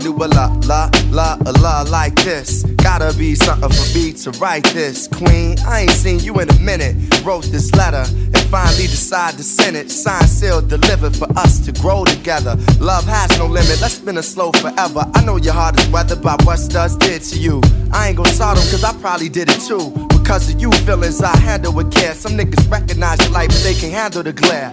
[0.00, 2.62] Knew a la, la, la, a love like this.
[2.82, 5.06] Gotta be something for me to write this.
[5.06, 6.96] Queen, I ain't seen you in a minute.
[7.22, 9.90] Wrote this letter and finally decided to send it.
[9.90, 12.56] Signed, sealed, delivered for us to grow together.
[12.80, 15.04] Love has no limit, let's spin it slow forever.
[15.14, 17.60] I know your heart is weathered by what studs did to you.
[17.92, 19.90] I ain't gon' sort them cause I probably did it too.
[20.08, 22.14] Because of you feelings I handle with care.
[22.14, 24.72] Some niggas recognize your light, but they can't handle the glare.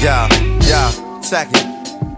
[0.00, 0.28] Yeah,
[0.62, 1.67] yeah, second.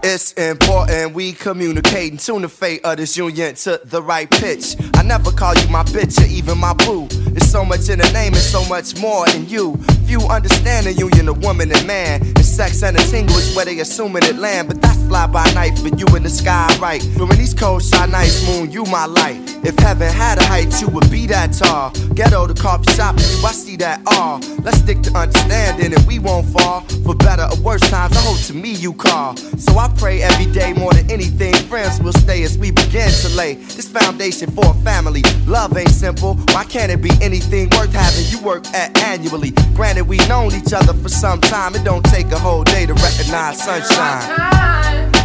[0.03, 4.75] It's important we communicate and tune the fate of this union to the right pitch.
[4.95, 7.07] I never call you my bitch or even my boo.
[7.07, 9.77] There's so much in the name and so much more in you.
[10.07, 12.21] Few understand the union of woman and man.
[12.21, 14.69] And sex and a tingle is where they assuming it land.
[14.69, 17.01] But that's fly by night for you in the sky, right?
[17.15, 19.37] During these cold, shy nights, moon, you my light.
[19.63, 21.91] If heaven had a height, you would be that tall.
[22.15, 24.39] Ghetto, the coffee shop, you, I see that all.
[24.63, 26.81] Let's stick to understanding and we won't fall.
[27.05, 29.37] For better or worse times, I hope to me you call.
[29.37, 31.53] So I pray every day more than anything.
[31.53, 35.21] Friends will stay as we begin to lay this foundation for a family.
[35.45, 36.35] Love ain't simple.
[36.51, 39.51] Why can't it be anything worth having you work at annually?
[39.75, 41.75] Granted, we've known each other for some time.
[41.75, 45.20] It don't take a whole day to recognize sunshine.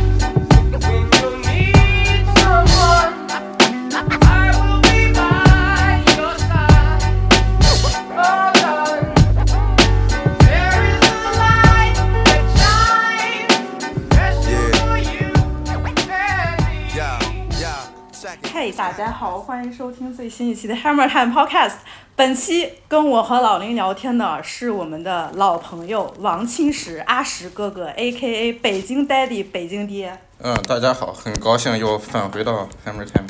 [18.59, 21.75] 嘿大家好，欢迎收听最新一期的 Hammer Time Podcast。
[22.15, 30.19] 本期跟我和老林聊天的是我们的老朋友王清石阿石哥哥，A.K.A 北京 Daddy 北京爹。
[30.39, 33.27] 嗯，大家好，很高兴又返回到 Hammer Time，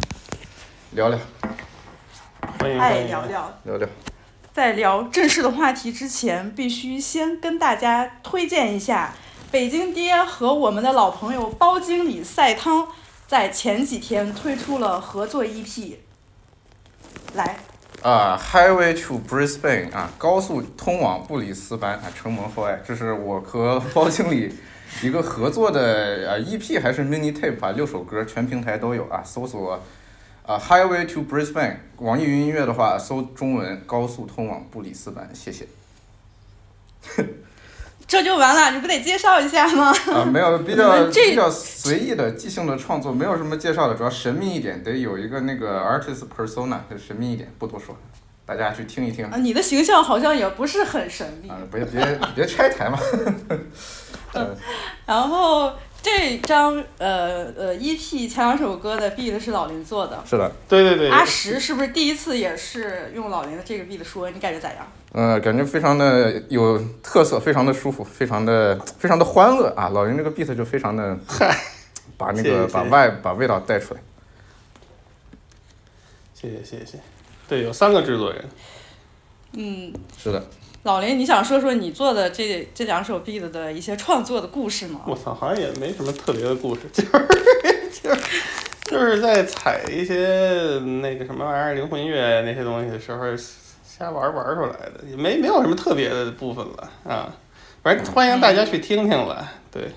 [0.93, 3.53] 聊聊哎，欢迎欢迎聊聊。
[3.65, 3.89] 聊聊。
[4.55, 9.13] 在聊正式的话题之前，必须先跟大家推荐一下
[9.51, 12.87] 北京爹和我们的老朋友包经理赛汤，
[13.27, 15.97] 在前几天推出了合作 EP。
[17.35, 17.59] 来，
[18.03, 24.55] 啊，Highway to Brisbane 啊，高速通往布里斯班啊，承蒙厚爱，这是我和包经理
[25.03, 29.83] 一个合作的啊 EP 还是 mini tape 啊，六首歌，全平台都有啊，搜索
[30.47, 35.67] 啊 Highway to Brisbane，网易云音乐的话搜中文高速通往布里斯班，谢谢。
[38.09, 39.93] 这就完了，你不得介绍一下吗？
[40.13, 47.97] 啊，没有 比较这比较随意的即兴的创作，没有什么介绍的，主要神秘一点，得有一个那个 artist persona，得神秘一点，不多说，
[48.45, 49.27] 大家去听一听。
[49.27, 51.49] 啊，你的形象好像也不是很神秘。
[51.49, 52.99] 啊，别别别拆台嘛。
[54.35, 54.57] 嗯
[55.07, 55.73] 然后
[56.07, 60.23] 这张呃呃 EP 前两首歌的 beat 是老林做的。
[60.25, 64.31] 是的，对对对，阿石是不是第一次也是用老林的这个 beat 说？
[64.31, 64.87] 你感觉咋样？
[65.11, 69.89] 呃，感觉非常的有特色，非常的舒服，非常的非常的欢乐啊！
[69.89, 71.59] 老林这个 beat 就非常的，嗨
[72.17, 74.01] 把那谢谢个把谢谢外把味道带出来。
[76.33, 77.01] 谢谢谢谢。
[77.49, 78.45] 对，有三个制作人，
[79.55, 80.47] 嗯，是的，
[80.87, 85.01] 老林，你想说说你做的这这两首 beat 的一些创作的故事吗？
[85.05, 87.11] 我操，好像也没什么特别的故事，就是
[87.91, 88.21] 就是
[88.85, 97.35] 就是在踩一些那个什么玩意儿灵魂乐那些东西的时候瞎玩玩出来的，也没没有什么特别的部分了啊。
[97.83, 99.91] 反正欢迎大家去听听了，对，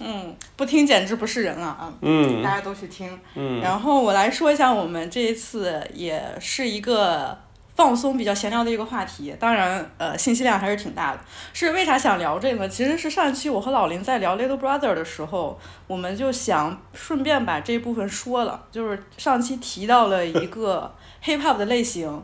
[0.00, 1.90] 嗯，不听简直不是人了啊！
[2.02, 3.18] 嗯大家都去听。
[3.34, 7.36] 嗯，然后我来说一下，我们这一次也是一个
[7.78, 9.32] 放松、比较闲聊的一个话题。
[9.38, 11.20] 当然，呃，信息量还是挺大的。
[11.52, 12.68] 是为啥想聊这个？
[12.68, 18.66] 其实是上一期我和老林在聊 Little Brother 的时候，我们就想顺便把这一部分说了。
[18.72, 20.92] 就是上期提到了一个
[21.24, 22.20] hip hop 的类型，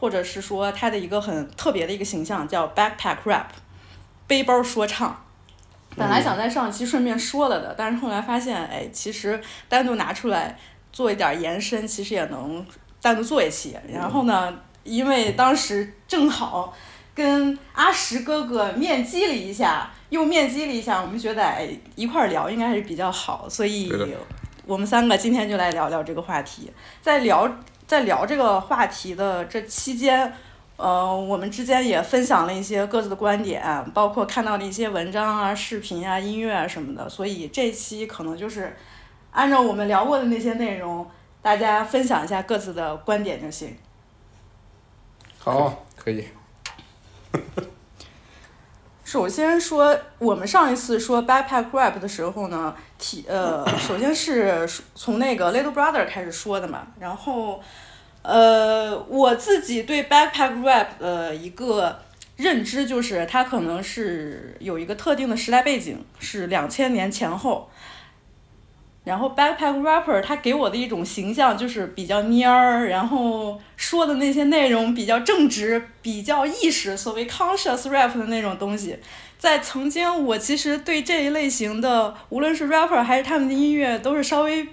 [0.00, 3.44] 或者是说它的一个很特别的一个形象，叫 backpack rap，
[4.26, 5.22] 背包说唱。
[5.94, 10.58] 本来想在上期顺便说了的，但是后来发现，哎，其实单独拿出来
[10.92, 12.66] 做一点延伸，其实也能
[13.00, 13.78] 单独做一期。
[13.88, 14.52] 然后呢，
[14.86, 16.72] 因为当时正好
[17.14, 23.92] 跟阿石哥哥面基了一下，又面基了一下，我们觉得哎一块儿聊应该还是比较好，所以
[24.64, 26.70] 我们三个今天就来聊聊这个话题。
[27.00, 27.50] 在聊
[27.86, 30.32] 在聊这个话题的这期间，
[30.76, 33.62] 呃，我们之间也分享了一些各自的观点，
[33.94, 37.08] 包括看到的一些文章啊、视频啊、音乐啊什么的。
[37.08, 38.76] 所以这期可能就是
[39.30, 41.08] 按照我们聊过的那些内容，
[41.40, 43.74] 大家分享一下各自的观点就行。
[45.46, 46.26] 好，可以。
[49.04, 57.62] 首先说，我们上一次说 backpack rap 的时候呢，提呃， 首先是从那个 Little Brother 开始说的嘛，然后
[58.22, 62.00] 呃，我自己对 backpack rap 的一个
[62.34, 67.70] 认知就是，它可能是有一个特定的时代背景，是两千年前后。
[69.06, 78.98] 然后 backpack rapper 他给我的一种形象就是比较蔫儿，然后说的那些内容比较正直，比较意识，所谓 conscious rap 的那种东西。
[79.38, 84.66] 在曾经，我其实对这一类型的，无论是 rapper 还是他们的音乐，都是稍微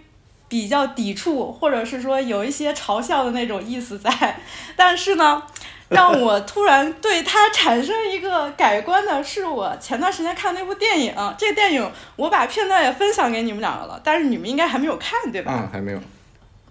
[0.50, 4.40] 比较抵触，或者是说有一些嘲笑的那种意思在。
[4.76, 5.44] 但是呢，
[5.96, 15.54] 让我突然对他产生一个改观的是，我前段时间看那部电影，这个电影我把片段也分享给你们两个了，但是你们应该还没有看，对吧？
[15.56, 16.00] 嗯，还没有。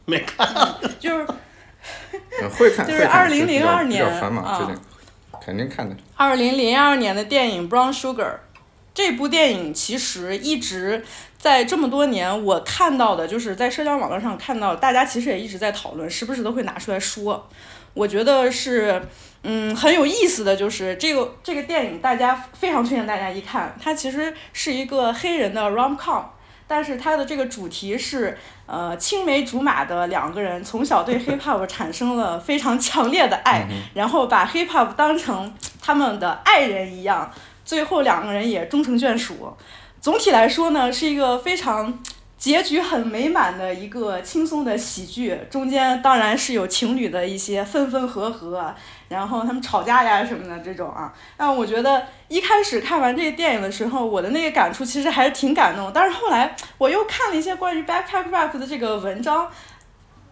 [0.04, 0.46] 没看。
[0.98, 1.26] 就是
[2.40, 2.84] 呃会看。
[2.88, 4.68] 就是二零零二年啊
[5.44, 5.96] 肯定看的。
[6.16, 8.24] 二零零二年的电影《Brown Sugar》，
[8.94, 11.04] 这部电影其实一直
[11.38, 17.48] 在这么多年我看到的，就是在社交网络上看到，大家其实也一直在讨论，时不时都会拿出来说。
[17.94, 19.02] 我觉得是，
[19.42, 23.76] 嗯，很有意思的就是这个这个电影，大家非常推荐大家一看。
[23.82, 26.24] 它其实是一个黑人的 rom com，
[26.66, 37.30] 但是它的这个主题是，呃，青梅竹马的两个人从小对 hip hop 产生了非常强烈的爱，然后把 hip hop 当成他们的爱人一样，
[37.64, 39.54] 最后两个人也终成眷属。
[40.00, 42.02] 总体来说呢，是一个非常
[42.42, 48.74] 结局很美满的一个轻松的喜剧，中间当然是有情侣的一些分分合合，
[49.08, 51.14] 然后他们吵架呀什么的这种啊。
[51.36, 55.92] 但我觉得一开始看完这个电影的时候，我的那个感触其实还是挺感动。
[55.94, 59.48] 但是后来我又看了一些关于 backpack rap 的这个文章。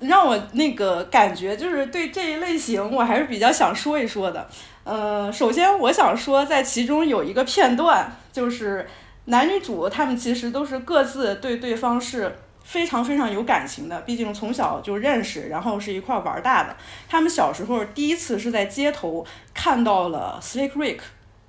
[0.01, 4.49] 让我那个感觉就是对这一类型，我还是比较想说一说的。
[4.83, 8.89] 呃，首先我想说，在其中有一个片段，就是
[9.31, 16.77] 男女主他们其实都是各自对对方是非常非常有感情的，毕竟从小就认识，然后是一块玩大的。
[17.09, 19.25] 他们小时候第一次是在街头
[19.55, 21.01] 看到了 Slick Rick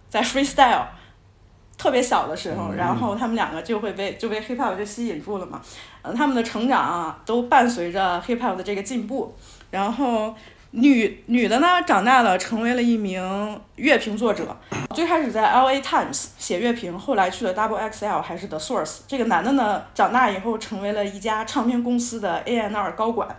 [0.09, 0.85] 在 freestyle，
[1.77, 5.61] 特别小的时候，然后他们两个就会被就被 hip hop 就吸引住了嘛。
[6.01, 9.35] 呃，他们的成长啊，都伴随着 hip hop 的这个进步。
[9.69, 10.33] 然后
[10.71, 14.57] 女女的呢，长大了成为了一名乐评作者，
[14.95, 15.81] 最开始在 L.A.
[15.81, 18.99] Times 写乐评，后来去了 Double XL 还是 The Source。
[19.05, 23.35] 这个男的呢，长大以后成为了一家唱片公司的 A N R 高管。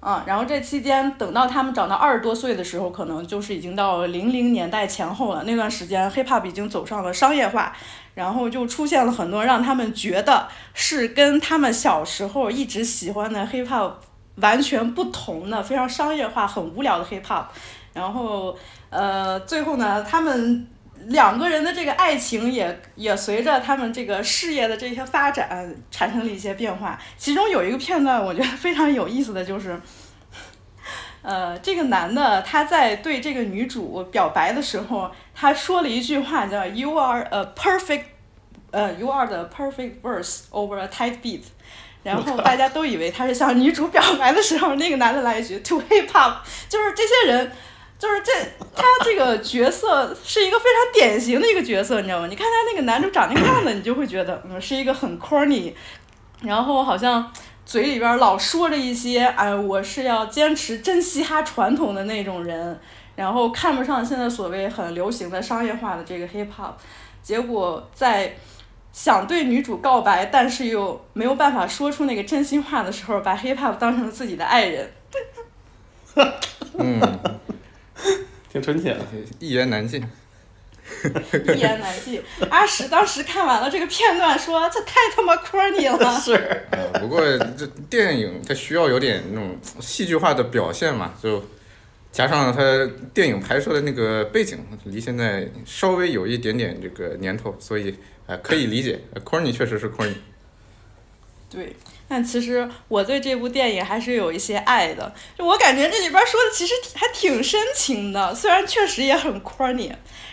[0.00, 5.44] 啊，然后这期间等到他们长到二十多岁的时候，可能就是已经到零零年代前后了。
[5.44, 7.74] 那段时间，hip hop 已经走上了商业化，
[8.14, 13.92] 然后就出现了很多让他们觉得是跟他们小时候一直喜欢的 hip hop
[14.36, 17.46] 完全不同的、非常商业化、很无聊的 hip hop。
[17.92, 18.56] 然后，
[18.90, 20.66] 呃，最后呢，他们
[21.06, 26.98] 两个人的这个爱情也也随着他们这个事业的这些发展产生了一些变化。
[27.16, 29.78] 其中有一个片段，我觉得非常有意思的就是。
[31.22, 38.06] 呃，这个男的他在对这个女主表白的时候，他说了一句话叫 “You are a perfect，
[38.72, 41.42] 呃，You are the perfect verse over a tight beat”，
[42.02, 46.36] 然后大家都以为他是向女主表白的时候，那个男的来一句 “To hip hop”，
[46.68, 47.52] 就是这些人，
[47.98, 48.32] 就是这
[48.74, 52.26] 他这个角色是一个非常典型的一个角色，你知道吗？
[52.28, 55.72] 你看他那个男主长那个样子，你就会觉得嗯是一个很 corny，
[56.42, 57.32] 然后好像。
[57.64, 62.78] 嘴里边老说着一些，哎，我是要坚持真嘻哈传统的那种人，
[63.14, 66.72] 然后看不上现在所谓很流行的商业化的这个 hip hop，
[67.22, 68.36] 结果在
[68.92, 74.90] 想对女主告白，但是又没有办法说出那个真心话的时候，把 hip hop 当成了自己的爱人。
[76.78, 77.00] 嗯，
[78.50, 79.00] 挺纯洁的。
[79.38, 80.06] 一言难尽。
[81.54, 82.22] 一言难尽。
[82.50, 86.12] 阿石当时看完了这个片段，说这太他妈 corny 了。
[86.20, 86.34] 是，
[86.70, 87.20] 呃，不过
[87.56, 91.42] 这电影它需要有点那种戏剧化的表现嘛，就
[92.12, 92.62] 加上他
[93.14, 99.00] 电影拍摄的那个背景离现在稍微有一点点这个年头，所以呃可以理解。
[99.24, 100.14] corny 确实是 corny。
[101.50, 101.74] 对，
[102.06, 105.12] 但其实我对这部电影还是有一些爱的。
[105.36, 109.92] 就我感觉这里边说的其实还挺深情的，虽然确实也很 corny。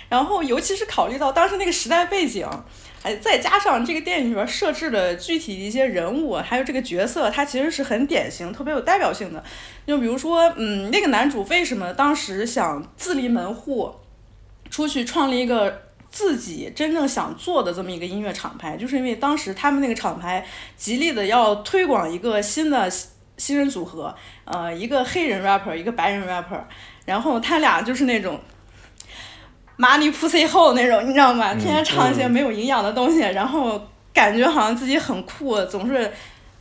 [0.09, 2.45] 然后尤其是考虑到当时那个时代背景，
[3.01, 9.41] 哎，再加上这个电影里边设置的具体的一些人物，还有这个角色，他其实是很典型、特别有代表性的。
[9.88, 13.96] 就比如说，嗯，那个男主为什么当时想自立门户，
[14.70, 22.91] 出去创立一个自己真正想做的这么一个音乐厂牌，就是因为当时他们那个厂牌极力的要推广一个新的
[23.38, 24.13] 新人组合，
[24.44, 26.62] 呃，一个黑人 rapper，一个白人 rapper，
[27.06, 28.41] 然后他俩就是那种。
[29.81, 31.53] 麻里 pussy 后那种，你知道吗？
[31.53, 33.81] 天天唱一些没有营养的东西，然后
[34.13, 36.12] 感觉好像自己很酷，总是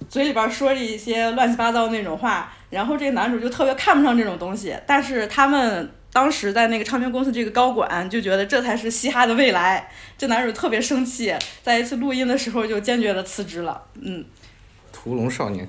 [0.08, 2.52] 嘴里边说着一些乱七八糟那种话。
[2.70, 9.90] 然后这个男主就特别看不上这种东西，但是他们当时在那个唱片公司这个高管就觉得这才是嘻哈的未来。
[10.16, 13.82] 这男主特别生气，在一次录音的时候就坚决的辞职了。
[14.00, 14.25] 嗯，
[14.92, 15.66] 屠龙少年，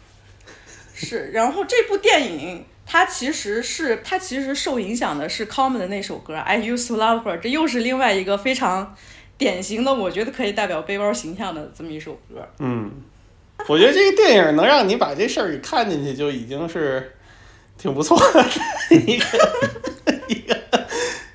[0.92, 1.30] 是。
[1.32, 2.66] 然后这部电影。
[2.92, 8.96] 它其实是，它其实受影响的是 Common 的那首歌《I Used to Love Her》，这又是另外一个非常
[9.38, 12.44] 典型的，我觉得可以代表背包形象的这么一首歌。
[12.58, 12.90] 嗯，
[13.68, 17.12] 我觉得这个电影能让你把这事儿给看进去，就已经是
[17.78, 18.44] 挺不错的
[18.90, 19.24] 一个
[20.26, 20.58] 一个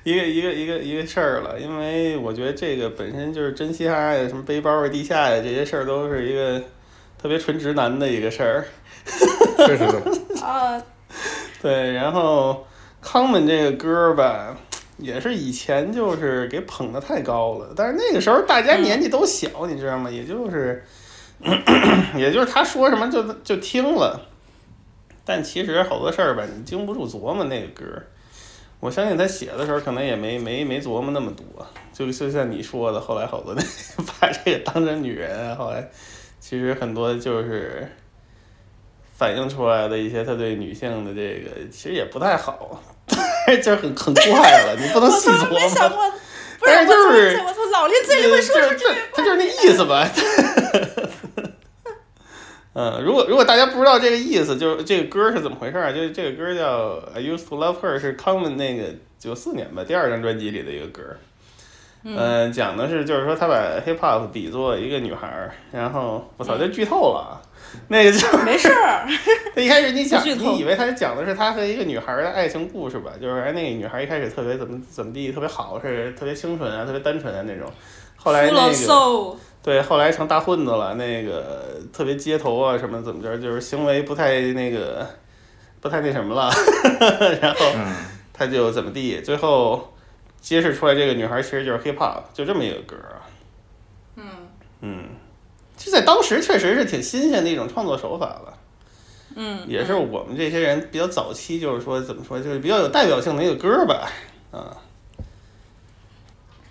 [0.04, 1.58] 一个一个一个一个事儿了。
[1.58, 6.62] 因为我觉得这个本身就是真嘻哈呀，什么背包啊、地下呀这些事儿，都是一个
[7.16, 8.66] 特别纯直男的一个事儿。
[9.66, 10.44] 确实的。
[10.44, 10.82] 啊。
[11.62, 12.66] 对，然后
[13.00, 14.56] 康门这个歌吧，
[14.98, 20.10] 也是以前就是给捧的太高了，但是那个时候大家年纪都小，你知道吗？
[20.10, 20.84] 也就是，
[22.16, 24.20] 也就是他说什么就就听了，
[25.24, 27.84] 但其实好多事儿吧，你经不住琢磨那个歌。
[28.78, 33.62] 我相信他写的时候可能也没没没琢磨那么多，就就像你说的，后来好多那
[34.20, 35.88] 把这个当成女人，后来
[36.38, 37.90] 其实很多就是。
[39.16, 42.82] 反映出来的一些他对女性的这个其实也不太好，
[43.48, 45.58] 就是很很怪了，你不能细琢磨。
[46.60, 50.08] 但是就是我从老林嘴里会说出这，他就是那意思吧。
[52.74, 55.94] 嗯，如果如果大家不知道这个意思，就是这个歌是怎么回事儿？
[55.94, 61.02] 就是这个歌叫《I Used to Love Her》，是 Common 那个九四年吧第二张专辑里的一个歌。
[62.14, 67.42] 嗯，讲的是就是说他把 Hip Hop 比作一个女孩儿，然后我操，这剧透了。
[67.88, 69.06] 那个就没事儿。
[69.54, 73.10] 他一开始你讲，你以为他讲的是他和一个女孩的爱情故事吧？
[73.20, 77.68] 就是哎那个女孩一开始特别怎么怎么地，特别好，是特别清纯啊，特别单纯啊那种。
[78.16, 85.04] 后来那个对，后来成大混子了，那个特别街头啊什么怎么着，就是行为不太那个，
[85.80, 86.50] 不太那什么了。
[87.42, 87.66] 然后
[88.32, 89.95] 他就怎么地，最后
[90.46, 92.94] 揭示出来这个女孩其实就是 hip hop，就这么一个歌
[94.14, 94.24] 嗯。
[94.80, 95.04] 嗯。
[95.76, 98.58] 就在当时确实是挺新鲜的一种创作手法了，
[99.34, 104.08] 嗯，也是我们这些人比较早期，就是说怎么说，就是比较有代表性的一个歌吧，
[104.52, 104.76] 啊。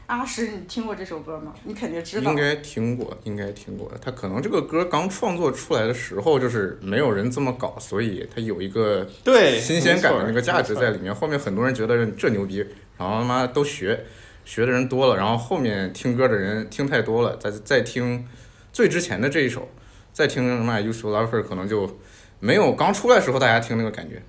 [0.08, 1.54] 阿石，你听过这首歌吗？
[1.64, 2.30] 你肯定知道。
[2.32, 3.92] 应该听过，应该听过。
[4.00, 11.14] 他可能这个歌刚创作出来的时候，就是没有人这么搞，所以他有一个对新鲜感的那个价值在里面。
[11.14, 12.58] 后面很多人觉得这牛逼，
[12.98, 14.06] 然后他妈都学，
[14.44, 18.28] 学的人多了，然后后面听歌的人听太多了，再再听。
[18.72, 19.70] 最之前的这一首，
[20.14, 21.98] 再听什么《Used to Love Her》，可能就
[22.40, 24.22] 没有刚出来时候大家听那个感觉。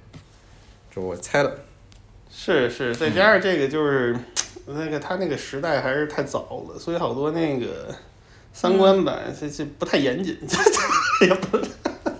[0.95, 1.64] 这我猜的。
[2.30, 4.16] 是是，再加上这个就是
[4.67, 7.95] 那个他那个时代还是太早了，所以好多那个
[8.53, 10.37] 三观吧，这这不太严谨，
[11.23, 11.59] 也不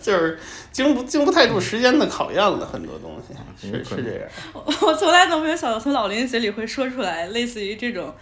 [0.01, 0.39] 就是
[0.71, 4.29] 经不经不太住时间的考验了，很多东西是是这样。
[4.83, 8.15] 我从来都没有想到从老林嘴里会说出来类似于这种。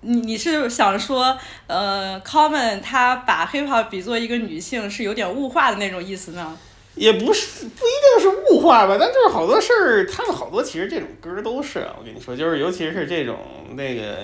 [0.00, 1.36] 你你是想说，
[1.66, 6.56] 呃，Common 他把 Hip Hop 比作一个女性是有点物化的那种意思呢？
[6.98, 11.86] 也不是，不一定是物化吧，但就是好多事儿，他们好多其实这种歌都是。
[11.98, 13.38] 我跟你说，就是尤其是这种
[13.74, 14.16] 那个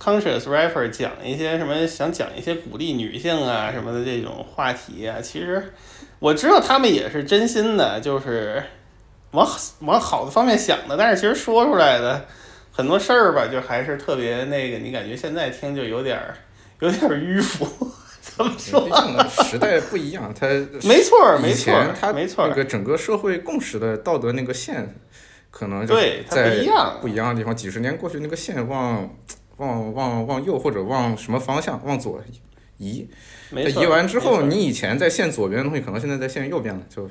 [0.00, 5.72] Conscious Rapper 讲一些什么，想讲一些鼓励女性啊什么的这种话题啊，其实
[6.18, 8.62] 我知道他们也是真心的，就是
[9.32, 9.48] 往
[9.80, 12.24] 往好的方面想的，但是其实说出来的。
[12.74, 16.34] 很多事儿吧，就还是特别那个，你感觉现在听就有点儿，
[16.80, 17.66] 有点儿迂腐。
[18.36, 18.80] 怎么说？
[18.80, 20.46] 毕竟时代不一样，他
[20.84, 22.46] 没错，没错，他没错。
[22.48, 24.94] 那个整个社会共识的道德那个线，
[25.50, 27.54] 可能对在不一样，不一样的地方。
[27.54, 29.08] 几十年过去，那个线往
[29.58, 32.22] 往往往右或者往什么方向往左
[32.78, 33.08] 移，
[33.50, 37.04] 移完之后，你以前在线左边的东西，可能现在在线右边了，就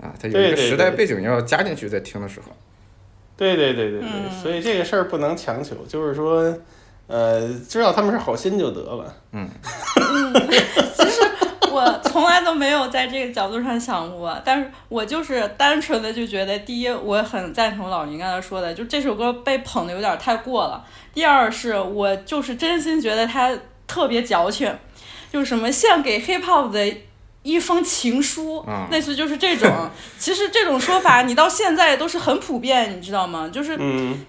[0.00, 2.46] 啊，它有一个时代背景要加进去，在听的时候。
[3.36, 6.56] 对对对对对，所以这个事儿不能强求，就是说，
[7.12, 9.14] 呃，知道他们是好心就得了。
[9.32, 9.46] 嗯。
[10.96, 11.20] 其实
[11.70, 23.52] 我我从来都没有在这个角度上想过，但是我就是单纯的就觉得，第一，我很赞同老林刚才说的，就这首歌被捧的有点太过了；第二是我就是真心觉得他
[23.86, 24.72] 特别矫情，
[25.32, 26.94] 就是什么献给 hip hop 的
[27.42, 29.68] 一封情书，嗯类似就是这种。
[30.18, 33.50] 其实这种说法你到现在都是很普遍，你知道吗？
[33.52, 34.24] 就是嗯，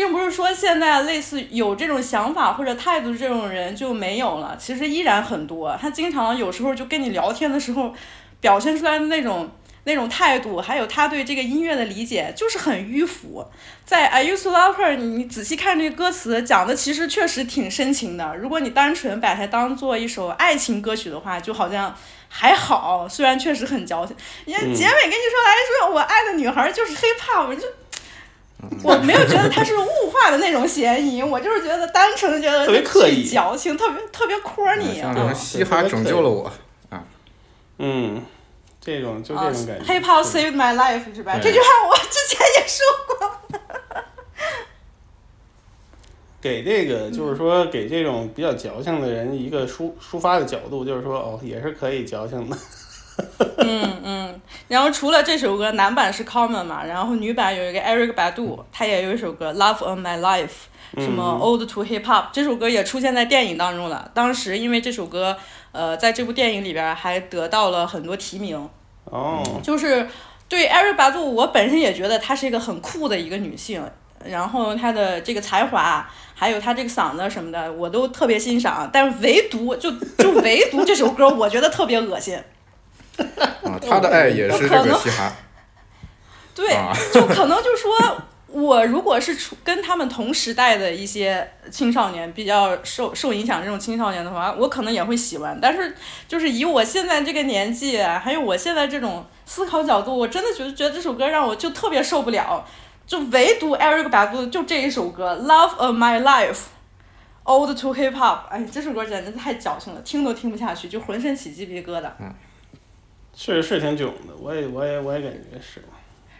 [0.00, 5.76] 并不是说现在类似有这种想法或者态度这种人就没有了，其实依然很多。
[5.78, 7.92] 他经常有时候就跟你聊天的时候，
[8.40, 9.50] 表现出来的那种
[9.84, 13.44] 那种态度，还有他对这个音乐的理解，就是很迂腐。
[13.84, 18.34] 在 I used to love her，你你仔细看这个歌词，讲的其实确实挺深情的。
[18.36, 21.94] 如果你单纯把它当做一首爱情歌曲的话，就好像
[22.30, 24.16] 还好，虽然确实很矫情。
[24.46, 27.66] 人家嗯结尾跟你说来说，我爱的女孩就是 hip hop，就
[28.84, 35.20] 我没有觉得他是物化的那种嫌疑，我就是觉得单纯的觉得特别刻意矫情，特别特别 corny 啊像这。
[35.20, 36.50] 种嘻哈拯救了我
[36.90, 37.04] 啊，
[37.78, 38.22] 嗯，
[38.80, 39.92] 这种就这啊种感觉。
[39.92, 41.38] ，Hip Hop saved my life 是吧？
[41.42, 43.30] 这句话我之前也说过。
[46.42, 52.56] 给这个就是说给这种比较矫情的人一个抒抒发的角度，就是说哦，也是可以矫情的。
[53.58, 64.10] 嗯嗯，然后除了这首歌，男版是 Common 嘛，然后女版有一个 Eric Badu，他也有一首歌 Love of My Life，什么 Old to Hip Hop，这首歌也出现在电影当中了。
[64.14, 65.36] 当时因为这首歌，
[65.72, 68.68] 呃，在这部电影里边还得到了很多提名。
[69.04, 70.06] 哦，就是
[70.48, 73.82] 对 Eric Badu，我本身也觉得她是一个很酷的一个女性，
[74.24, 78.88] 然后她的这个才华，还有她这个嗓子什么的，我都特别欣赏。
[78.92, 82.38] 但是唯独就就唯独这首歌，我觉得特别恶心。
[83.64, 85.32] 啊，他的爱也是这个嘻哈，
[86.54, 87.90] 对，啊 就可能就说。
[88.52, 95.56] 我如果是出跟他们同时代的一些青少年比较受受影响这种青少年的话，我可能也会喜欢。
[95.62, 95.94] 但是
[96.26, 102.66] 就是以我现在这个年纪，还有我现在这种思考角度，我真的觉得觉得这首歌让我就特别受不了。
[103.06, 106.54] 就唯独 Eric 百度就这一首歌《Love of My Life》
[107.44, 112.08] ，Old to Hip Hop，哎，这首歌简直太矫情了，听都听不下去，就浑身起鸡皮疙瘩。
[113.42, 115.82] 确实是挺囧的，我也我也我也感觉是。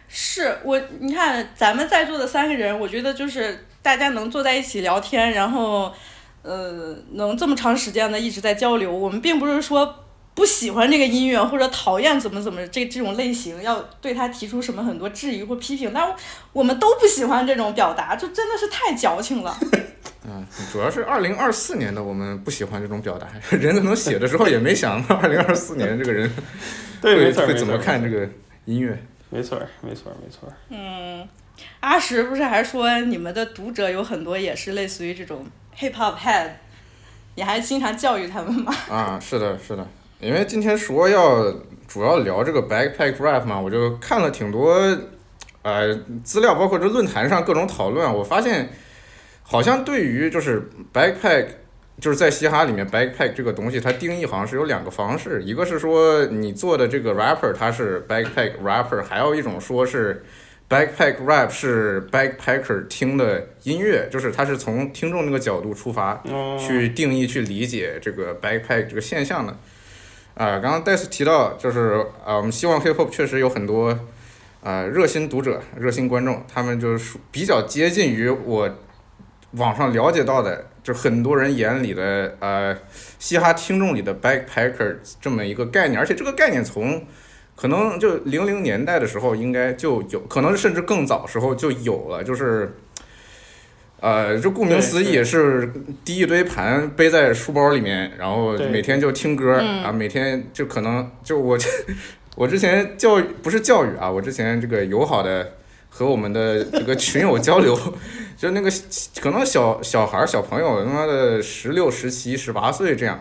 [0.07, 5.91] 是我，你看咱们在座的三个人，我觉得就是大家能坐在一起聊天，然后，
[6.43, 8.93] 呃，能这么长时间的一直在交流。
[8.93, 16.15] 我们并不是说不喜欢这个音乐或者讨厌怎么怎么这这种类型，要对他提出什么很多质疑或批评，但
[16.53, 19.57] 我们都不喜欢这种表达，就真的是太矫情了。
[20.25, 26.31] 嗯，主要是二零二四年的我们不喜欢这种表达，人可能写的时候也没想到 二零二四年这个人
[27.01, 28.29] 对，会没错，会怎么看这个
[28.67, 29.03] 音乐。
[29.31, 30.53] 没错，没错，没错。
[30.69, 31.27] 嗯，
[31.81, 35.47] 阿石不是还说你们的读者有很多也是类似于这种
[35.79, 36.51] hip hop head，
[37.37, 38.75] 你还经常教育他们吗？
[38.89, 39.87] 啊，是的，是的，
[40.21, 41.53] 因为今天说要
[41.89, 44.75] 主要聊这个 backpack rap 嘛，我就看了挺多
[45.63, 48.69] 呃资料，包括这论坛上各种讨论啊，我发现
[49.43, 51.47] 好像对于就是 backpack。
[52.01, 60.25] 就是在嘻哈里面，backpack 这个东西，它定义好像是有两个方式，一个是说你做的这个 rapper 他是 backpack rapper，还有一种说是
[60.67, 69.55] backpack rap 是 backpacker 听的音乐，就是它是从听众那个角度出发，嗯，去定义、去理解这个 backpack 这个现象的。
[70.35, 73.99] 啊、刚刚戴斯提到，就是啊、我们希望 hip hop 确实有很多
[74.63, 78.71] 啊、热心读者、热心观众，他们就是比较接近于我
[79.53, 82.77] 网上了解到的，就很多人眼里的呃
[83.19, 87.07] 嘻哈听众里的 backpacker 这么一个概念，而且这个概念从
[87.55, 92.77] 可能就零零年代的时候应该就有，可能甚至更早时候就有了，就是。
[94.01, 95.73] 呃，就顾名思义对是
[96.05, 99.83] 提一堆盘背在书包里面，然后每天就听歌嗯。
[99.85, 101.59] 啊，每天就可能就我
[102.37, 105.53] 我之前教育不是教育啊，我之前这个友好的
[105.89, 107.79] 和我们的这个群友交流，
[108.39, 108.71] 就那个
[109.21, 113.21] 可能小小孩儿小朋友他妈的十六、十七、十八岁这样，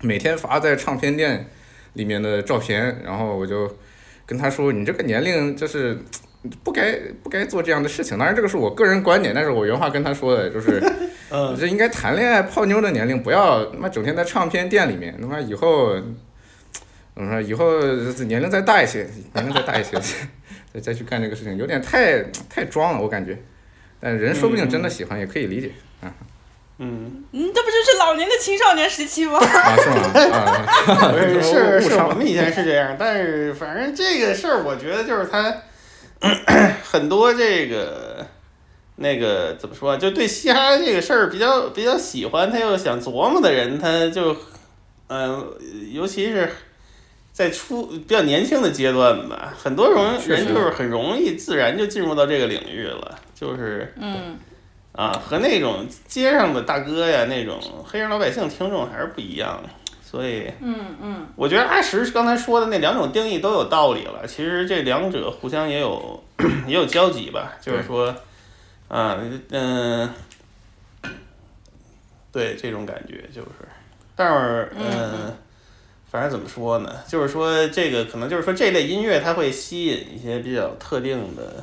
[0.00, 1.50] 每天发在唱片店
[1.92, 3.76] 里面的照片，然后我就
[4.24, 5.98] 跟他说：“你这个年龄就是
[6.62, 10.82] 不该不该做这样的事情。”当然，这个是我个人观点，但是我原话跟他说的就是。
[11.28, 15.92] 嗯，这应该谈恋爱泡妞的年龄，不要他妈整天在唱片店里面，他妈以后，
[17.16, 17.40] 怎么说？
[17.40, 17.80] 以后
[18.26, 19.04] 年龄再大一些，
[19.34, 19.98] 年龄再大一些，
[20.72, 23.36] 再再去干这个事情，有点太太装了，我感觉。
[23.98, 25.72] 但人说不定真的喜欢，也可以理解
[26.78, 29.38] 嗯，嗯，这不就是老年的青少年时期吗？
[29.42, 29.96] 啊，是吗？
[30.94, 31.10] 啊，
[31.42, 35.52] 是是，我们以前是这样，但是反正这个事儿，我觉得就是他
[36.82, 38.26] 很多这个
[38.96, 44.36] 那个怎么说，就对嘻哈这个事儿比较比较喜欢，他又想琢磨的人，他就
[45.08, 45.46] 嗯、
[45.92, 46.50] 尤其是
[47.32, 54.38] 在初比较年轻的阶段吧，很多人人就是很容易自然就进入到这个领域了，就是嗯。
[54.92, 59.68] 啊，和那种街上的大哥呀，那种黑人老百姓听众还是不一样的，
[60.16, 60.50] 所以。
[60.60, 64.26] 嗯嗯我觉得阿石刚才说的那两种定义都有道理了。
[64.26, 66.24] 其实这两者互相也有
[66.66, 68.14] 也有交集吧，就是说，
[68.88, 70.08] 啊，嗯、
[72.32, 73.68] 对这种感觉就是，
[74.14, 75.36] 但是嗯、
[76.10, 76.90] 反正怎么说呢？
[77.06, 81.62] 就是说这个可能就是说这类音乐它会吸引一些比较特定的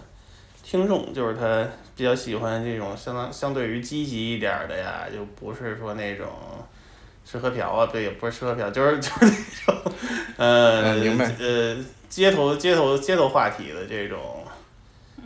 [0.61, 6.27] 听众，就是他比较喜欢这种相当相对于积极一点的呀，就不是说那种。
[7.25, 9.93] 吃喝嫖啊，对，也不是吃喝嫖，就是 就是那种，
[10.37, 11.75] 呃，嗯明白呃，
[12.09, 14.19] 街头街头街头话题的这种，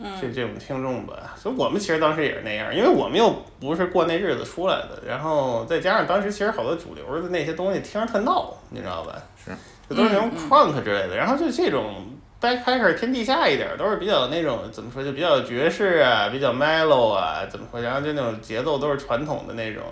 [0.02, 1.34] 嗯这这种听众吧。
[1.36, 3.30] 所以我们其实当时也是那样，因为我们又
[3.60, 9.14] 不是过那日子出来的，然后再加上当时其实好多主流的那些东西听着特闹，你知道吧？
[9.44, 9.50] 是，
[9.90, 12.06] 就都是那种嗯嗯 crunk 之类的，然后就这种
[12.40, 19.82] backpacker 偏地下一点儿，都是比较那种怎么说，就比较爵士啊，比较 mellow 啊，怎么说，然后就那种节奏都是传统的那种。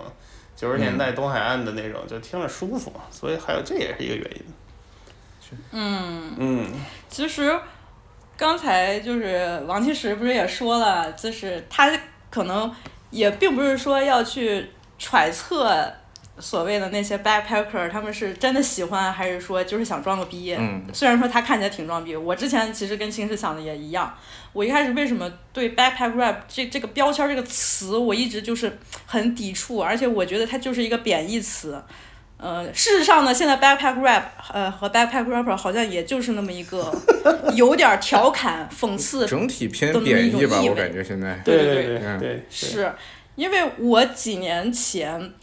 [0.57, 4.43] 九十年代东海岸的那种，就听着舒服，所以还有这也是一个原因。
[5.71, 6.67] 嗯，嗯，
[7.07, 7.57] 其实
[8.35, 11.89] 刚才就是王其实不是也说了，就是他
[12.31, 12.73] 可能
[13.11, 15.93] 也并不是说要去揣测
[16.39, 20.55] 所谓的那些 backpacker 他们是真的喜欢，还是说就是想装个逼。
[20.57, 24.15] 嗯虽然说他看起来挺装逼，我之前其实跟秦石想的也一样。
[24.53, 31.81] 我一开始为什么对 backpack rap 这这个标签儿这个词，我一直就是很抵触，而且我觉得它就是一个贬义词。
[32.39, 34.23] 呃，事实上呢，现在 backpack rap
[34.53, 36.93] 呃和 backpack rapper 好像也就是那么一个
[37.55, 41.41] 有点儿调侃、讽刺整体偏都那种贬义吧，我意味感觉现在。
[41.43, 42.93] 对对对嗯对，是
[43.33, 45.33] 因为我几年前，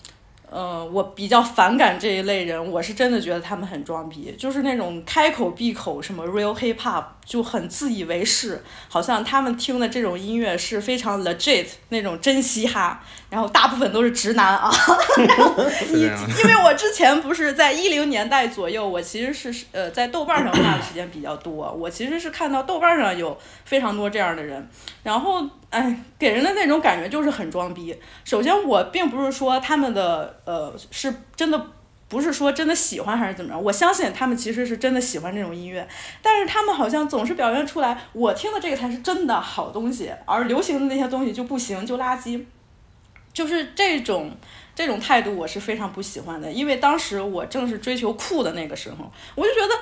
[0.55, 14.71] 呃，我比较反感这一类人，我是真的觉得他们很装逼，就是那种开口闭口什么 real hip hop 就很自以为是，好像他们听的这种音乐是非常 legit 那种真嘻哈，然后大部分都是直男啊。
[15.75, 16.29] 是这样的。
[16.41, 24.69] 因为我之前不是在一零年代左右，我其实是呃在豆瓣上花的时间比较多，我其实是看到豆瓣上有非常多这样的人，
[25.03, 27.95] 然后哎给人的那种感觉就是很装逼。
[28.25, 31.67] 首先我并不是说他们的呃是真的。
[32.07, 35.89] 不是说真的喜欢还是怎么着，我相信他们其实是真的喜欢这种音乐，
[36.23, 42.45] 但是他们好像总是表现出来，我听的这个才是真的好东西，而流行的那些东西就不行，就垃圾，
[43.33, 44.31] 就是这种
[44.77, 49.75] 这种态度我是非常不喜欢的，因为当时我正是追求酷的那个时候，我就觉得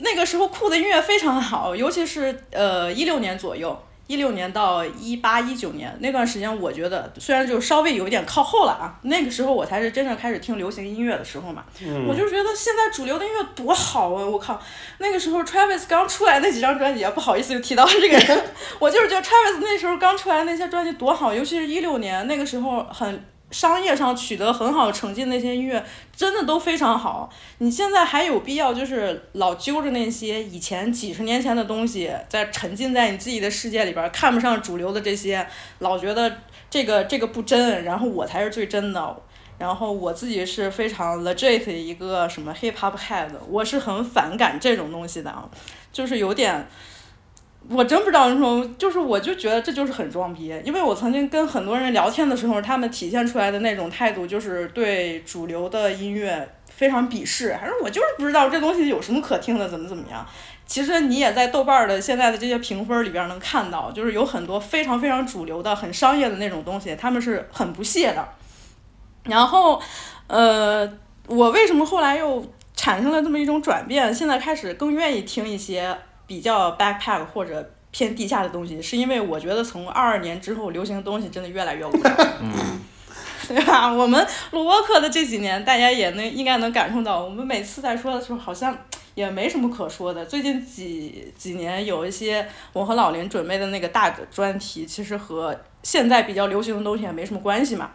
[0.00, 3.80] 那个时候酷的音乐非常好，尤其是呃一六年左右，
[4.10, 11.64] 一六年到一八一九年那段时间，我觉得虽然就稍微有一点靠后了啊，那个时候我才是真正开始听流行音乐的时候嘛，
[12.08, 14.26] 我就觉得现在主流的音乐多好啊！
[14.26, 14.60] 我靠，
[14.98, 18.44] 那个时候 Travis 刚出来那几张专辑，啊不好意思又提到这个人，
[18.80, 25.84] 我就是觉得 Travis 那时候刚出来那些专辑多好，尤其是一六年那个时候很商业上取得很好成绩的那些音乐，
[26.16, 27.28] 真的都非常好。
[27.58, 35.46] 你现在还有必要就是老揪着那些以前几十年前的东西，在沉浸在你自己的世界里边，看不上主流的这些，
[35.80, 36.32] 老觉得
[36.70, 39.16] 这个这个不真，然后我才是最真的。
[39.58, 45.48] 然后我自己是非常 legit 的一个什么 hip hop head，我是很反感这种东西的啊，
[45.92, 46.66] 就是有点。
[47.68, 60.26] 我真不知道那种，就是我就觉得这就是很装逼，因为我曾经跟很多人聊天的时候，他们体现出来的那种态度就是对主流的音乐非常鄙视，还是我就是不知道这东西有什么可听的，怎么怎么样。
[60.66, 68.28] 其实你也在豆瓣的现在的这些评分里边能看到，就是有很多非常非常主流的、很商业的那种东西，他们是很不屑的。
[69.24, 69.80] 然后，
[70.28, 70.88] 呃，
[71.26, 72.44] 我为什么后来又
[72.74, 74.14] 产生了这么一种转变？
[74.14, 75.96] 现在开始更愿意听一些
[76.30, 82.14] 比较 backpack 或者偏地下的东西，是因为我觉得从二二年之后流行的东西真的越来越无聊。
[82.40, 82.78] 嗯，
[83.48, 83.92] 对吧？
[83.92, 88.78] 我们录播课的这几年，大家也能应该能感受到，我们每次在说的时候，好像
[89.16, 90.24] 也没什么可说的。
[90.24, 97.90] 最近几几年有一些我和老林准备的那个大的专题，其实和现在比较流行的东西也没什么关系嘛。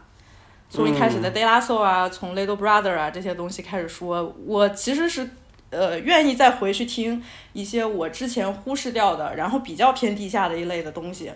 [0.70, 5.30] 从一开始的 De La Soul 啊，从 Little Brother 啊这些东西开始说，我其实是
[5.76, 7.22] 呃愿意再回去听
[7.54, 11.32] 一些我之前忽视掉的，然后比较偏地下的一类的东西。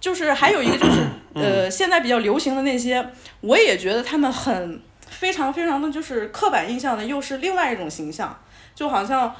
[0.00, 3.06] 就是还有一个就是 呃，现在比较流行的那些，
[3.42, 8.40] 我也觉得他们很非常非常的就是刻板印象的，又是另外一种形象，
[8.74, 9.36] 就好像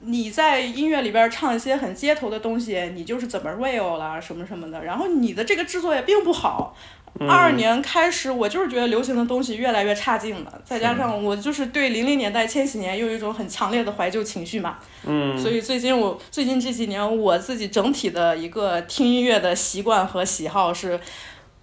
[0.00, 6.76] 你在音乐里边唱一些很街头的东西，你就是怎么 real 啦什么什么的，然后你的这个制作也并不好。
[7.20, 21.00] 二二年开始，我就是觉得流行的东西越来越差劲了，再加上我就是对零零年代、千禧年又有一种很强烈的怀旧情绪嘛，嗯，所以最近我最近这几年我自己整体的一个听音乐的习惯和喜好是，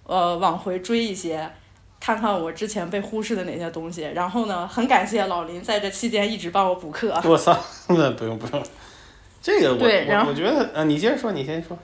[0.04, 1.50] 呃，往回追一些，
[1.98, 4.02] 看看我之前被忽视的哪些东西。
[4.14, 7.18] 然后呢，很感谢老林在这期间一直帮我补课。
[7.24, 8.62] 我操， 那不用不用，
[9.42, 11.78] 这个我我我觉得，呃，你接着说，你先说。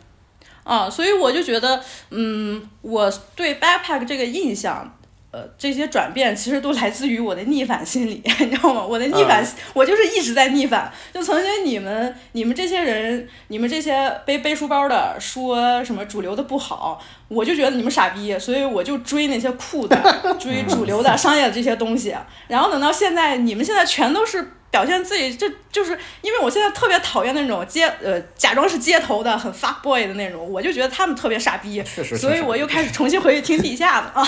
[0.65, 4.97] 啊，所以我就觉得，嗯，我对 backpack 这个印象，
[5.33, 8.85] 呃，这些转变其实都来自于我的逆反心理， 你知道吗？
[8.87, 9.45] 我的逆反，
[9.75, 10.93] 我就是一直在逆反。
[11.13, 19.97] 就曾经你们、你们这些人、你们这些背背书包的说什么主流的不好，我就觉得你们傻逼，所以我就追那些酷的、
[20.39, 22.15] 追主流的、 商业的这些东西。
[22.47, 24.53] 然后等到现在，你们现在全都是。
[24.73, 34.27] 表现自己，就就是因为我现在特别讨厌那种街呃假装是街头的很 fuck boy 的那种，我就觉得他们特别傻逼，确实，所以我又开始重新回去听地下的啊。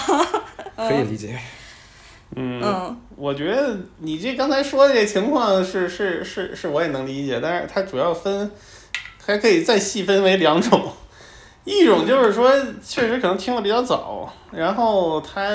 [0.88, 1.36] 可以理解。
[2.36, 8.50] 嗯，嗯我觉得你这刚才说的这情况是是是是，我也能理解，但是它主要分，
[9.24, 10.92] 还可以再细分为两种，
[11.64, 15.50] 一种就是说确实可能听的比较早，然后他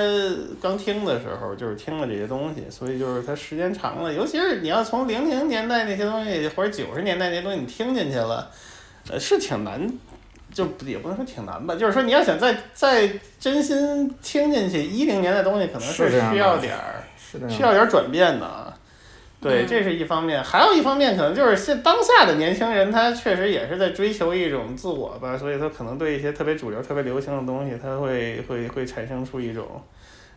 [0.62, 8.50] 刚听的时候就是听了这些东西，所以就是他时间长了，尤其是你要从零零年代那些东西或者九十年代那些东西你听进去了，
[9.10, 9.90] 呃，是挺难。
[10.52, 13.08] 就也不能说挺难吧，就是说你要想再再
[13.40, 17.38] 真心听进去，一零年代东西可能是需要点儿是。
[17.48, 18.76] 需要点儿转变的啊。
[19.42, 29.82] 对，嗯这是一方面，还有一方面可能就是现当下的年轻人，他确实也是在追求一种自我吧，所以他可能对一些特别主流、特别流行的东西，他会会会产生出一种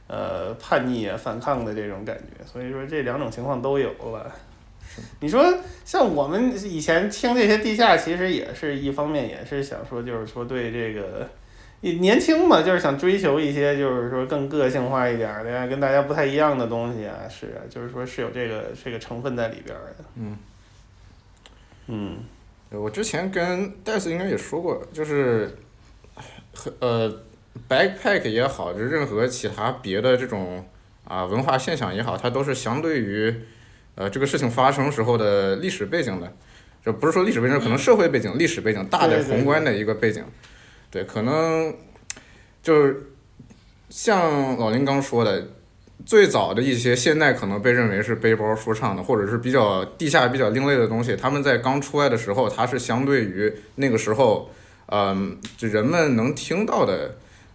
[0.07, 2.47] 呃叛逆啊、反抗的这种感觉。
[2.47, 4.27] 所以说这两种情况都有吧。
[5.21, 5.43] 你说
[5.85, 11.27] 像我们以前听这些地下，其实也是一方面，也是想说，就是说对这个
[11.83, 20.05] 也年轻嘛，就是想追求一些就是说更个性化一点儿的呀，跟大家不太一样的东西啊，是啊，就是说是有这个这个成分在里边儿的。
[20.17, 20.39] 嗯。
[21.89, 22.17] 嗯。
[22.71, 25.59] 我之前跟戴斯应该也说过，就是
[26.55, 27.21] 和呃
[27.69, 30.67] ，backpack 也好，就任何其他别的这种
[31.05, 33.35] 啊文化现象也好，它都是相对于
[33.97, 36.33] 呃这个事情发生时候的历史背景的，
[36.83, 40.52] 就不是说历史背景，可能社会背景、历史背景大的宏观的一个背景，对，
[41.05, 41.75] 可能
[42.63, 43.11] 就是
[43.89, 45.49] 像老林刚说的。
[46.05, 54.51] 最早的一些现在可能被认为是背包说唱的，或者是比较地下比较另类的东西，他们在刚出来的时候，它是相对于那个时候，
[54.87, 57.15] 嗯、就人们能听到的，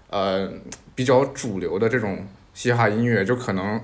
[0.10, 0.50] 呃，
[0.96, 3.82] 比较主流的这种嘻哈音乐，就可能，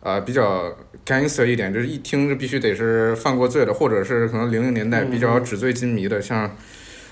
[0.00, 0.74] 呃，比较
[1.04, 6.56] gangster 一点，就是一听就必须得是犯过罪的，或者是可能零零年代比较纸醉金迷的，像，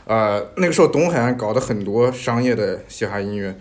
[0.09, 3.55] 呃，那个时候东海岸搞的很多商业的嘻哈音乐，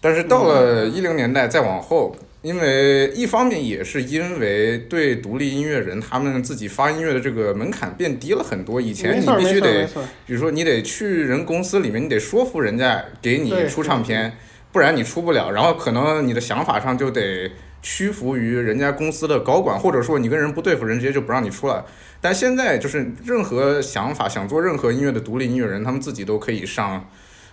[0.00, 2.16] 但是到了一零年代再往后。
[2.42, 9.88] 因为一方面也是因为对独立音乐人他们自己发音乐的这个门槛变低了很多，以前你必须得
[10.26, 14.32] 比如说你得去人公司里面，你得说服人家给你出唱片，
[14.72, 15.52] 不然你出不了。
[15.52, 17.48] 然后可能你的想法上就得
[17.82, 21.84] 屈服于人家公司的高管，或者说你跟人不对付，人直接就不让你出来。
[22.20, 27.06] 但现在就是任何想法想做任何音乐的独立音乐人，他们自己都可以上。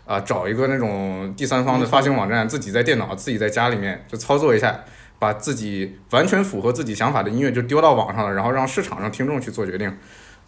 [0.06, 4.84] 啊、找一个那种第三方的发行网站，自己在电脑、自己在家里面就操作一下，
[5.20, 9.96] 把自己完全符合自己想法的音乐就丢到网上了，然后让市场上听众去做决定。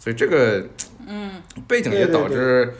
[0.00, 0.66] 所以这个，
[1.06, 2.74] 嗯，背景也导致，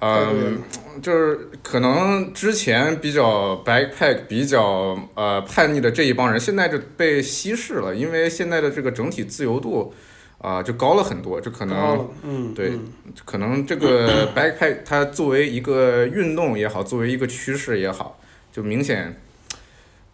[0.00, 0.62] 嗯，
[1.00, 9.94] 就是可能之前比较 backpack 比较呃叛逆的这一帮人，现在就被稀释了，因为现在的这个整体自由度
[10.38, 12.08] 啊、就高了很多，就可能。
[12.22, 12.92] 嗯，对嗯
[13.24, 18.20] 可能这个 backpack 它作为一个运动也好，作为一个趋势也好，
[18.52, 19.18] 就明显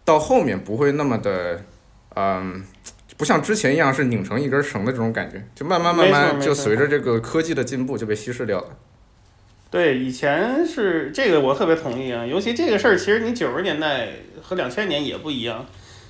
[0.05, 1.65] 到后面不会那么的，
[2.15, 2.63] 嗯，
[3.17, 8.67] 不像之前一样是拧成一根绳的这种感觉，就慢慢慢慢就随着这个科技的进步就被稀释掉了。
[9.73, 14.09] 对，以前是这个我特别同意啊，尤其这个事儿，其实你九十年代
[14.39, 15.65] 和两千年也不一样，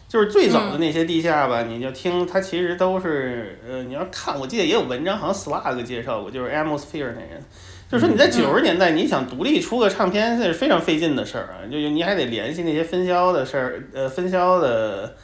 [0.09, 7.41] 就是最早的那些地下吧，你就听它其实都是呃，你要看，我记得也有文章，好像 Slug 介绍过，就是 Atmosphere 那人，
[7.89, 15.15] 就是说你在九十年代你想独立出个唱片，那是非常费劲的事儿啊，就就你还得联系那些分销的事儿，呃，分销的。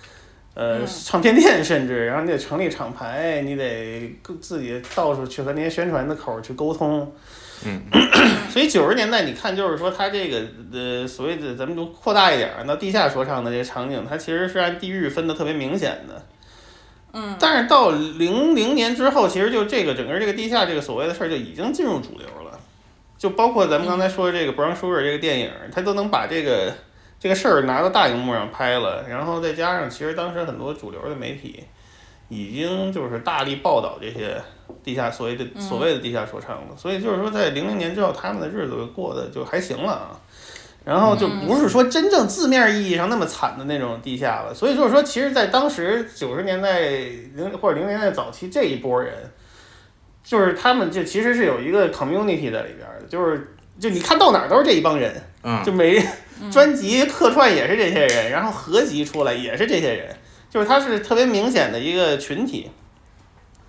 [0.55, 0.87] 呃，嗯。
[1.05, 7.09] 唱片店甚至，然后你得成立厂牌，你得自己到处去和那些宣传的口儿去沟通，
[7.65, 7.81] 嗯，
[8.49, 10.41] 所以九十年代你看，就是说它这个
[10.71, 16.25] 呃所谓的咱们就扩大一点儿，到地下说唱的这个场景，它其实是按地域分的特别明显的。
[17.11, 22.59] 嗯，但是到零零年之后，其实就这个整个这个地下这个所谓的事儿就已经进入主流了，
[23.17, 26.71] 就包括咱们刚才说的这个《Brown Sugar》这个电影，它都能把这个
[27.19, 31.63] 这个事儿拿到大荧幕上拍了，然后再加上其实当时很多主流的媒体
[32.29, 34.41] 已经就是大力报道这些
[34.83, 40.19] 地下所谓的所谓的地下说唱了，所以就是说在零零年之后，他们的日子过得就还行了啊。
[40.85, 46.79] 然后就不是说真正字面意义上那么惨的那种地下了，所以就是说，其实，在当时九十年代
[47.35, 49.13] 零或者零年代早期这一波人，
[50.23, 55.13] 就是他们就其实是有一个 community 在里边的，就是就你看到哪儿都是这一帮人，
[55.43, 56.01] 嗯就每
[56.49, 60.15] 专辑客串也是这些人，然后合集出来也是这些人，
[60.49, 62.69] 就是它是特别明显的一个群体。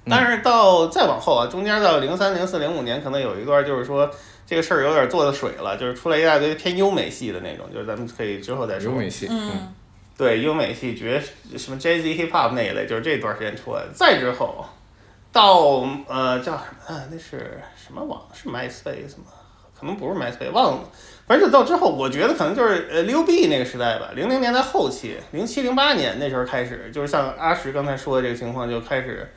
[0.09, 4.11] 但是到再往后啊，中间到零三、零四、零五年，可能有一段就是说
[4.47, 8.91] 这个事儿有点做的水了，就是出来一大堆偏优美系的那种，就是咱们可以之后再说。
[8.91, 9.75] 优美系，嗯
[10.17, 11.23] 对优美系、爵
[11.57, 13.89] 什么 Jazz Hip Hop 那一类，就是这段时间出来的。
[13.95, 14.65] 再之后，
[15.31, 17.05] 到呃叫什么啊？
[17.11, 18.21] 那是什么网？
[18.33, 19.33] 是 MySpace 吗？
[19.79, 20.89] 可能不是 MySpace，忘了。
[21.31, 29.33] 反正就到之后，我觉得可能就是呃溜 B 那个时代吧，零零年代后期，零七零八年那时候开始，就是像阿石刚才说的这个情况就开始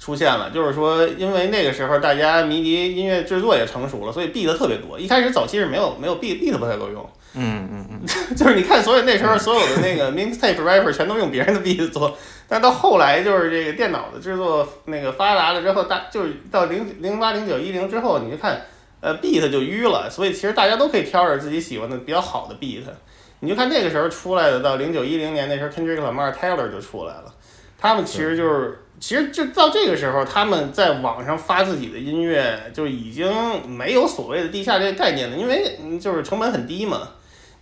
[0.00, 0.50] 出现了。
[0.50, 4.98] 就是说，因为那个时候大家迷笛音乐制作也成熟了，所以 beat 特别多。
[4.98, 7.08] 一开始早期是没有没有 beat beat 不太够用。
[7.34, 18.60] 嗯嗯嗯， 就是你看，所有那时候所有的那个 mixtape rapper 全都用别人的 beat 做，但到后来就是这个电脑的制作那个发达了之后，大就是到零零八零九一零之后，你就看
[19.00, 22.84] 呃 beat 就淤了，所以其实大家都可以挑着自己喜欢的比较好的 beat。
[23.40, 27.34] 你就看那个时候出来的，到零九一零年那时候，Kendrick Lamar、Taylor 就出来了，
[27.78, 28.78] 他们其实就是。
[29.00, 37.08] 其实就到这个时候，他们在网上发自己的音乐，就已经没有所谓的地下这个概念了，因为嗯就是成本很低嘛。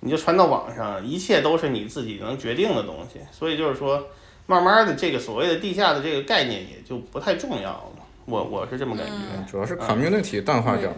[0.01, 4.05] 你就传到网上，一切都是你自己能决定的东西，所以就是说，
[4.46, 7.92] 慢慢的这个所谓的地下的这个概念也就不太重要了。
[8.24, 9.12] 我我是这么感觉。
[9.37, 10.96] 嗯主要是 community 淡化掉了。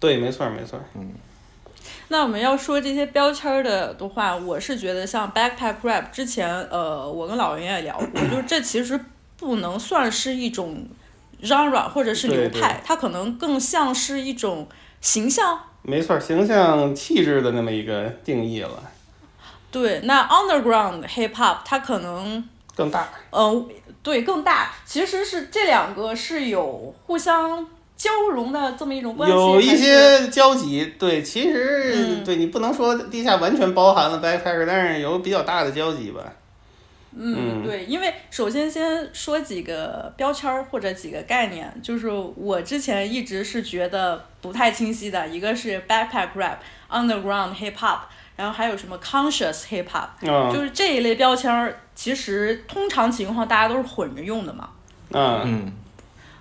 [0.00, 1.12] 对，没错儿没错嗯。
[2.10, 8.98] 那我们要说这些标签儿的的话，我是觉得像 backpack rap 之前，呃，我跟老袁也聊过， 就是这其实
[9.36, 10.86] 不能算是一种
[11.42, 14.66] genre 或者是流对对派，它可能更像是一种
[15.00, 15.60] 形象。
[15.82, 18.82] 没错，形象气质的那么一个定义了，
[19.70, 22.42] 对，那 underground hip hop 它可能
[22.74, 23.08] 更大。
[23.30, 23.66] 呃，
[24.02, 27.66] 对，更大，其实是这两个是有互相
[27.98, 29.36] 交融的这么一种关系。
[29.36, 36.22] 有一些交集，对，其实、嗯对你不能说地下完全包含了 backpacker，但是有比较大的交集吧。
[37.20, 46.58] 嗯，嗯对，因为首先先说几个标签儿或者几个概念，就是我之前一直是觉得不太清晰的，一个是 backpack rap、
[46.90, 48.00] underground hip hop，
[48.36, 54.68] 然后还有什么 conscious hip hop，、嗯就是这一类标签儿，其实通常情况大家都是混着用的嘛。
[55.10, 55.72] 嗯嗯，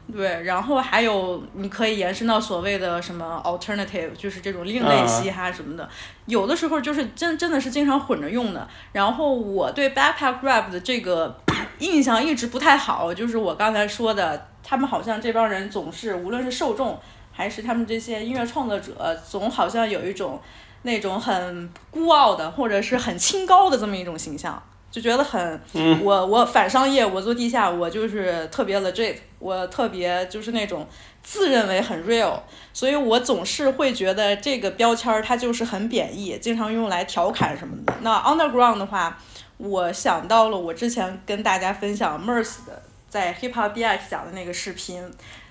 [0.09, 5.87] 对，然后还有你可以延伸到所谓的什么 alternative，就是这种另类嗯嘻哈什么的，
[6.27, 8.65] 有的时候就是真真的是经常混着用的。
[8.93, 11.37] 然后我对 backpack rap 的这个
[11.79, 16.97] 印象一直不太好，就是我刚才说的，他们好像这帮人总是无论是受众
[17.33, 20.39] 还是他们这些音乐创作者，总好像有一种
[20.83, 24.63] 那种很孤傲的或者是很清高的这么一种形象。
[24.97, 30.87] 就觉得很，嗯我我反商业，我做地下，我就是特别 legit，我特别就是那种
[31.21, 32.39] 自认为很 real，
[32.73, 37.93] 所以我总是会觉得这个标签儿它就是很贬义，经常用来调侃什么的。
[38.01, 39.15] 那 underground 的话，
[39.57, 45.07] 我想到了我之前跟大家分享 Merce 的在 Hip Hop DX 讲的那个视频，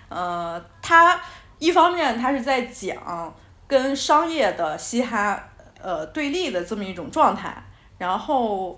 [0.08, 1.20] 呃，他
[1.60, 3.32] 一方面他是在讲
[3.68, 5.40] 跟商业的嘻哈
[5.80, 7.62] 呃对立的这么一种状态，
[7.98, 8.76] 然后。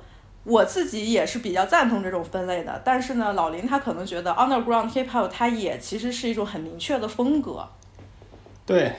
[0.49, 7.69] 我自己也是比较赞同这种分类的，但是呢，老林他可能觉得 underground hip hop 它也其实是一种很明确的风格。
[8.65, 8.93] 对，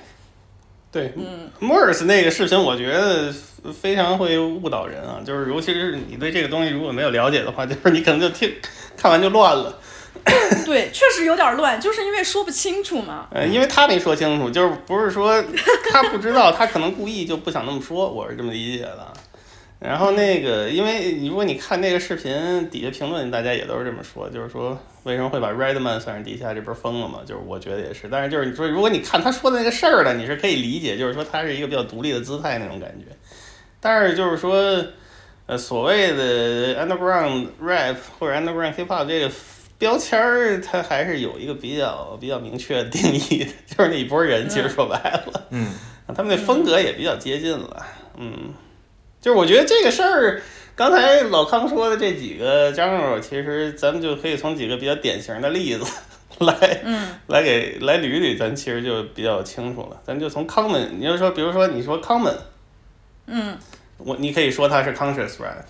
[0.91, 3.33] 对，嗯 Morris 那个视频，我觉得
[3.73, 8.53] 非常会误导人啊，就是尤其是你对这个东西如果没有了解的话， 就是你可能就听
[8.95, 9.79] 看完就乱了。
[10.65, 13.27] 对，确实有点乱，就是因为说不清楚嘛。
[13.31, 15.43] 呃，因为他没说清楚，就是不是说
[15.91, 19.07] 他不知道，他可能故意就不想那么说，我是这么理解的。
[19.79, 27.19] 然后那个，因为你如果你看那个视频底下评论，大家也都是这么说，就是说为什么会把 Redman 算是地下，这不是疯了吗？
[27.25, 33.05] 就是我觉得也是，但是就是你说，如果你看他说的那个事儿呢，你是可以理解，就是说他是一个比较独立的姿态那种感觉。
[33.79, 34.85] 但是就是说，
[35.45, 39.31] 呃，所谓的 underground rap 或者 underground hip hop 这个
[39.77, 45.71] 标签儿，它还是有一个比较比较明确的定义的，就是那一波人，其实说白了，嗯，
[46.13, 47.85] 他们那风格也比较接近了，
[48.17, 48.53] 嗯，
[49.21, 50.41] 就是我觉得这个事儿
[50.75, 55.85] 刚才老康说的这几个 genre，其实咱们就可以从几个比较典型的例子
[56.39, 60.01] 来，嗯来给来捋捋，咱其实就比较清楚了。
[60.05, 62.33] 咱就从 common，你就说，比如说你说 common，
[63.27, 63.57] 嗯
[63.97, 65.65] 我你可以说它是 conscious rap。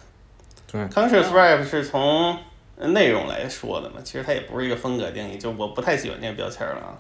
[0.71, 2.37] 对，conscious rap 是从
[2.77, 6.93] 内容来说的嘛，其实它也不是一个风格定义，就我不太喜欢这个标签了啊，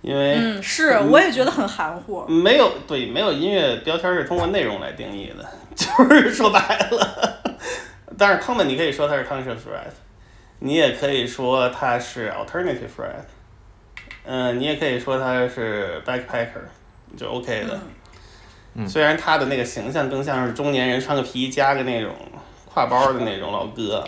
[0.00, 2.24] 因为嗯，是，我也觉得很含糊。
[2.28, 5.44] 没有对没有音乐标签是通过内容来定义的，
[5.78, 6.60] 就是说白
[6.90, 7.40] 了。
[8.18, 9.94] 但是 common 你可以说它是 conscious rap，
[10.58, 13.24] 你也可以说它是 alternative rap，
[14.24, 16.66] 嗯、你也可以说它是 backpacker，
[17.16, 17.78] 就 OK 的。
[18.86, 22.14] 虽然他的那个形象更像是中年人穿个皮衣加个那种
[22.72, 24.04] 挎包的那种老哥，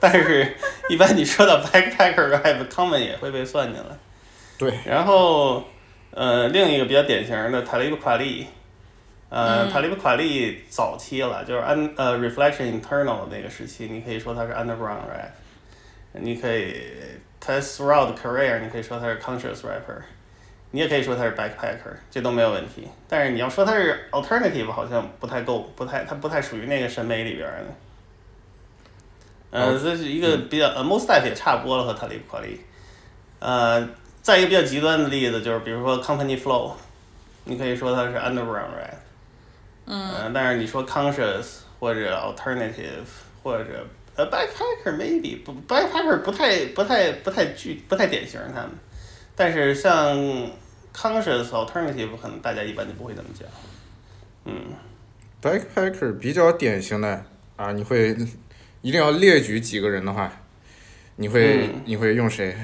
[0.00, 0.54] 但但是
[0.90, 3.96] 一般你说到 backpacker rap，common 也会被算进来。
[4.58, 5.64] 对，然后
[6.10, 8.46] 呃，另一个比较典型的塔利布卡利，
[9.30, 15.30] 呃，塔利布卡利早期了，就是 un 呃 reflection internal 那个时期，你可以说他是 underground rap，
[16.12, 16.76] 你可以
[17.40, 20.02] 他 throughout career，你可以说他是 conscious rapper。
[20.72, 22.86] 你也可以说他是 backpacker，这都没有问题。
[23.08, 29.58] 但是你要说他是 alternative，好像不太够，不太，他不太属于那个审美里边的。
[29.58, 32.60] 呃，这是一个比较，呃 m o s t e f 也差不多了和塔利布卡利。
[33.40, 33.84] 呃，
[34.22, 36.70] 再一个比较极端的例子就是，比如说 company flow，
[37.42, 38.99] 你可以说它是 underground rap。
[39.90, 40.30] 嗯。
[40.32, 41.44] 但是你说 conscious
[41.78, 43.04] 或者 alternative
[43.42, 48.70] 或者呃 backpacker maybe 不 backpacker 不太不太不太具不太典型他们。
[49.34, 50.16] 但是像
[50.94, 53.48] conscious alternative 可能大家一般就不会这么讲。
[54.44, 54.54] 嗯
[55.42, 57.24] ，backpacker 比较典型的
[57.56, 58.16] 啊，你会
[58.82, 60.30] 一定要列举几个人的话，
[61.16, 62.56] 你会、嗯你会用谁？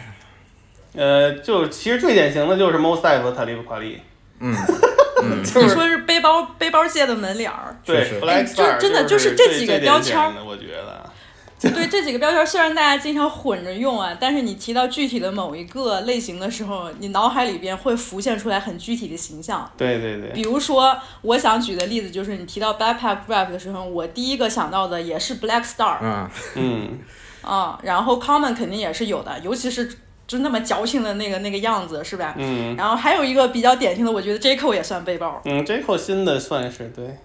[0.94, 4.00] 呃，就其实最典型的就是 Mos Def 和塔利布夸利。
[4.40, 4.54] 嗯，
[5.44, 11.04] 就是你说是背包背包界的门脸儿，对就 Star 真的就就是这几个标签我觉得。
[11.58, 19.68] 对这几个标签，虽然大家经常混着用啊，但是你提到具体的某一个类型的时候，你脑海里边会浮现出来很具体的形象。
[19.74, 20.30] 对对对。
[20.32, 26.98] 比如说，我想举的例子就是你提到 backpack rap 的时候，我第一个想到的也是 Black Star 嗯，嗯，
[27.40, 29.90] 啊，然后 Common 肯定也是有的，尤其是
[30.26, 32.34] 就那么矫情的那个那个样子，是吧？
[32.36, 37.16] 嗯然后还有一个比较典型的，我觉得 J Cole 也算背包嗯，这口新的算是对。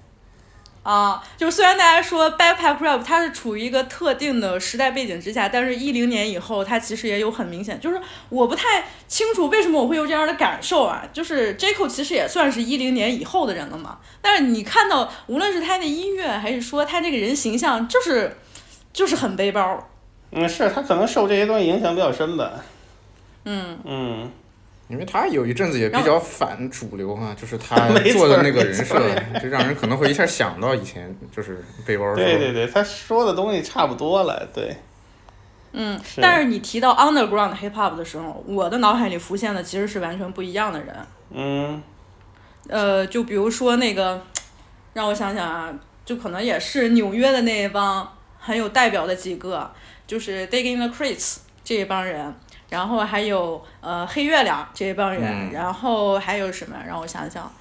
[0.84, 1.24] 啊。
[1.38, 7.99] 就是虽然大家说 backpack rap 它是处于一个特定的时代背景之下，但是一零年以后，它其实也有很明显，就是
[8.30, 11.04] 我不太清楚为什么我会有这样的感受啊。
[11.12, 18.38] 就是 J Cole 其实也算是一零年以后的人了嘛，但是你看到无论是他的音乐，还是说他这个人形象，就是
[18.93, 19.88] 就是很背包。
[20.32, 22.52] 嗯，是他可能受这些东西影响比较深吧。
[23.45, 24.31] 嗯，嗯，
[24.87, 28.99] 因为他有一阵子也比较反主流啊， 就是他做的那个人设，
[29.41, 32.15] 就让人可能会一下想到以前就是背包。
[32.15, 34.75] 对对对，他说的东西差不多了，对。
[35.73, 40.95] 嗯，但是你提到 underground hip hop 的时候，我的脑海里浮现的其实是完全不一样的人。
[41.31, 41.81] 嗯
[42.67, 44.21] 呃，就比如说那个，
[44.93, 45.73] 让我想想啊，
[46.03, 49.71] 就可能也是纽约的那一帮很有代表的几个，
[50.05, 52.35] 就是 Digging the Crates 这一帮人，
[52.72, 56.78] 然后还有呃黑月亮这一帮人，嗯然后还有什么？
[56.88, 57.51] 让我想想，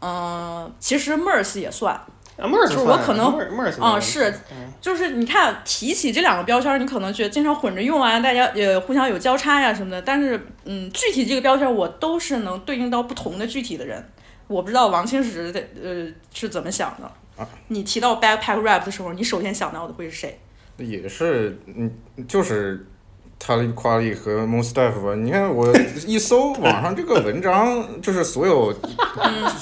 [0.00, 2.00] 嗯、其实 Merce 也算，
[2.38, 3.36] 就是我可能
[3.80, 4.32] 啊是
[4.80, 10.00] 就是你看提起这两个标签儿，你可能觉得经常混着用啊，大家也互相有交叉呀、什么的。
[10.00, 14.08] 但是，嗯，具体这个标签儿我都是能对应到不同的具体的人。
[14.46, 17.10] 我不知道王清石的呃是怎么想的。
[17.42, 20.38] 啊你提到 backpack rap 的时候，你首先想到的会是谁？
[20.76, 21.90] 也是，嗯，
[22.28, 22.86] 就是
[23.46, 25.14] 塔利夸利和 Mos Def 吧。
[25.16, 25.70] 你看我
[26.06, 28.72] 一搜 网上这个文章，就是所有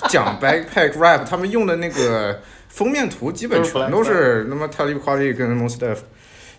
[0.09, 5.99] 讲 backpack rap 他们用的那个封面图，基本全都是那么塔利夸利跟 Mos Def，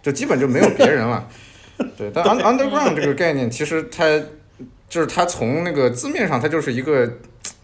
[0.02, 1.30] 就基本就没有别人了。
[1.98, 4.04] 对，但 un- underground 这个概念，其实它
[4.90, 7.10] 就是它从那个字面上，它就是一个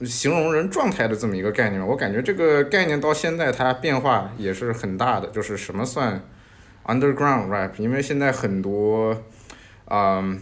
[0.06, 1.86] 形容人状态的这么一个概念。
[1.86, 6.24] 我感觉这个概念到现在它变化也是很大的，就是什么算
[6.86, 9.16] underground rap，因为现在很多，
[9.90, 10.42] 嗯，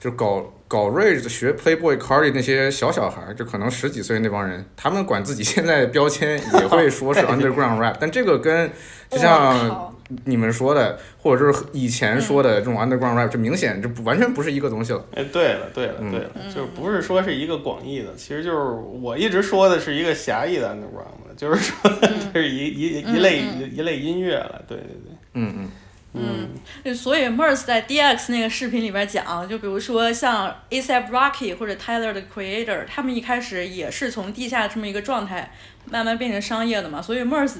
[0.00, 8.70] 就搞搞 rage 学 Playboy Cardi 那些小小孩儿，就可能十几岁那帮人，他们管自己 现在标签也会说是 underground rap，但这个跟
[9.10, 9.94] 就像
[10.26, 15.04] 你们说的，或者是以前说的这种 underground rap，就明显这不完全不是一个东西了。
[15.14, 18.58] 哎，对了，对了，嗯对了，就是不是说是一个广义的，其实就是
[19.00, 22.08] 我一直说的是一个狭义的 underground，就是说这
[22.42, 25.70] 是一一一类一类音乐了，对对对，嗯嗯。
[26.16, 35.52] 嗯，所以 Mers 在 DX 那个视频里边讲，就比如说像 ASAP Rocky 或者 Tyler 的 Creator，他们一开始也是从地下这么一个状态
[35.90, 37.54] 慢慢变成商业的嘛，所以 Mers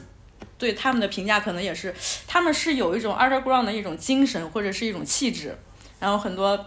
[0.56, 1.92] 对他们的评价可能也是，
[2.28, 5.58] 他们是有一种 underground 的一种精神或者是一种气质，
[5.98, 6.66] 然后很多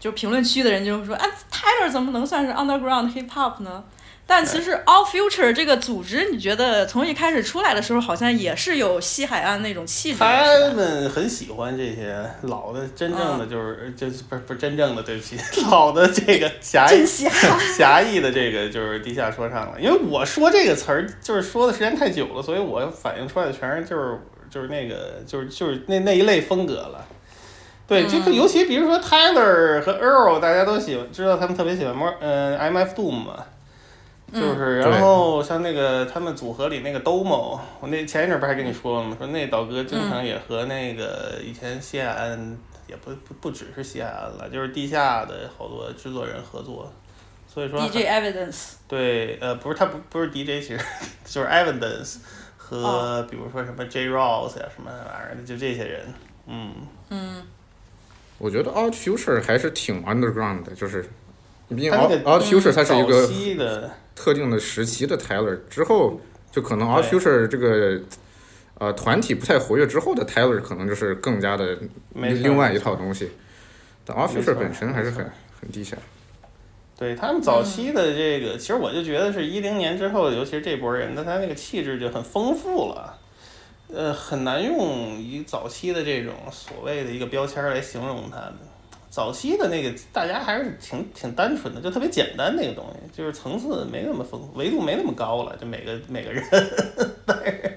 [0.00, 3.84] 就评论区的人就会说，啊，Tyler 怎么能算是 underground hip hop 呢？
[4.30, 15.38] 但其实 All Future 这个组织，你觉得从一开始出来的时候，好像也是有西海岸那种气质，他们很喜欢这些老的、真正的嗯就是、就是不是不是真正的，对不起，
[15.70, 17.06] 老的这个 狭义。
[17.74, 19.80] 狭义的这个就是地下说唱了。
[19.80, 24.20] 因为我说这个词儿就是说的时间太久了，所以我反映出来的全是就是
[24.50, 27.02] 就是那个就是就是那那一类风格了。
[27.86, 33.36] 对，这个嗯尤其比如说 Tyler 和 Earl，大家都喜欢知道他们特别喜欢 More 呃 MF Doom 嘛。
[34.32, 39.16] 就是，然后像那个他们组合里那个 Domo，我那前一阵儿不还跟你说了吗？
[39.18, 46.92] 说那导哥经常也和那个以前西海岸，也不不不只是西海岸了，就是地下的好多制作人合作，
[47.46, 50.80] 所以说 DJ Evidence，对，呃，不是他不不是 DJ，其实
[51.24, 52.18] 就是 Evidence
[52.56, 53.26] 和哦。
[53.30, 56.14] 比如说什么 J Ross 呀、什么玩意儿的，就这些人，
[56.46, 56.74] 嗯，
[57.08, 57.42] 嗯，
[58.36, 61.02] 我觉得 Out Future 还是挺 underground 的，就是，
[61.68, 67.08] 毕竟他那 Odd 个 Odd Future 它是一早个期的，特定的时期的 Tyler，之后就可能对。
[67.08, 68.00] Future 这个
[68.78, 71.78] 呃团体不太活跃之后的 Tyler 可能就是更加的
[72.12, 73.30] 没另外一套东西，
[74.04, 75.24] 但错 Future 本身还是很
[75.60, 75.96] 很低下。
[76.96, 83.16] 对他们早期的这个，其实我就觉得是一零年之后，尤其是这波人，那他那个气质就很丰富了，
[83.94, 88.58] 呃，很难用以早期的这种所谓的一个标签儿来形容他们。
[89.18, 96.40] 早期的那个大家还是挺挺单纯的，就特别简单那个东西，就是层次没那么丰富，维度没那么高了，就每个每个人。
[97.26, 97.76] 但是，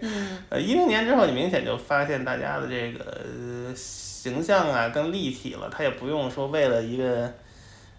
[0.49, 7.33] 呃，一零年之后，你明显就发现大家的这个、呃形象啊更立体了，他也不用说为了一个。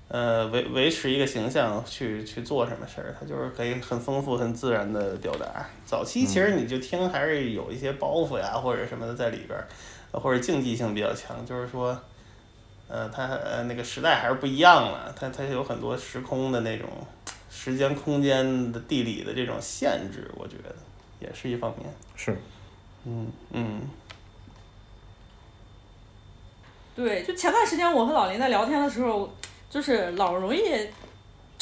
[0.09, 5.67] 呃，维维持一个形象去去做什么事儿，他就是可以很丰富、很自然的表达。
[5.87, 9.67] 早期其实你就听还是有一些包袱呀或者什么的在里边儿，
[10.11, 11.99] 呃或者竞技性比较强，就是说，
[12.93, 16.87] 呃，它呃那个时代还是不一样了，它它有很多时空的那种
[17.51, 20.75] 时间、空间的地理的这种限制，我觉得
[21.19, 21.89] 也是一方面。
[22.15, 22.37] 是，
[23.07, 23.81] 嗯嗯，
[26.95, 29.33] 对，就前段时间我和老林在聊天的时候，
[29.71, 30.61] 就是老容易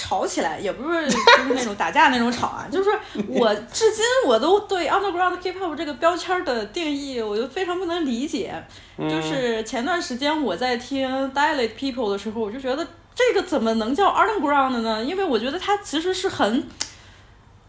[0.01, 2.89] 吵起来，也不是就是那种打架那种吵啊，就是
[3.29, 8.55] 我至今我都对 underground hip hop 这个标签儿的定义，我就非常不能理解。
[8.97, 15.05] 就是前段时间我在听 Dialect People 的时候，我就觉得这个怎么能叫 underground 呢？
[15.05, 16.67] 因为我觉得它其实是很，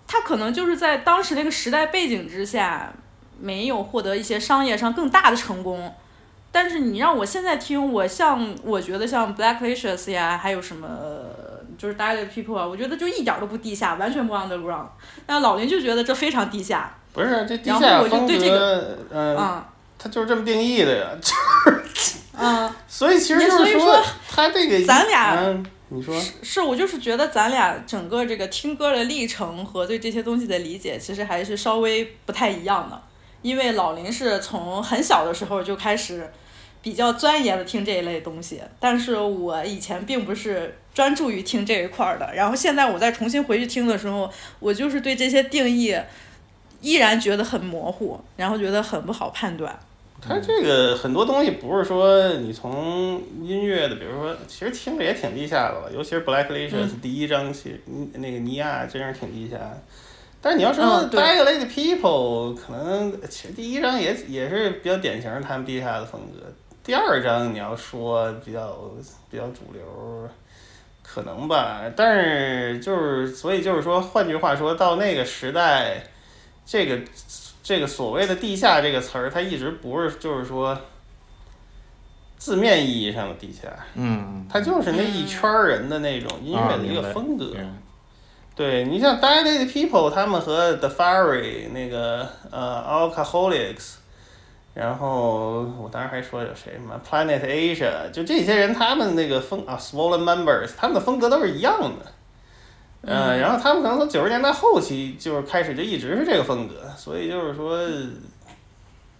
[0.07, 2.93] 它可能就是在当时那个时代背景之下，
[3.39, 5.93] 没有获得一些商业上更大的成功。
[6.53, 10.87] 但是你让我现在听，我像我觉得像 Blacklicious 呀，还有什么
[11.77, 14.87] 就是 Dialect People 啊，我觉得就一点儿都不地下，完全不 underground。
[15.25, 19.63] 但老林就觉得这非常地下，不是这地然后我就下风对这个，嗯、嗯
[19.97, 21.29] 它就是这么定义的呀， 就
[21.71, 21.83] 是
[22.37, 22.73] 嗯。
[22.87, 33.01] 所以其实那就是所以说他这个咱俩嗯，你说是我就是觉得咱俩整个这个听歌的历程和对这些东西的理解，其实还是稍微不太一样的。
[33.41, 36.31] 因为老林是从很小的时候就开始
[36.81, 42.33] 比较钻研的听这一类东西，但是我以前并不是专注于听这一块儿的。
[42.33, 45.95] 然后现在我再重新回去听的时候，我就是对这些定义
[46.81, 49.77] 依然觉得很模糊，然后觉得很不好判断。
[50.23, 57.81] 它这个很多东西不是说你从音乐的，比如说，其实听着也挺地下的了，尤其是 Blacklicious 第一张其实
[58.13, 59.81] 那个尼亚真是挺地下的。
[60.39, 66.45] 但是你要说嗯对 Dialect People，可能其实第一张也也是比较典型的他们地下的风格。
[66.83, 68.75] 第二张你要说比较
[69.29, 69.81] 比较主流，
[71.13, 71.81] 可能吧。
[71.95, 76.03] 但是就是所以就是说，换句话说到那个时代，
[76.65, 76.99] 这个
[77.61, 80.79] 这个所谓的地下这个词儿，它一直不是就是说
[82.37, 87.53] 字面意义上的地下，嗯，它就是那一圈儿人的那种音乐的一个风格。
[88.53, 93.93] 对你像 Dilated People，他们和 The Fiery 那个呃 Alcoholics，
[94.73, 102.05] 然后我当时还说有谁什么 Planet Asia，就这些人他们那个风啊 Swollen Members，他们的风格都是一样的。
[103.01, 107.77] 呃，然后他们可能从九十年代后期就是开始就一直是这个风格，所以就是说，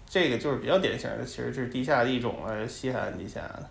[0.08, 3.70] 这个就是比较典型的，其实是地下的一种了，西海岸地下的。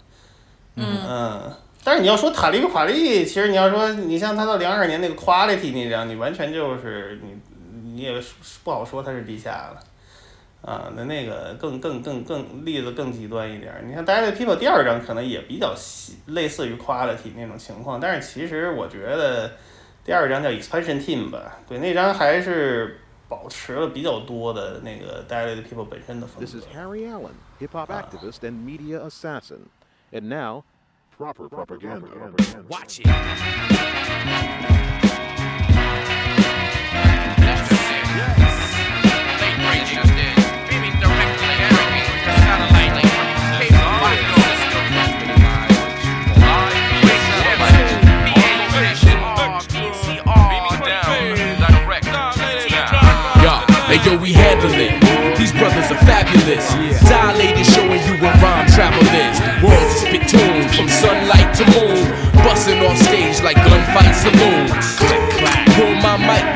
[0.75, 1.53] 嗯嗯，
[1.85, 7.39] 但是你要说塔利布垮利，其实你要说你像他到零二年那个 Quality 那张，你完全就是你
[7.95, 8.13] 你也
[8.65, 9.81] 不好说它是地下了。
[10.63, 19.53] 啊，那那个更更更更例子更极端一点儿，你看《d i a People》第二张可能也比较细类似于 Quality 那种情况，但是其实我觉得
[20.05, 26.79] 第二张叫 Expansion Team 吧，对，那张还是保持了比较多的那个 Dilated People 本身的风格 This is 格。
[26.79, 29.71] Harry Allen, hip hop activist and media assassin.
[30.13, 30.65] And now,
[31.17, 32.09] proper propaganda.
[32.69, 33.07] Watch it.
[54.11, 55.39] Yo, we handle it.
[55.39, 56.67] These brothers are fabulous.
[57.09, 59.39] Dilated, showing you where rhyme travel is.
[59.63, 62.11] Worlds is spittoon from sunlight to moon.
[62.43, 65.30] Busting off stage like gunfight saloons.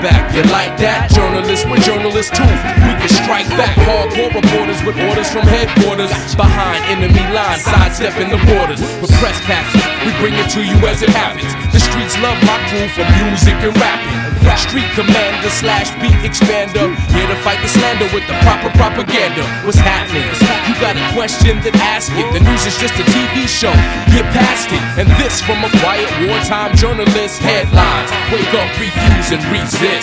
[0.04, 0.36] Back.
[0.36, 1.08] You like that?
[1.08, 2.44] Journalists, we're journalists too.
[2.84, 3.72] We can strike back.
[3.88, 6.12] Hardcore reporters with orders from headquarters.
[6.36, 8.84] Behind enemy lines, sidestepping the borders.
[9.00, 11.48] With press passes, we bring it to you as it happens.
[11.72, 14.34] The streets love my crew for music and rapping.
[14.74, 16.90] Street commander slash beat expander.
[17.14, 19.42] Here to fight the slander with the proper propaganda.
[19.66, 20.22] What's happening?
[20.66, 22.26] You got a question, then ask it.
[22.34, 23.74] The news is just a TV show.
[24.14, 24.82] Get past it.
[24.98, 27.42] And this from a quiet wartime journalist.
[27.42, 28.10] Headlines.
[28.30, 29.93] Wake up, refuse, and resist.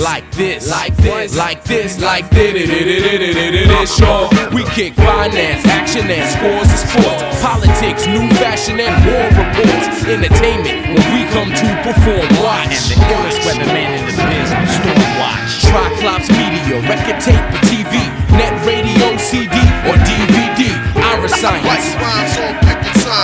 [0.00, 3.96] Like this, like this, like this, like this.
[3.96, 7.42] Sure, we kick finance, action, and scores of sports.
[7.44, 10.00] Politics, new fashion, and war reports.
[10.08, 12.24] Entertainment when we come to perform.
[12.40, 12.72] Watch.
[12.72, 15.68] And the illest weatherman in the biz on Stormwatch.
[15.68, 17.92] Triclops Media, record tape or TV,
[18.32, 19.52] net radio, CD,
[19.84, 20.72] or DVD.
[20.96, 21.92] Iris Science.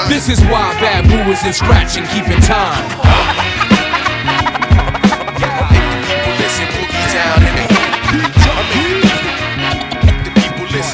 [0.08, 3.75] This is why Babu is in scratch and keeping time.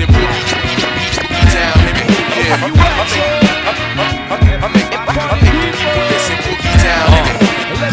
[0.02, 2.04] and put down, baby.
[2.10, 5.36] Yeah, you I'm I make, I make, I make, I make, I
[5.78, 7.06] people listen, make, down.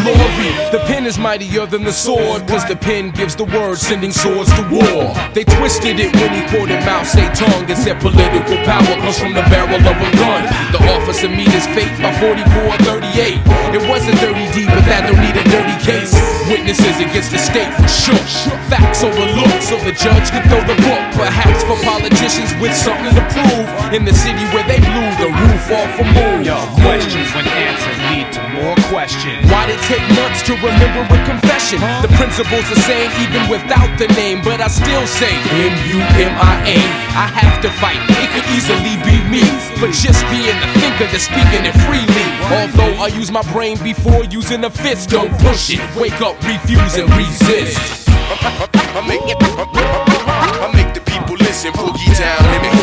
[0.02, 4.12] make, I make, is mightier than the sword, cause the pen gives the word, sending
[4.12, 5.10] swords to war.
[5.34, 9.42] They twisted it when he quoted Mao Zedong and said political power comes from the
[9.50, 10.46] barrel of a gun.
[10.70, 12.46] The officer meet his fate by 44
[12.86, 13.42] 38.
[13.74, 16.14] It wasn't 30D, but that don't need a dirty case.
[16.46, 18.22] Witnesses against the state were shook.
[18.70, 21.02] Facts overlooked, so the judge could throw the book.
[21.18, 23.66] Perhaps for politicians with something to prove.
[23.98, 26.46] In the city where they blew the roof off a moon.
[26.86, 29.42] Questions when answers lead to more questions.
[29.50, 31.80] Why did it take months to remember a confession?
[32.04, 36.78] The principle's the same even without the name, but I still say M-U-M-I-A.
[37.16, 39.44] I have to fight, it could easily be me.
[39.80, 42.28] But just being the thinker that's speaking it freely.
[42.52, 45.80] Although I use my brain before using a fist, don't push it.
[45.96, 48.10] Wake up, refuse, and resist.
[48.32, 52.76] I make, I make the people listen, boogie down in it.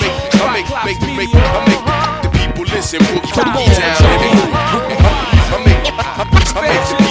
[0.00, 4.50] Make, I make, make, make, I make the people listen, boogie, down in it.
[5.46, 7.05] I make, I make the people, the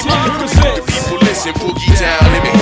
[1.53, 2.57] people listen, boogie down in it.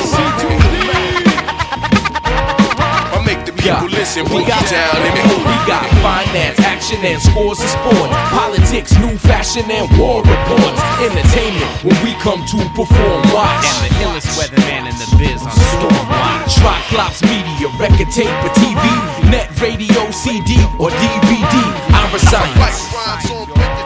[3.15, 7.21] I make the people listen, we boogie got, down in we got finance, action, and
[7.21, 8.11] scores of sports.
[8.27, 10.79] Politics, new fashion, and war reports.
[10.99, 13.23] Entertainment when we come to perform.
[13.31, 13.63] Watch.
[13.63, 16.59] And the illest weatherman in the biz on Stormwatch.
[16.59, 18.83] Triclops Media, record tape or TV,
[19.31, 21.55] net radio, CD, or DVD.
[21.95, 23.82] Our science.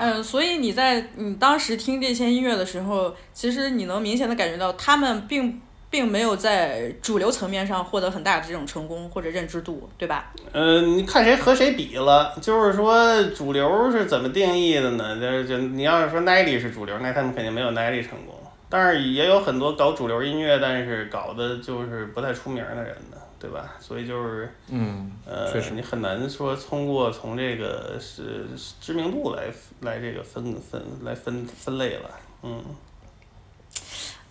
[0.00, 10.32] 嗯，所以你在你当时听这些音乐的时候，其实你能明显的感觉到，他们并并没有在主流层面上获得很大的这种成功或者认知度，对吧？
[10.52, 12.32] 嗯，你看谁和谁比了？
[12.40, 15.20] 就是说主流是怎么定义的呢？
[15.20, 18.36] 就是就你要是说 Nelly 是主流，那他们肯定没有 Nelly 成功。
[18.70, 23.74] 但是也有很多搞主流音乐，但是搞的就是不太出名的人的，对吧？
[23.78, 28.46] 所以就是嗯，呃确实，你很难说通过从这个是
[28.80, 29.44] 知名度来
[29.82, 32.10] 来这个分分来分分类了。
[32.42, 32.64] 嗯，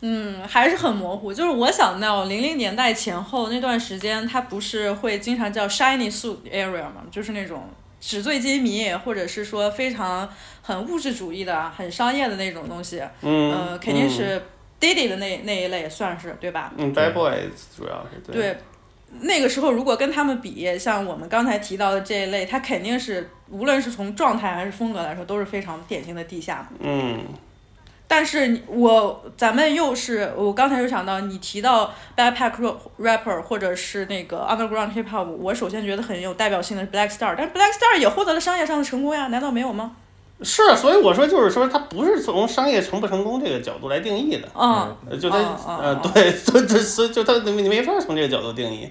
[0.02, 1.34] 嗯，还是很模糊。
[1.34, 7.64] 就是我想到零零年代前后那段时间，它不是会经常叫 shiny suit area 嘛，就是那种
[8.00, 10.30] 纸醉金迷，或者是说非常
[10.62, 13.02] 很物质主义的、很商业的那种东西。
[13.22, 14.42] 嗯呃，肯定是
[14.80, 16.72] Diddy 的那那一类算是对吧？
[16.78, 18.36] 嗯，Bad Boys 主要是对。
[18.42, 18.58] 对，
[19.22, 26.68] 那个时候如果跟他们比，像我们刚才提到的这一类，他肯定是无论是从状态还是风格来说，都是非常典型的地下。
[26.80, 27.20] 嗯
[28.10, 32.54] 但是我咱们又是我刚才又想到你提到 backpack
[32.98, 39.98] rapper 或者是那个 underground hip hop，我首先觉得很有代表性的是 Black Star，但是 Black Star 也获得了商业上的成功呀，难道没有吗？
[40.42, 44.48] 是，啊所以我说就是说，它不是从商业成不成功这个角度来定义的。
[44.54, 48.88] 嗯，呃就它嗯嗯呃，嗯对，对对，所以就它你你没法从这个角度定义。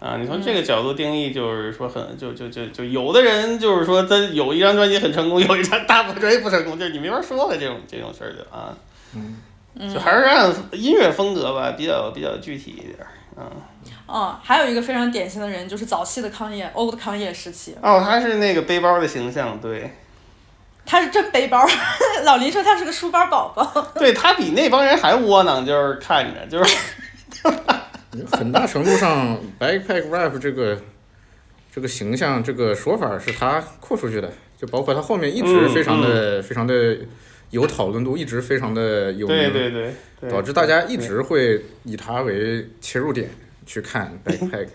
[0.00, 8.76] 啊，你从这个角度定义，就是说很就就就就有的人就是说他有一张专辑很成功， 有一张大部专辑不成功，就是你没法说了这种这种事儿就啊，
[9.14, 13.06] 嗯就还是按音乐风格吧，比较比较具体一点儿。
[13.38, 13.50] 嗯，
[14.06, 19.90] 嗯，还有一个非常典型的人就是早期的康业，old 康业时期，哦，他是那个背包的形象，对，
[20.86, 21.66] 他是真背包。
[22.24, 23.92] 老林说他是个书包宝宝。
[23.98, 26.76] 对他比那帮人还窝囊，就是看着就是。
[28.30, 30.80] 很大程度上，backpack rap 这个
[31.74, 36.96] 这个形象这个说法是他扩出去的，就包括他后面一直非常的、非常的
[37.50, 43.28] 有讨论度，一直非常的有名，对对对对，导致大家一直会以他为切入点
[43.66, 44.68] 去看 backpack。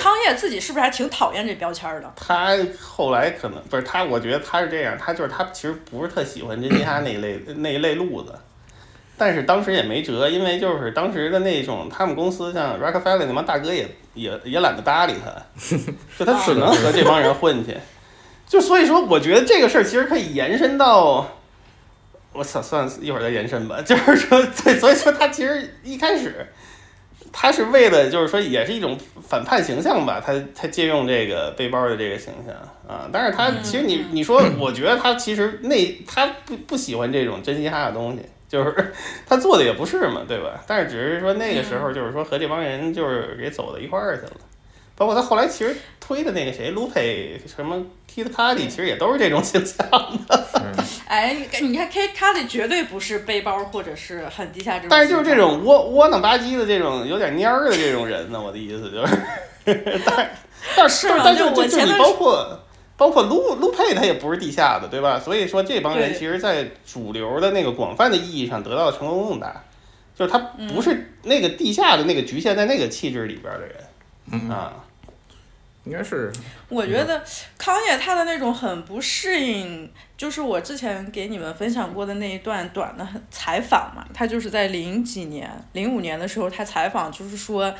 [0.00, 2.12] 康业自己是不是还挺讨厌这标签儿的？
[2.16, 8.34] 他后来可能不是他，我觉得他是这样，他就是他其实不是特喜欢真嘻哈那一类那一类路子，
[9.16, 15.30] 但是当时也没辙，因为就是当时的那种他们公司像 Rockefeller 那帮大哥也也也懒得搭理他，
[16.18, 17.76] 就他只能和这帮人混去，
[18.46, 21.28] 就所以说我觉得这个事儿其实可以延伸到。
[22.32, 23.80] 我操，算了，一会儿再延伸吧。
[23.80, 26.46] 就是说，对，所以说他其实一开始，
[27.38, 28.96] 他是为了就是说也是一种
[29.28, 32.54] 反叛形象吧，他他借用这个背包的这个形象
[32.88, 38.92] 啊，但是他其实你你说，我觉得他其实那他不不喜欢这种真嘻哈的东西，就是
[39.28, 40.64] 他做的也不是嘛，对吧？
[40.66, 44.32] 但是只是说那个时候就是说和这帮人就是给走到一块儿去了，
[44.96, 47.76] 包括他后来其实推的那个谁卢佩什么
[48.12, 49.88] Kid Cudi，其实也都是这种形象
[50.26, 50.46] 的。
[51.06, 59.16] 哎，你你看 K 卡里绝对不是背包或者是很低下这种，但是就是这种窝窝囊吧唧的这种有点蔫儿的这种人呢，我的意思就是，
[60.04, 60.30] 但
[60.76, 62.60] 但是但是就就你包括
[62.96, 65.20] 包括卢卢佩他也不是地下的，对吧？
[65.20, 69.62] 所以说这帮人其实，在主流的那个广泛的意义上得到的成功更大，
[70.16, 70.38] 就是他
[70.74, 73.76] 不是那个地下的那个局限在那个气质里边的人
[74.32, 74.72] 嗯，啊。
[75.86, 76.30] 应该是
[76.68, 77.24] 我觉得
[77.56, 87.72] 康也他的那种很不适应，就是我之前给你们分享过的那一段短的采访嘛，他就是在零几年、零五年的时候，他采访就是说，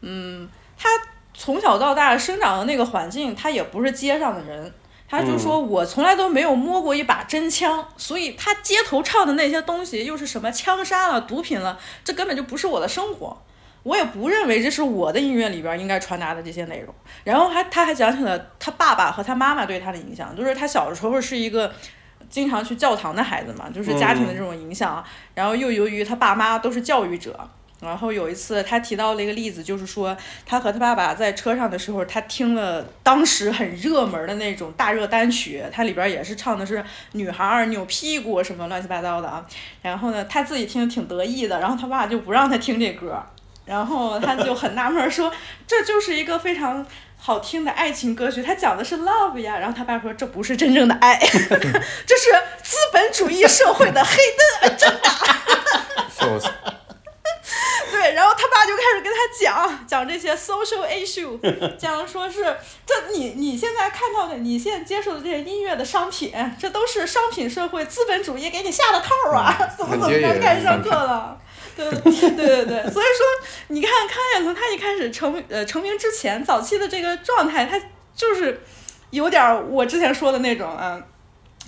[0.00, 0.88] 嗯，他
[1.32, 4.72] 从小到大生长的那个环境，他也不是街上的人。
[5.08, 13.42] 他就说：“我从来都没有摸过一把真枪，所以他街头唱的那些东西，又是什么枪杀了、毒品了，这根本就不是我的生活。
[13.82, 16.94] 我也不认为这是我的音乐里边应该传达的这些内容。
[17.24, 21.72] 然后还他还讲起了他爸爸和他妈妈对他的影响，就是他小的时候是一个
[22.30, 25.04] 经常去教堂的孩子嘛，就是家庭的这种影响。
[25.34, 27.38] 然后又由于他爸妈都是教育者，
[27.80, 30.16] 然后有一次他提到了一个例子，就是说
[30.46, 39.44] 他和他爸爸在车上的时候，他听了当时很热门的那种大热单曲，它里边也是唱的是女孩儿扭屁股什么乱七八糟的啊。
[39.82, 43.20] 然后呢，他自己听挺得意的，然后他爸就不让他听这歌。
[43.64, 45.32] 然后他就很纳闷儿说
[45.66, 46.84] ：“这就是一个非常
[47.16, 51.16] 好听的爱情歌曲，他讲的是 love 呀。”然后他爸说：“这不是真正的爱，
[52.06, 52.30] 这是
[52.62, 54.16] 资本主义社会的黑
[54.62, 55.08] 灯，真的。
[56.10, 56.48] 笑死。
[57.92, 61.38] ”对，然后他爸就开始跟他讲讲这些 social issue，
[61.76, 71.38] 讲说是这你你现在看到的，你现在接受的这些音乐的商品，这都是商品社会资本主义给你下的套儿啊，怎么怎么着开始上课了。
[71.76, 77.80] 对 对对对，所以说你看康远从他一开始成呃成名之前，早期的这个状态，他
[78.14, 78.60] 就是
[79.10, 81.02] 有点儿我之前说的那种啊。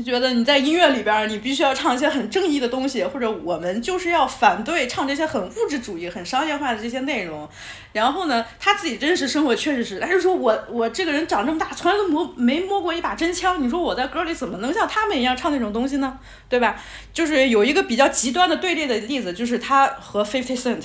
[0.03, 7.49] 觉得你在音乐里边儿，你必须要唱一些很正义的东西，或者我们就是要反对唱这些很物质主义、很商业化的这些内容。
[7.93, 13.63] 然后呢，他自己真实生活确实是，他就说我我这个人长这么大，从来都摸没摸过一把真枪。
[13.63, 16.19] 你说我在歌里怎么能像他们一样唱那种东西呢？
[16.49, 16.77] 对吧？
[17.13, 20.83] 就是有一个比较极端的对立的例子，就是他和 Fifty Cent，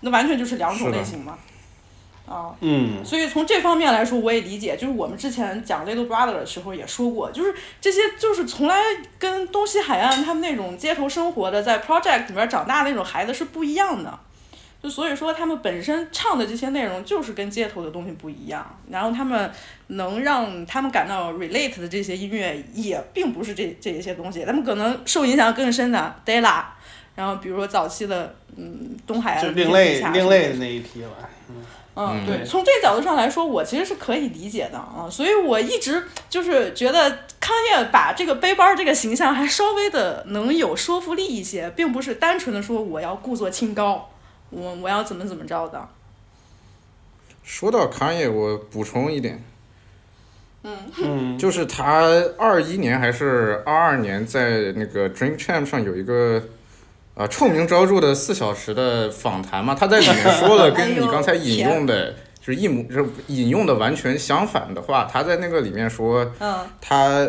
[0.00, 1.38] 那完全就是两种类型嘛。
[2.28, 4.76] 啊，嗯，所以从这方面来说，我也理解。
[4.76, 8.76] 就是我们之前讲 Little Brother 的时候也说过，就是这些就是从来
[9.18, 14.18] 跟东西海岸他们那种街头生活的，在 project 里面长大的那种孩子是不一样的。
[14.80, 19.50] 就所以说，他们本身唱的这些内容就是跟街头的东西不一样，然后他们
[19.88, 26.62] 能让他们感到 relate 的这些音乐，也并不是这这一些东西，他们可能受影响更深的 Della，
[27.16, 31.10] 然后比如说早期的嗯东海岸就另类另类的那一批了。
[31.48, 31.56] 嗯，
[32.24, 44.10] 对，从这角度上来说，我其实是可以理解的啊，所以我一直就是觉得康业把这个背包这个形象还稍微的能有说服力一些，并不是单纯的说我要故作清高，
[44.50, 45.88] 我我要怎么怎么着的。
[47.42, 49.42] 说到康业，我补充一点，
[50.62, 52.04] 嗯，就是他
[52.36, 56.42] 二一年还是二二年在那个 Dream Champ 上有一个
[57.18, 65.08] 啊、臭名昭著的四小时的访谈嘛，他在里面说了 跟你刚才引用的，就是一模就是引用的完全相反的话。
[65.12, 67.26] 他在那个里面说，嗯他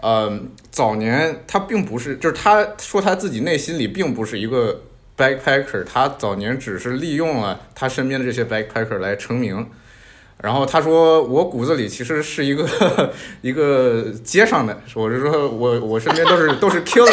[0.00, 0.38] 呃，
[0.70, 4.82] 早年他并不是，就是他说他自己内心里并不是一个
[5.16, 9.68] backpacker，他早年只是利用了他身边的这些 backpacker 来成名。
[10.40, 12.64] 然后他说，我骨子里其实是一个
[13.42, 17.10] 一个街上的，我是说我我身边都是都是 killer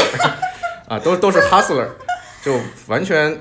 [0.88, 1.88] 啊，都都是 hustler，
[2.44, 3.38] 就完全。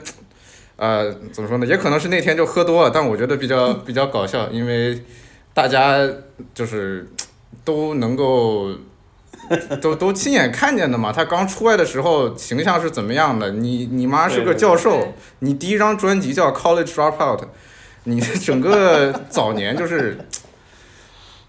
[0.76, 1.64] 呃，怎么说呢？
[1.64, 5.00] 也可能是那天就喝多了，但我觉得比较比较搞笑，因为
[5.54, 6.04] 大家
[6.52, 7.08] 就是
[7.64, 8.72] 都能够
[9.80, 11.12] 都都亲眼看见的嘛。
[11.12, 13.52] 他刚出来的时候形象是怎么样的？
[13.52, 17.38] 你你妈是个教授，你第一张专辑叫《College Dropout》，
[18.02, 20.18] 你整个早年就是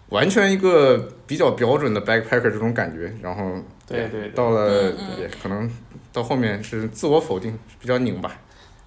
[0.09, 3.55] 完全一个比较标准的 backpacker 这种感觉，然后
[3.87, 5.69] 对对对到了也可能
[6.11, 8.31] 到后面是自我否定，比较拧巴。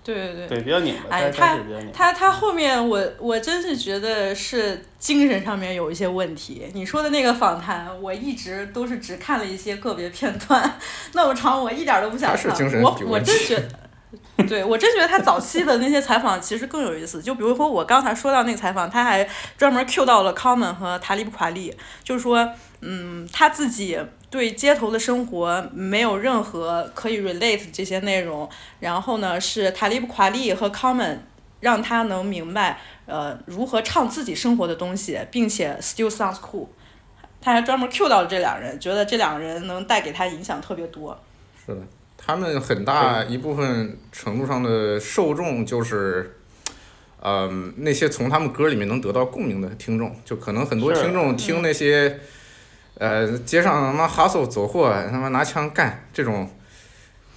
[0.02, 0.48] 对对对。
[0.48, 1.62] 对，比较拧巴，哎，他他。
[1.92, 6.66] 他他后面我我真是觉得是精神上面有一些问题。
[6.72, 10.78] 你说的那个访谈，我一直都是只看了一些个别片段，
[11.12, 12.42] 那么长我一点儿都不想看。
[12.42, 13.68] 他是精神我我有问题真觉
[14.38, 17.20] 得， 对我真觉得他早期的那些采访其实更有意思。
[17.20, 19.28] 就比如说我刚才说到那个采访，他还
[19.58, 22.48] 专门 Q 到了 Common 和塔利布卡利，就是说，
[22.80, 23.98] 嗯，他自己
[24.30, 28.48] 对街头的生活没有任何可以 relate 这些内容。
[28.80, 31.18] 然后呢，是塔利布夸利和 Common
[31.60, 36.68] 让他能明白，呃，如何唱自己生活的东西，并且 still sounds cool。
[37.40, 41.18] 他还专门 cue 到了这两人，觉得这两个人能带给他影响特别多。
[41.64, 41.80] 是的，
[42.16, 46.36] 他们很大一部分程度上的受众就是，
[47.22, 52.18] 嗯、那些从他们歌里面能得到共鸣的听众，就可能很多听众听那些，
[52.98, 56.50] 呃，街上他妈 hustle 走货，他妈拿枪干这种，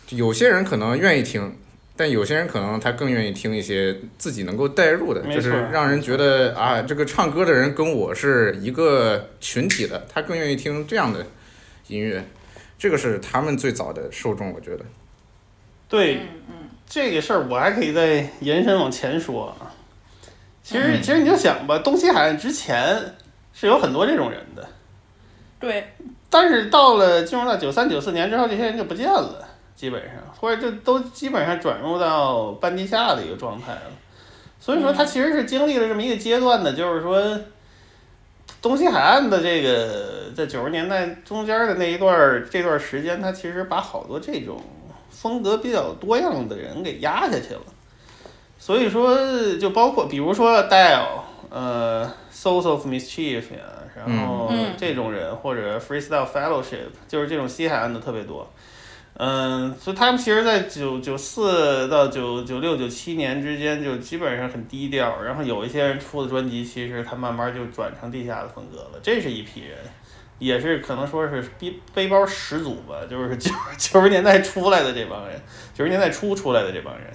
[0.09, 1.55] 有些人可能愿意听。
[1.93, 11.23] 但有些人可能他更愿意听一些自己能够代入的，就是让人觉得啊，这个唱歌的人跟我是一个群体的，他更愿意听这样的
[11.87, 12.25] 音乐。
[12.79, 14.85] 这个是他们最早的受众，我觉得。
[15.87, 16.21] 对，
[16.89, 19.69] 这个事儿我还可以再延伸往前说啊。
[20.63, 22.97] 其实，嗯其实你就想吧，东西海岸之前
[23.53, 24.67] 是有很多这种人的，
[25.61, 25.93] 对，
[26.29, 33.91] 但是到了进入到九三九四年之后，这些人就不见了，基本上，或者就都基本上转入到半地下的一个状态了。
[34.59, 37.39] 所以说，他其实是经历了这么一个阶段的，就是说，
[38.61, 44.59] 东西海岸的这个在九十年代中间的那一段这段时间，他其实把好多这种
[45.09, 47.61] 风格比较多样的人给压下去了。
[48.59, 49.17] 所以说，
[49.57, 51.21] 就包括比如说 Dial，
[51.51, 53.59] 呃，Souls of Mischief 呀，
[53.95, 58.49] 然后嗯这种人、或者 Freestyle Fellowship，就是这种西海岸的特别多。
[59.15, 65.21] 嗯，所以他们其实，在九九四到九九六九七年之间，就基本上很低调。
[65.21, 68.99] 然后有一些人出的专辑，其实他慢慢就转成地下的风格了。
[69.03, 69.77] 这是一批人，
[70.39, 75.39] 也是可能说是背背包始祖吧，就是九九十年代出来的这帮人，
[75.73, 77.05] 九十年代初出来的这帮人，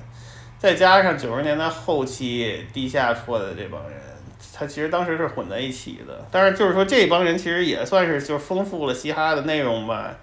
[0.58, 3.98] 再加上九十年代后期地下出来的这帮人，
[4.56, 6.26] 他其实当时是混在一起的。
[6.30, 10.16] 但是就是说，这帮人其实也算是就是丰富了嘻哈的内容吧。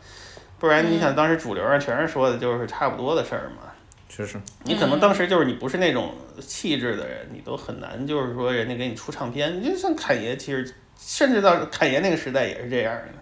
[0.60, 3.70] 不然你想，当时主流上全是说的就是差不多的事儿嘛。
[4.08, 9.60] 确实，你可能当时就是你不是那种气质的人，你都很难就是说人家给你出唱片。
[9.62, 13.14] 你就像侃爷，其实甚至到侃爷那个时代也是这样的，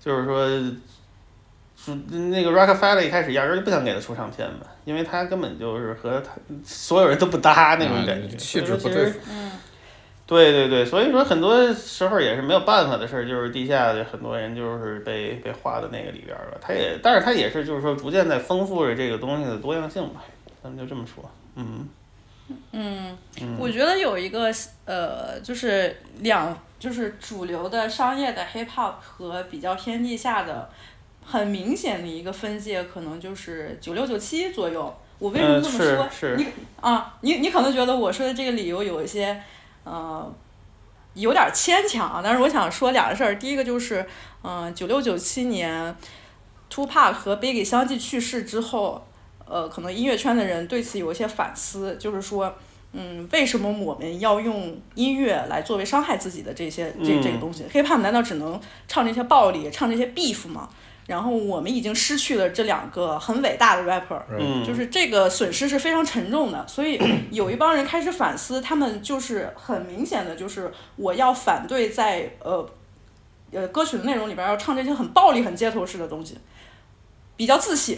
[0.00, 0.48] 就是说，
[1.82, 6.32] 主那个 Rockefeller 一开始压根儿就不想给他出唱片嘛，因为他根本就是和他
[6.64, 9.18] 所有人都不搭那种感觉，嗯气质不对付。
[10.30, 16.58] 嗯对对对，所以说很多时候也是没有办法的事儿，就是地下的很多人就是被被划到那个里边儿了。
[16.60, 20.22] 他也，但是他也是就是说逐渐在丰富着这个东西的多样性吧，
[20.62, 21.28] 咱们就这么说。
[21.56, 21.88] 嗯
[22.72, 24.52] 嗯，嗯，我觉得有一个
[24.84, 30.70] 呃，就是两就是主流的商业的 hip hop 和比较偏地下的，
[31.24, 34.96] 很明显的一个分界，可能就是九六九七左右。
[35.18, 36.08] 我为什么呃这么说？
[36.10, 36.46] 是是你
[36.80, 39.40] 啊，你你可能觉得我说的这个理由有一些
[39.84, 40.32] 呃
[41.14, 43.38] 有点牵强啊，但是我想说两个事儿。
[43.38, 44.06] 第一个就是，
[44.42, 45.94] 嗯、九六九七年
[46.72, 49.04] ，Tupac 和 Biggie 相继去世之后，
[49.44, 52.54] 呃，可能音乐圈的人对此有一些反思，就是说，
[52.92, 60.68] 嗯，为什么我们要用音乐来作为伤害自己的这些这这个嗯东西？hiphop 难道只能唱这些暴力，唱这些 beef 吗？
[61.06, 67.00] 然后我们已经失去了这两个很伟大的 rapper，嗯，就是这个损失是非常沉重的，所以
[67.32, 72.64] 有一帮人开始反思，他们就是很明显的，就是我要反对在呃
[73.50, 76.38] 呃歌曲的内容里边要唱这些很暴力、很街头式的东西，
[77.36, 77.96] 比较自省，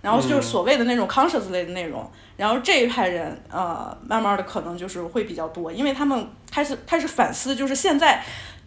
[0.00, 8.24] 然后就是嗯所谓的那种 conscious 类的内容，然后这一派人呃，慢慢的可能就是会比较多，因为他们开始开始反思，就是现在。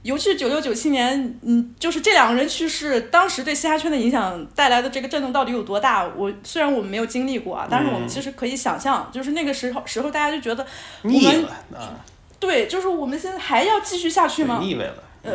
[0.08, 6.08] 尤其是九六九七年，嗯，就是这两个人去世，当时对嘻哈圈的影响带来的这个震动到底有多大？
[6.16, 10.66] 我虽然我们没有经历过啊，但是我们嗯其实可以想象，就是那个时候时候大家就觉得
[11.01, 11.99] 我腻们了啊，
[12.39, 14.60] 对，就是我们现在还要继续下去吗？
[14.62, 15.03] 腻味了。
[15.24, 15.34] 呃，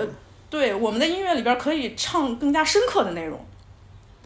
[0.49, 3.39] 对，我们的音乐里边可以唱更加深刻的内容，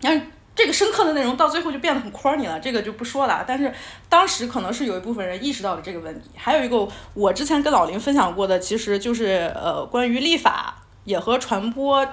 [0.00, 0.24] 然后
[0.56, 3.44] 这个深刻的内容到最后就变得很 corny 了，这个就不说了。
[3.46, 3.70] 但是
[4.08, 12.04] 当时可能是有一部分人意识到了这个问题，还有一个我之前跟老林分享过的，其实就是呃关于立法也和传播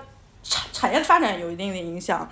[0.44, 2.30] 产产业的发展有一定的影响。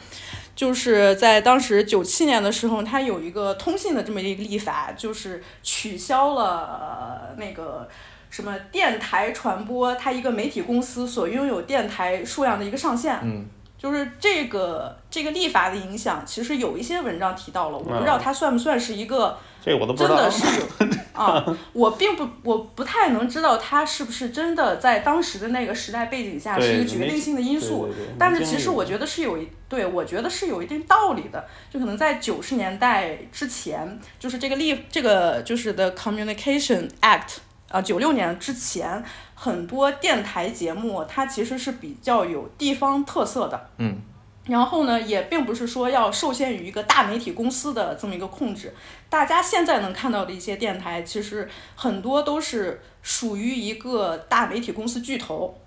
[0.54, 7.88] 就是在当时九七年的时候，它有一个通信的这么一个立法，就是取消了、那个
[8.30, 13.18] 什么电台传播，它一个媒体公司所拥有电台数量的一个上限。
[13.24, 13.46] 嗯，
[13.82, 20.32] 就是这个这个立法的影响，其实有一些文章提到了，我不知啊道它算不算是一个这我都不知道真的。
[20.32, 37.38] 是有 啊，我并不我不太能知道它是不是真的在当时的那个时代背景下是一个决定性的因素但是其实我觉得是有一对我觉得是有一定道理的，就可能在九十年代之前，就是这个立这个就是 The Communication Act
[37.70, 39.04] 啊，九六年之前，
[39.44, 44.00] 很多电台节目它其实是比较有地方特色的，嗯。
[44.46, 48.72] 然后呢，也并不是说要受限于一个大媒体公司的这么一个控制。
[49.10, 55.58] 大家现在能看到的一些电台，其实很多都是属于一个大媒体公司巨头。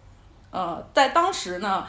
[0.53, 1.85] 呃，在当时呢，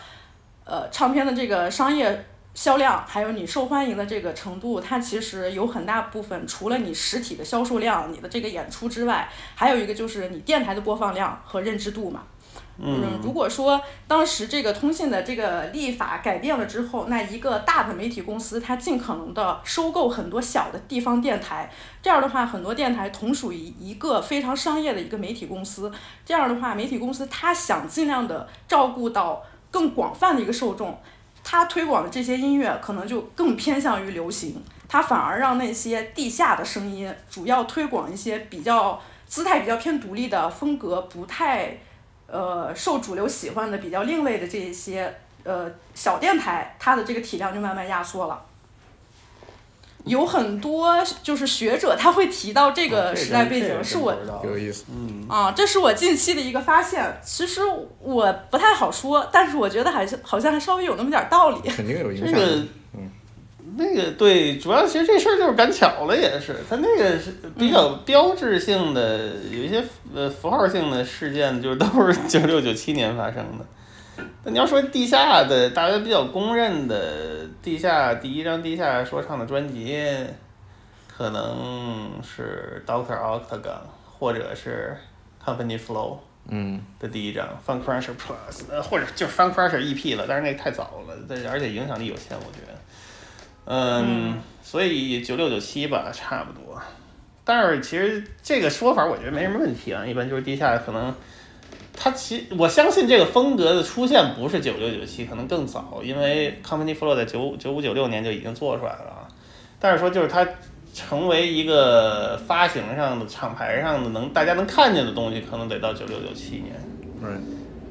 [0.63, 2.25] 呃，唱片的这个商业
[2.55, 12.23] 销量，还有你受欢迎的这个程度，它其实有很大部分除了你实体的销售量、你的这个演出之外，还有一个就是你电台的播放量和认知度嘛。
[12.77, 25.91] 嗯，如果说当时这个通信的这个立法改变了之后，那一个大的媒体公司它尽可能的收购很多小的地方电台，这样的话，很多电台同属于一个非常商业的一个媒体公司，
[26.25, 30.99] 这样的话，媒体公司它想尽量的照顾到更广泛的一个受众，
[31.45, 41.77] 他推广的这些音乐可能就更偏向于流行，他反而让那些地下的声音主要推广一些比较姿态比较偏独立的风格不太。
[42.27, 48.43] 呃，受主流喜欢的比较另类的这一些呃小电台，它的这个体量就慢慢压缩了。
[50.05, 54.85] 有很多就是学者他会提到这个时代背景，是我有意思。
[54.91, 57.19] 嗯，啊，这是我近期的一个发现。
[57.23, 57.61] 其实
[57.99, 61.69] 我不太好说，但是我觉得还是好像还稍微有那么点儿道理。
[61.69, 62.31] 肯定有影响。
[62.31, 62.45] 这个
[62.93, 63.09] 嗯，
[63.77, 69.83] 那个对，主要其实这事儿就是赶巧了，也是它那个是比较标志性的，有一些
[70.13, 73.65] 呃符号性的事件，就是都是九六九七年发生的。
[74.43, 80.03] 那你要说地下的，大家比较公认的地下第一张地下说唱的专辑，
[81.07, 83.81] 可能是 Doctor Octagon
[84.17, 84.95] 或者是
[85.43, 86.17] Company Flow。
[86.47, 92.79] 嗯，的第一张 Fun Crusher Plus，呃，或者就是 Fun Crusher EP 了，但是那太早了，但而且影响力有限，我觉得。
[93.65, 96.79] 嗯，所以九六九七吧，差不多。
[97.43, 101.11] 但是其实这个说法我觉得没什么问题啊，一般就是地下可能，
[101.95, 109.27] 它其我相信这个风格的出现不是九六九七，可能更早，因为 Company Flow 在九九五九六年就已经做出来了啊。
[109.79, 110.47] 但是说就是它
[110.93, 116.73] 成为一个发行上的厂牌上的能大家能看见的东西，可能得到九六九七年。
[117.21, 117.29] 对，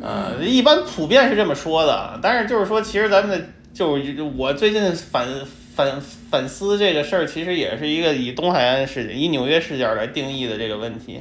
[0.01, 5.27] 呃，一般普遍是这么说的，但是就是说，其实咱们的就是我最近反
[5.75, 11.21] 反反思这个事儿，其实也是一个以东海岸视角、以纽约视角来定义的这个问题。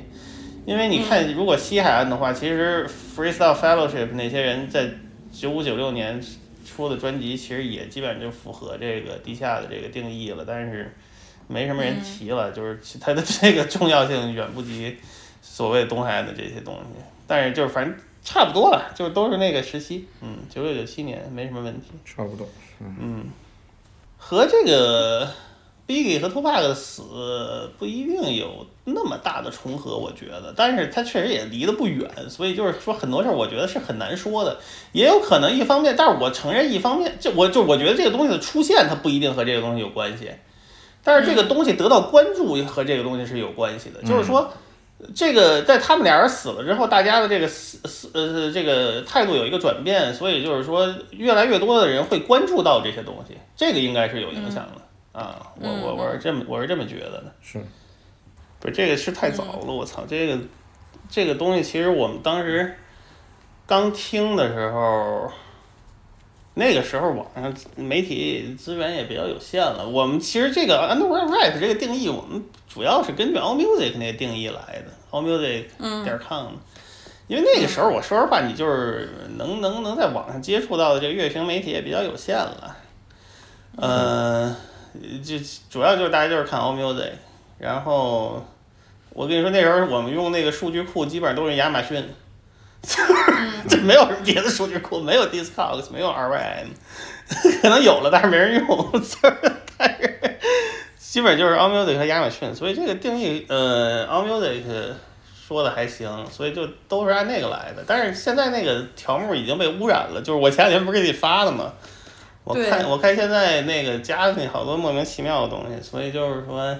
[0.66, 4.90] 因为你看，如果西海岸的话，其实 Freestyle Fellowship 那些人在
[5.32, 6.24] 九五九六年
[6.66, 10.96] 出的专辑，其实也基本上就符合这个地下的这个定义了，但是
[11.48, 14.98] 没什么人提了，就是它的这个重要性远不及
[15.42, 17.04] 所谓东海岸的这些东西。
[17.28, 17.94] 但是就是反正
[18.24, 22.48] 差不多了，就是都是那个时期，嗯，九六九七年没什么问题，差不多。
[22.80, 23.26] 嗯，
[24.18, 25.30] 和这个
[25.88, 27.02] Biggie 和 Tupac 的死
[27.78, 34.58] 不一定有那么大的重合，我觉得，但是它确实也离得不远，所以就是说很多事儿，我觉得是很难说的，
[34.94, 40.32] 也有可能一方面，但是我承认一方面，就我就我觉得这个东西的出现，它不一定和这个东西有关系，
[41.04, 44.52] 但是这个东西得到关注和这个东西是有关系的，就是说。
[45.14, 54.82] 这个在他们俩人死了之后，大家的这个死死呃这个态度有一个转变，所以就是说越来越多的人会关注到这些东西，这个应该是有影响的、
[55.14, 55.54] 啊。
[55.56, 57.34] 我我我是这么我是这么觉得的。
[57.42, 57.64] 是，
[58.60, 60.38] 不是这个是太早了，我操，这个
[61.10, 62.76] 这个东西其实我们当时
[63.66, 65.32] 刚听的时候，
[66.56, 69.88] 那个时候网上媒体资源也比较有限了。
[69.88, 75.66] 我们其实这个 underground rap 这个定义，我们主要是根据 All Music 那个定义来的，All Music
[76.04, 76.54] 点 com 的。
[77.28, 82.76] 因为那个时候我说实话，你就是能能能在网上接触到的这个乐评媒体也比较有限了。
[83.78, 84.56] 呃，
[85.24, 85.36] 就
[85.70, 87.12] 主要就是大家就是看 All Music，
[87.58, 88.46] 然后
[89.10, 92.04] 我跟你说那时候我们用那个数据库基本上都是亚马逊，
[93.70, 96.68] 这没有什么别的数据库，没有 Discogs，没有 RYM，
[97.62, 99.36] 可能有了，但是没人用，就是
[99.78, 100.40] 但是
[100.98, 104.62] 基本就是 All Music 和亚马逊，所以这个定义呃 All Music
[105.48, 107.84] 说的还行，所以就都是按那个来的。
[107.86, 111.74] 但是现在那个条目已经被污染了，就是我前两天不是给你发的吗？
[112.44, 116.76] 我看我看现在那个加那好多莫名其妙的东西，所以就是说，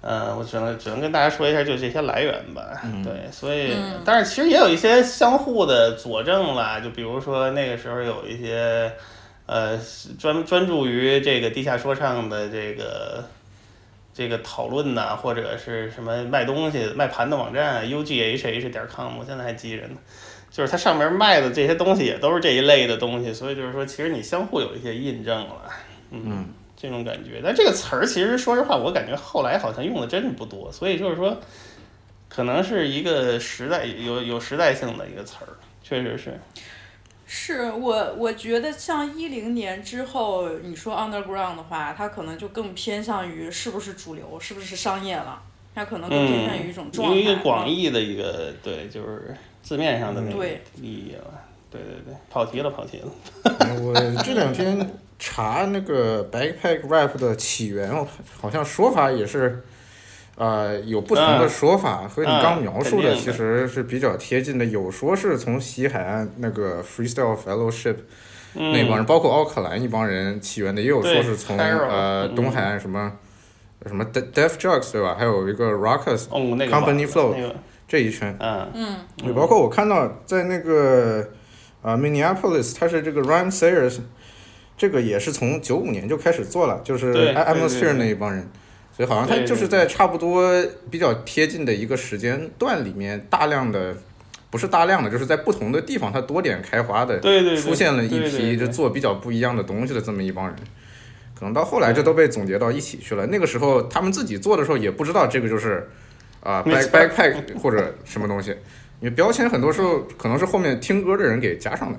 [0.00, 2.82] 呃，我只能只能跟大家说一下，就这些来源吧。
[3.04, 8.92] 对，所以、嗯但是其实也有一些相互的佐证啦，就比如说那个时候有一些
[9.46, 9.78] 呃
[10.18, 13.24] 专专注于这个地下说唱的这个。
[14.14, 19.94] 这个讨论呐，或者是什么卖东西、卖盘的网站，ughh 点 com，我现在还记着呢。
[20.50, 25.70] 就是它上面卖的这些东西也都是这一类的东西，所以就是说，其实你相互有一些印证了，
[26.10, 27.40] 嗯，这种感觉。
[27.44, 31.38] 但这个词儿其实说实话，我感觉后来好像用的真是不多，所以就是说，
[32.28, 35.48] 可能是一个时代有有时代性的一个词儿，
[35.82, 36.38] 确实是。
[37.30, 45.42] 是我，我觉得像一零年之后，你说 underground 的话，它可能就更偏向于是不是主流，是不是商业了，
[45.74, 47.16] 它可能更偏向于一种嗯，状态。
[47.18, 49.36] 一个广义的一个对，就是
[49.68, 51.40] 字面上的那个对意义了。
[51.70, 53.08] 对对对，跑题了，跑题了。
[53.58, 53.92] 嗯我
[54.24, 58.08] 这两天查那个 backpack rap 的起源，我
[58.40, 59.62] 好像说法也是，
[60.36, 64.64] 呃，有不同的嗯说法，和你刚描述的其实是比较贴近的。
[64.64, 67.96] 有说是从西海岸那个 freestyle fellowship
[68.54, 73.12] 嗯那帮人，包括奥克兰一帮人起源的，也有说是从呃嗯东海岸什么
[73.86, 75.14] 什么 De- Def Jux 对吧？
[75.18, 77.54] 还有一个个 Company Flow 那个，
[77.88, 78.36] 这一圈。
[78.38, 78.70] 嗯。
[78.74, 81.28] 嗯，也，包括我看到在那个
[81.82, 83.98] 啊、Minneapolis，它是这个 Rhyme Sayers，
[84.76, 88.48] 这个也是从九五年就开始做了，就是 Atmosphere 那一帮人，
[88.96, 93.96] 所以好像他就是在差不多比较贴近的一个时间段里面，大量的。
[94.50, 100.56] 不是大量的，就是在不同的地方，它多点开花的，对对对出现了一批就做比较不一样的东西的这么一帮人，
[101.38, 103.26] 可能到后来这都被总结到一起去了。
[103.26, 105.86] 那个时候他们自己做的时候也不知道这个就是
[106.40, 108.50] 啊、没 back 错 backpack 或者什么东西，
[109.00, 111.98] 因为标签很多时候可能是后面听歌的人给加上的，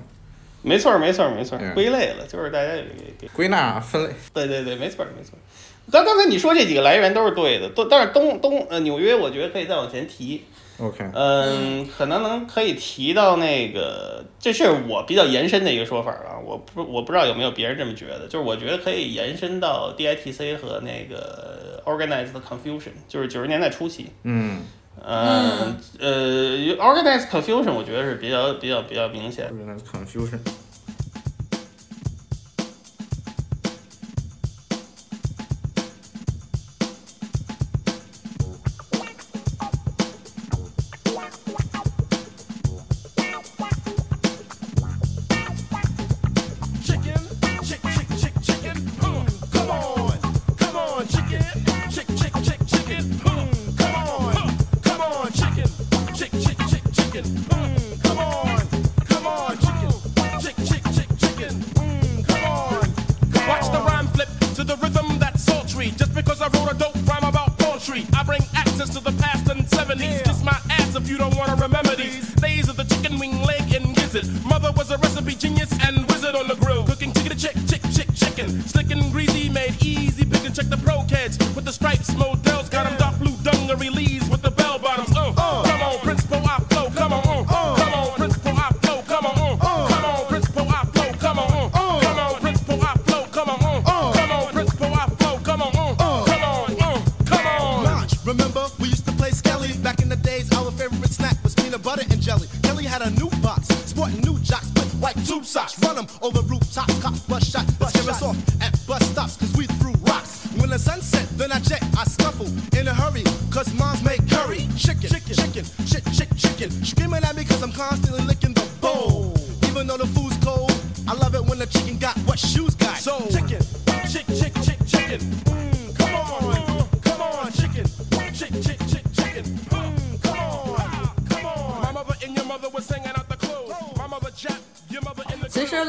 [0.62, 2.72] 没错儿没错儿没错归类了，就是大家
[3.18, 3.28] 给。
[3.34, 4.10] 归纳分类。
[4.32, 5.40] 对对对，没错儿没错儿。
[5.90, 10.44] 刚刚才你说这几个来源都是对的，都但是东东呃纽约，我觉得可以再往前提。
[10.80, 24.06] OK，嗯，可能能可以提到那个，这是我比较延伸的一个说法啊，我不我不知道有没有别人这么觉得，就是我觉得可以延伸到 DITC 和那个 Organized Confusion，就是九十年代初期。
[24.22, 24.62] 嗯，
[25.04, 29.52] 嗯呃，Organized Confusion 我觉得是比较比较比较明显。
[29.92, 30.38] confusion。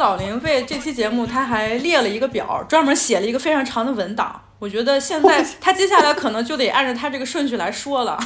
[0.02, 4.42] 老林为这期节目他还列了一个表，专门写了一个非常长的文档。
[4.58, 8.20] 我觉得现在他接下来可能就得按照他这个顺序来说了。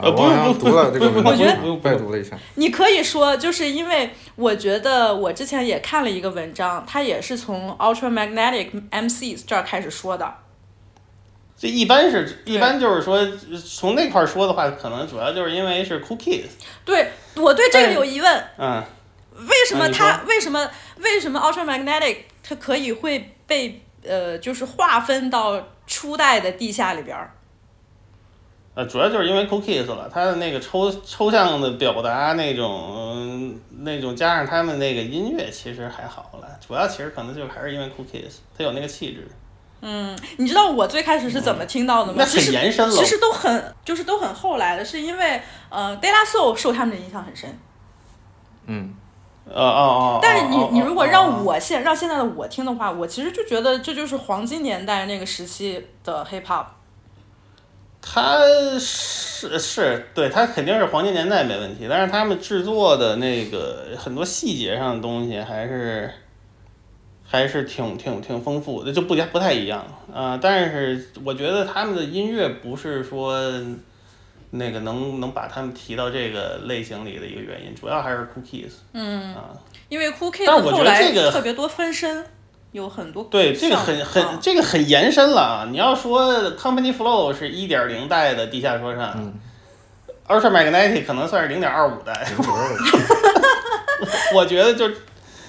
[0.00, 2.36] 不用读了这个，不用不我觉得不用拜读了一下。
[2.54, 10.34] 你可以说，就是因为我觉得我之前也看了一个文章，他也是从 Ultramagnetic MCs 这儿开始说的。
[11.56, 13.26] 这一般是一般就是说
[13.58, 16.50] 从那块儿说的话，可能主要就是因为是 Cool Kids，
[16.84, 18.82] 对我对这个有疑问，嗯，
[19.36, 20.68] 为什么啊你它、说为什么
[21.04, 27.30] 为什么 Ultramagnetic 它可以会被呃就是划分到初代的地下里边儿？
[28.74, 36.58] 呃，主要就是因为 Cool Kids 了，它的那个抽抽象的表达那种、嗯那种，加上他们那个音乐，其实还好了。
[36.66, 39.28] 主要其实可能就还是因为 Cool Kids，它有那个气质。
[39.80, 42.14] 嗯，你知道我最开始是怎么听到的吗？
[42.18, 47.56] 那很其实延伸了其实都很就是都很后来的，是因为呃 De La Soul 受他们的影响很深。
[48.66, 48.92] 嗯，
[49.46, 50.18] 呃哦哦。
[50.22, 56.66] 但是你哦你如果哦让我现让现在的我听的话，我其实就觉得这就是黄金年代那个时期的 hip hop。
[58.06, 58.38] 他
[58.78, 66.10] 是是对他肯定是黄金年代没问题，但是他们制作的那个很多细节上的东西还是
[67.26, 69.80] 还是挺挺挺丰富的，就不不太一样
[70.12, 73.40] 啊、呃但是我觉得他们的音乐不是说
[74.56, 79.50] 那个能能把他们提到这个类型里的一个原因，主要还是 Cookies 嗯，啊。
[79.88, 82.24] 因为 Kids 我觉后来得这个特别多分身，
[82.72, 85.66] 有很多对，这个很很、啊这个很延伸了啊！
[85.70, 89.32] 你要说 Company Flow 是一点零代的地下说唱、
[90.28, 92.26] u l t r a Magnetic 可能算是零点二五代，
[94.34, 94.88] 我觉得就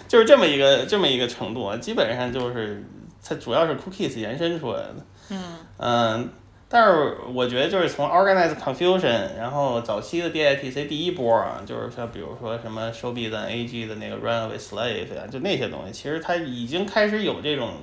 [0.07, 2.84] 就是这么一个这么一个程度啊，基本上就是
[3.23, 4.95] 它主要是 Cookies 延伸出来的。
[5.30, 5.41] 嗯
[5.77, 6.30] 嗯，
[6.67, 17.73] 但是我觉得就是从 Organized Confusion，然后早期的 DITC 第一波啊，就是像比如说什么收 B 的 AG 的那个 Runaway Slave 啊、就那些东西，其实它已经开始有这种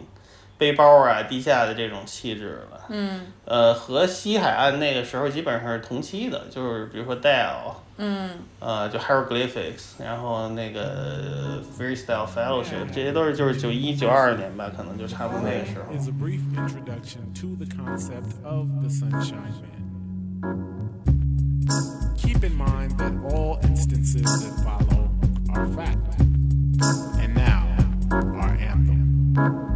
[0.58, 2.80] 背包啊、地下的这种气质了。
[2.88, 8.29] 嗯呃，和西海岸那个时候基本上是同期的，就是比如说 Dial，嗯
[8.59, 15.93] 呃，就 Hieroglyphics，然后那个 Freestyle Fellowship，这些都是就是九一九二年吧，可能就差不多那个时候。
[15.95, 19.73] is a brief introduction to the concept of the Sunshine Man.
[22.17, 25.09] Keep in mind that all instances that follow
[25.53, 26.21] are fact.
[27.19, 27.65] And now,
[28.11, 29.70] our anthem.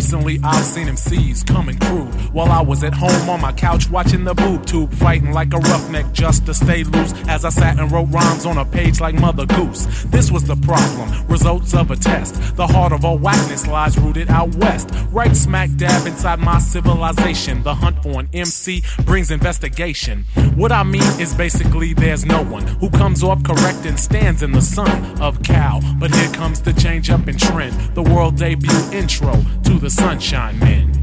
[0.00, 4.24] Recently, I've seen MCs coming crude while I was at home on my couch watching
[4.24, 7.92] the boob tube, fighting like a roughneck just to stay loose as I sat and
[7.92, 9.84] wrote rhymes on a page like Mother Goose.
[10.04, 12.56] This was the problem, results of a test.
[12.56, 17.62] The heart of all whackness lies rooted out west, right smack dab inside my civilization.
[17.62, 20.24] The hunt for an MC brings investigation.
[20.54, 24.52] What I mean is basically there's no one who comes off correct and stands in
[24.52, 25.82] the sun of Cal.
[25.98, 30.56] But here comes the change up in trend, the world debut intro to the Sunshine
[30.60, 30.99] Men.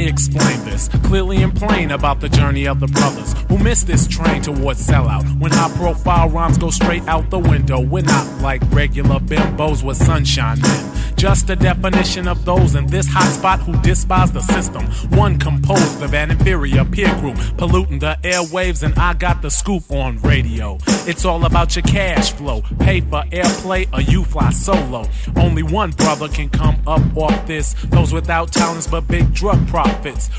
[0.00, 4.06] Me explain this clearly and plain about the journey of the brothers who missed this
[4.06, 5.24] train towards sellout.
[5.38, 9.98] When high profile rhymes go straight out the window, we're not like regular bimbos with
[9.98, 11.00] sunshine men.
[11.16, 14.82] Just a definition of those in this hot spot who despise the system.
[15.18, 19.90] One composed of an inferior peer group, polluting the airwaves, and I got the scoop
[19.90, 20.78] on radio.
[21.06, 25.06] It's all about your cash flow, pay for airplay, or you fly solo.
[25.36, 27.74] Only one brother can come up off this.
[27.90, 29.68] Those without talents but big drug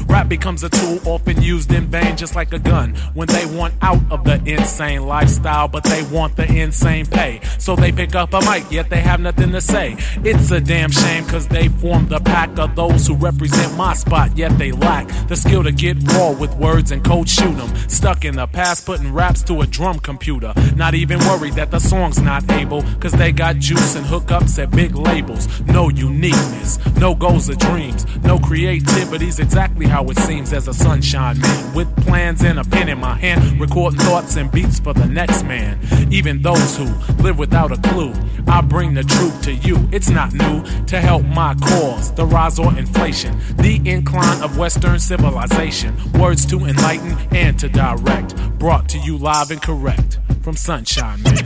[0.08, 2.96] Rap becomes a tool often used in vain, just like a gun.
[3.14, 7.42] When they want out of the insane lifestyle, but they want the insane pay.
[7.58, 9.96] So they pick up a mic, yet they have nothing to say.
[10.24, 14.36] It's a damn shame, cause they form the pack of those who represent my spot,
[14.36, 17.72] yet they lack the skill to get raw with words and cold shoot 'em.
[17.90, 20.54] Stuck in the past, putting raps to a drum computer.
[20.76, 24.72] Not even worried that the song's not able, cause they got juice and hookups at
[24.72, 25.48] big labels.
[25.66, 31.40] No uniqueness, no goals or dreams, no creativity's exactly how it seems as a sunshine
[31.40, 31.74] man.
[31.76, 35.44] With plans and a pen in my hand, recording thoughts and beats for the next
[35.44, 35.80] man.
[36.12, 36.86] Even those who
[37.24, 38.14] live without a clue,
[38.48, 39.78] I bring the truth to you.
[39.92, 45.00] It's not new to help my cause, the rise or inflation, the incline of Western
[45.00, 45.96] civilization.
[46.14, 51.38] Words to enlighten and to direct, brought to you live and correct from Sunshine Man.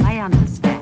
[0.00, 0.77] I understand.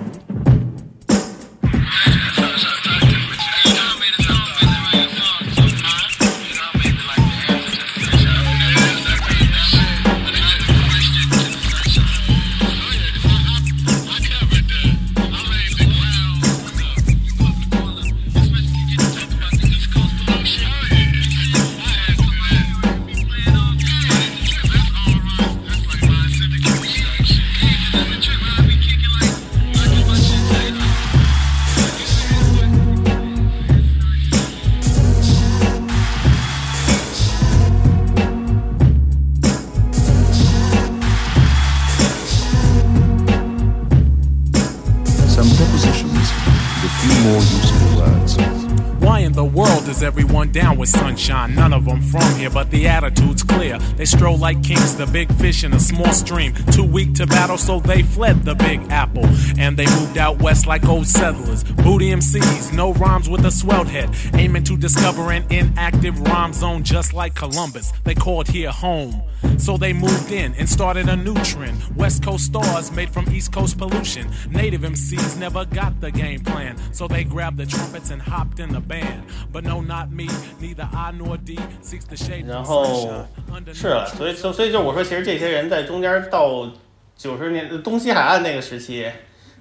[50.87, 51.55] With sunshine.
[51.55, 53.79] None of them from here, but the attitude's clear.
[53.97, 56.55] They stroll like kings, the big fish in a small stream.
[56.73, 59.27] Too weak to battle, so they fled the big apple.
[59.59, 61.65] And they moved out west like old settlers.
[61.65, 64.11] Booty MCs, no rhymes with a swelled head.
[64.35, 67.93] Aiming to discover an inactive rhyme zone just like Columbus.
[68.05, 69.23] They called here home.
[69.58, 71.78] So they moved in and started a new trend.
[71.96, 74.28] West Coast stars made from East Coast pollution.
[74.50, 76.76] Native MCs never got the game plan.
[76.92, 79.24] So they grabbed the trumpets and hopped in the band.
[79.52, 80.28] But no, not me.
[80.60, 83.74] Neither I nor D seeks the shade 然 from 后 sunshine.
[83.74, 86.68] 是了，所以所所以就我说，其实这些人在中间到
[87.16, 89.12] 九十年东西海岸那个时期，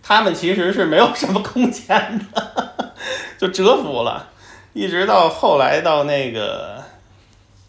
[0.03, 1.89] 他们其实是没有什么空间
[2.33, 2.85] 的，
[3.39, 4.31] 就折服了，
[4.73, 6.83] 一直到后来到那个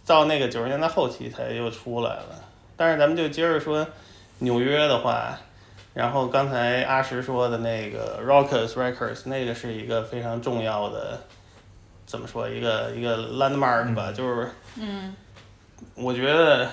[0.06, 2.42] 到那个九十年代后期才又出来了。
[2.76, 3.86] 但是咱们就接着说
[4.38, 5.38] 纽约的话，
[5.94, 11.20] 然后刚才阿石说的那个 Rockers Records，那个是一个非常重要的，
[12.06, 15.14] 怎么说一个一个 landmark 吧，就是嗯
[15.94, 16.68] 我觉得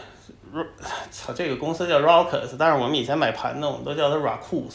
[1.10, 4.74] 操这个公司叫 Rockers，但是我们以前买盘子我们都叫它 Raccoons，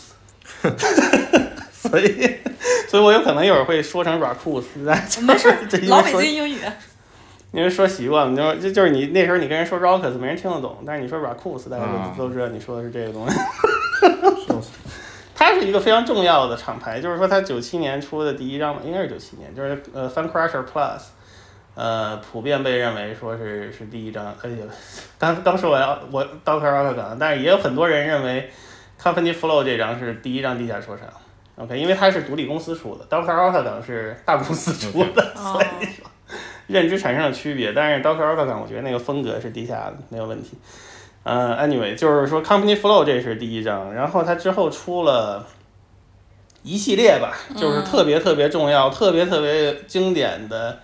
[1.70, 2.39] 所以
[2.89, 4.64] 所以我有可能一会儿会说成 Raccoons，
[5.20, 6.59] 没事 这，因老北京英语。
[7.51, 13.37] 因为说习惯了，你就就就是你那时候你跟人说 Rockers 没人听得懂，但是你说 Raccoons 大家啊都都知道你说的是这个东西。
[15.35, 21.01] 它是一个非常重要的厂牌，就是说它九七年出的第一张，应该是九七年，就是呃 Fun Crusher Plus，
[21.77, 24.35] 呃，普遍被认为说是是第一张。
[24.43, 24.66] 哎呀，
[25.16, 28.51] 刚刚说完我 Doctor Rock 港，但是也有很多人认为
[29.01, 31.07] Company Flow 这张是第一张地下说唱。
[31.65, 36.05] OK，因为它是独立公司出的，Doctor Rock 港是大公司出的，所以说
[36.69, 37.73] 认知产生了区别。
[37.73, 40.57] 但是 Doctor 港，我觉得那个风格是地下的，没有问题。
[41.24, 45.45] 呃，anyway，就是说 Company Flow 这是第一张，然后他之后出了
[46.62, 50.78] 一系列吧，就是特别特别重要、特别特别经典的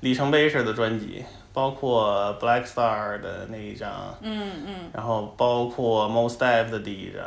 [0.00, 1.22] 里程碑式的专辑，
[1.52, 7.24] 包括 Black Star 的那一张，嗯嗯然后包括 Most Def 的第一张，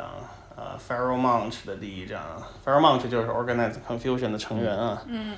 [0.56, 2.20] 呃，Pharaoh Monch 的第一张
[2.64, 5.34] ，Pharaoh Monch 就是 Organized Confusion 的成员啊，嗯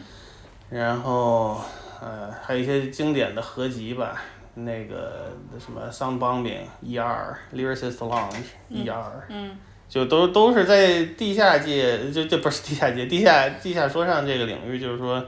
[0.71, 1.61] 然后
[2.01, 4.23] 呃还有一些经典的合集吧，
[4.55, 9.57] 那个什么 Sound Bombing、ER、Lyricist Lounge、ER，嗯
[9.89, 15.25] 就都都是在地下界，就这不是地下界，地下地下说唱这个领域，就是说，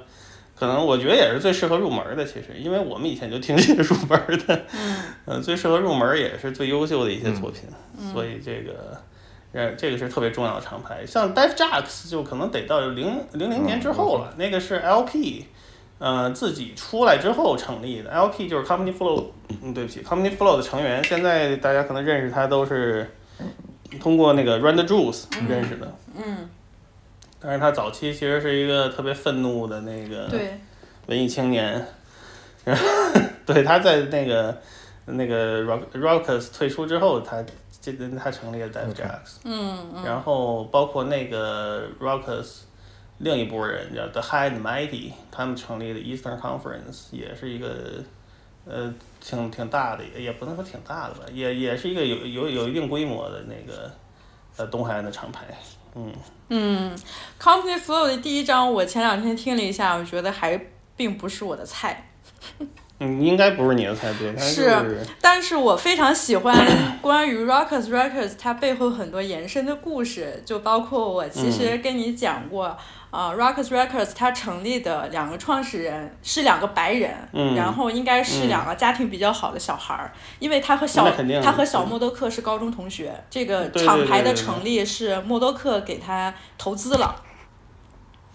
[0.58, 2.24] 可能我觉得也是最适合入门的。
[2.24, 4.96] 其实，因为我们以前就听这个入门的，嗯
[5.26, 7.62] 呃，最适合入门也是最优秀的一些作品，
[7.98, 8.96] 嗯所以这个。
[9.50, 15.44] 呃，这个是特别重要的厂牌，像 Def Jux 就可能得到零零零年之后了，那个是 LP，
[15.98, 18.10] 呃，自己出来之后成立的。
[18.10, 19.24] LP 就是 Company Flow，
[19.62, 23.10] 嗯，对不起，Company Flow 的成员，现在大家可能认识他都是
[24.00, 26.48] 通过那个 Run the Juice 认识的，嗯，
[27.40, 30.28] 但是他早期其实是一个特别愤怒的那个，
[31.06, 31.84] 文艺青年，
[33.46, 34.56] 对他在那个
[35.06, 37.42] 那个 Rock Rockers 退出之后，他
[37.80, 42.58] 这他成立了 Jux，嗯嗯，然后包括那个 Rockers
[43.18, 48.02] 另一波人叫 The High and Mighty，他们成立的 Eastern Conference 也是一个
[48.64, 53.90] 呃挺挺大的，也也不能说挺大的吧，也也是一个有有有一定规模的那个
[54.56, 55.46] 呃东海岸的厂牌，
[55.94, 56.12] 嗯。
[56.50, 56.96] 嗯
[57.38, 60.58] ，Company Flow 的第一张，我前两天听了一下，我觉得还
[60.96, 62.10] 并不是我的菜。
[63.00, 66.66] 嗯，应该不是你的菜，对， 是但是我非常喜欢
[67.00, 72.78] 关于 Rockers Records 它背后很多延伸的故事，就包括我其实嗯跟你讲过，啊、
[73.10, 81.10] r o c k e r s Records 它成立的两个创始人是两个白人，嗯然后应该是两个家庭比较好的小孩儿，因为他和小
[81.42, 87.24] 他和小默多克是高中同学，这个厂牌的成立是默多克给他投资了。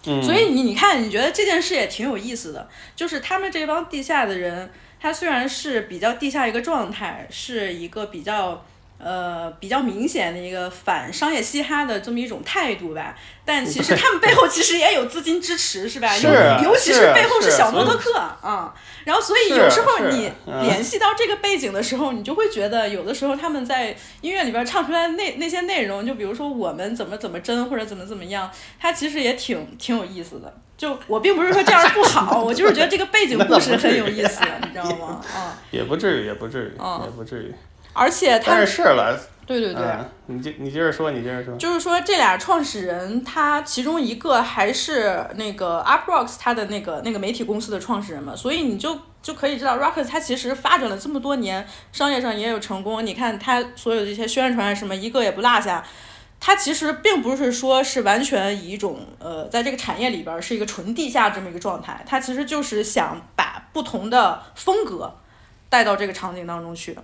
[0.06, 4.70] 嗯，所以你你看，你觉得这件事也挺有意思的，就是他们这帮地下的人，
[5.00, 8.62] 他虽然是比较地下一个状态，是一个比较
[9.04, 13.14] 呃比较明显的一个反商业嘻哈的这么一种态度吧，
[13.44, 16.16] 但 其实他们背后其实也有资金支持，是吧？
[16.16, 16.30] 尤
[16.70, 18.74] 尤其是啊背后是小默多克啊、
[19.04, 28.50] 然后所以有时候你嗯联系到这个背景的时候，你就会觉得有的时候他们在音乐里边唱出来的那那些内容，就比如说我们怎么怎么真或者怎么怎么样，
[28.80, 30.52] 它其实也挺挺有意思的。
[30.76, 35.20] 就我并不是说这样不好，我就是觉得这个背景 故事很有意思，你知道吗？
[35.32, 37.54] 啊、也不至于，也不至于，嗯也不至于。
[37.94, 39.82] 而且他但是是了，对对对。
[39.82, 41.56] 嗯，你接你接着说，你接着说。
[41.56, 53.04] 就是说，这俩创始人，他其中一个还是那个 Uprocks 他的那个那个媒体公司的创始人嘛，所以你就就可以知道 Rockers 他其实发展了这么多年，商业上也有成功。
[53.06, 55.84] 你看他所有的这些宣传什么，一个也不落下。
[56.40, 65.14] 它其实并不是说是完全以一种呃，在这个产业里边儿是一个纯地下这么一个状态，它其实就是想把不同的风格
[65.70, 66.98] 带到这个场景当中去。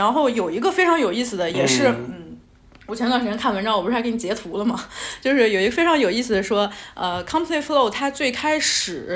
[0.00, 2.40] 然后有一个非常有意思的，也是嗯嗯
[2.86, 4.82] 我前段时间看文章，我不是还给你截图了吗？
[5.20, 9.06] 就是有一个非常有意思的说，呃，Complete Flow 它最开始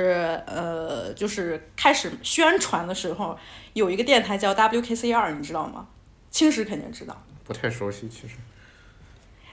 [0.46, 3.36] 呃就是开始宣传的时候，
[3.72, 5.86] 有一个电台叫 WKCR，你知道吗？
[6.30, 7.16] 青石肯定知道。
[7.44, 8.34] 不太熟悉，其实。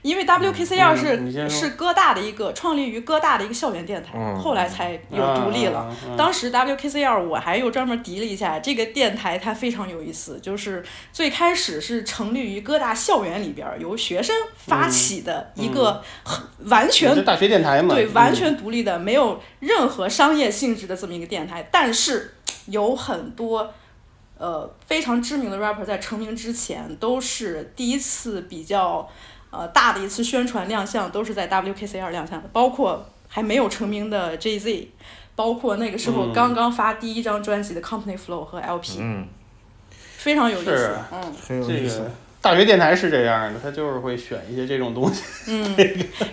[0.02, 1.60] 因为 WKCR 嗯是、你先说。
[1.60, 4.40] 是哥大的一个创立于哥大的一个校园电台，嗯。
[4.40, 5.80] 后来才有独立了。
[5.80, 18.14] 啊啊啊当时 WKCR 我还又专门提了一下，这个电台它非常有意思，就是最开始是成立于哥大校园里边儿，由学生发起的一个很完全、大学电台嘛对，嗯。
[18.14, 23.74] 完全独立的，没有任何商业性质的这么一个电台，但是有很多。
[24.38, 29.08] 呃，非常知名的 rapper 在成名之前都是第一次比较
[29.52, 34.90] 呃大的一次宣传亮相，都是在 WKCR 亮相的，包括还没有成名的 Jay Z，
[35.36, 39.28] 包括那个时候嗯刚刚发第一张专辑的 Company Flow 和 LP，、嗯，
[40.18, 42.10] 非常有意思嗯，很有意思
[42.42, 45.22] 大学电台是这样的，他就是会选一些这种东西。
[45.48, 45.78] 嗯，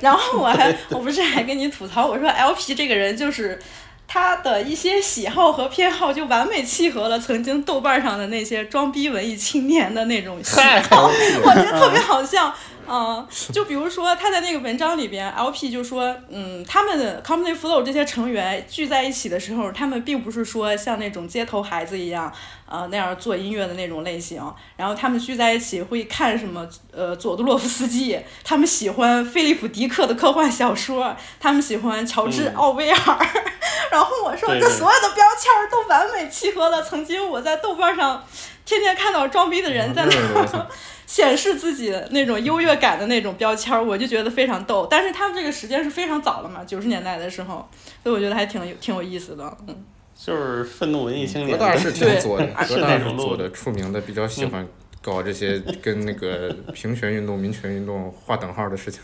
[0.01, 3.59] 然后我还我不是还跟你吐槽，我说 LP 这个人就是
[4.07, 10.59] 他的一些喜好和偏好就完美契合了曾经豆瓣上的那些装逼文艺青年的那种喜
[10.91, 11.11] 好，
[11.45, 12.55] 我觉得特别好笑。
[12.89, 22.33] 嗯，就比如说他在那个文章里边，LP 就说，嗯，他们的 Company Flow 这些成员聚在一起的时候，他们并不是说像那种街头孩子一样，
[22.67, 24.43] 呃，那样做音乐的那种类型。
[24.77, 32.97] 然后他们聚在一起会看什么，呃，佐杜洛夫斯基，他们喜欢菲利普迪克的科幻小说，他们喜欢乔治嗯奥威尔。
[33.93, 38.23] 然后我说，这所有的标签儿都完美契合了曾经我在豆瓣上
[38.65, 40.69] 天天看到装逼的人在那儿
[41.09, 44.87] 显示自己那种优越感的那种标签儿，我就觉得非常逗。
[44.91, 47.67] 但是他们这个时间是非常早了嘛，九十年代的时候，
[48.03, 49.57] 所以我觉得还挺有挺有意思的。
[49.67, 51.59] 嗯，就是愤怒文艺青哥年。
[51.59, 54.69] 大是挺左的， 是哥大是那种左的，出名的比较喜欢
[55.01, 59.01] 搞这些 跟那个平权运动、民权运动划等号的事情。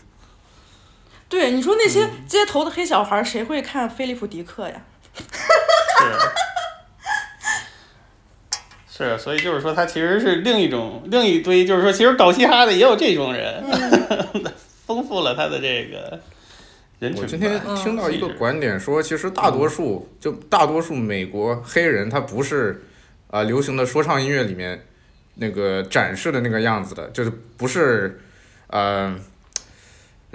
[1.27, 4.83] 对，你说那些街头的黑小孩儿，谁会看菲利普迪克呀？
[5.17, 5.23] 是，
[8.95, 13.61] 是，所以就是说，他其实是另一种另一堆，就是说，其实搞嘻哈的也有这种人，
[14.87, 16.17] 丰富了他的这个
[16.99, 17.21] 人群吧。
[17.21, 22.83] 我今天嗯听到一个观点说，其实大多数就大多数美国黑人他不是
[23.31, 24.85] 啊、流行的说唱音乐里面
[25.33, 28.21] 那个展示的那个样子的，就是不是
[28.67, 29.13] 呃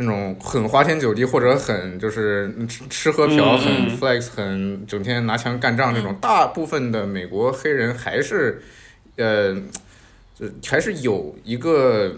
[0.00, 8.62] 那种很花天酒地或者很就是吃吃喝嫖嗯很嗯 flex 很整天拿枪干仗这种，大部分的美国黑人还是
[9.16, 9.54] 呃
[10.34, 12.16] 就还是有一个。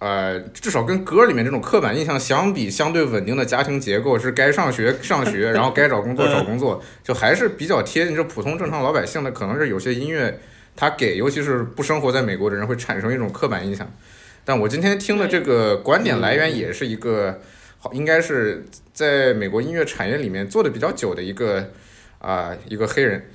[0.00, 9.30] 呃，至少跟歌里面这种刻板印象相比，相对稳定的家庭结构是该上学上学，然后该找工作找工作，就还是比较贴近这普通正常老百姓的。
[9.30, 10.38] 可能是有些音乐，
[10.76, 13.90] 它给尤其是不生活在美国的人会产生一种刻板印象。
[14.44, 17.40] 但我今天听的这个观点来源也是一个，
[17.78, 21.70] 好应该是在美国音乐产业里面做的比较久的一个
[22.18, 23.30] 啊、一个黑人。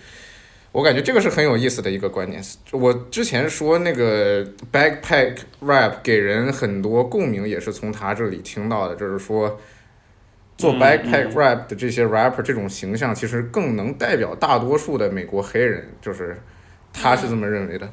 [0.72, 2.40] 我感觉这个是很有意思的一个观点。
[2.72, 9.60] 我之前说那个 backpack rap 给人很多共鸣，也是从他这里听到的，就是说
[10.60, 16.40] 做嗯 backpack 嗯 rap 的这些 rapper 这种形象，其实更能代表大多数的美国黑人，就是
[16.94, 17.92] 他是这么认为的。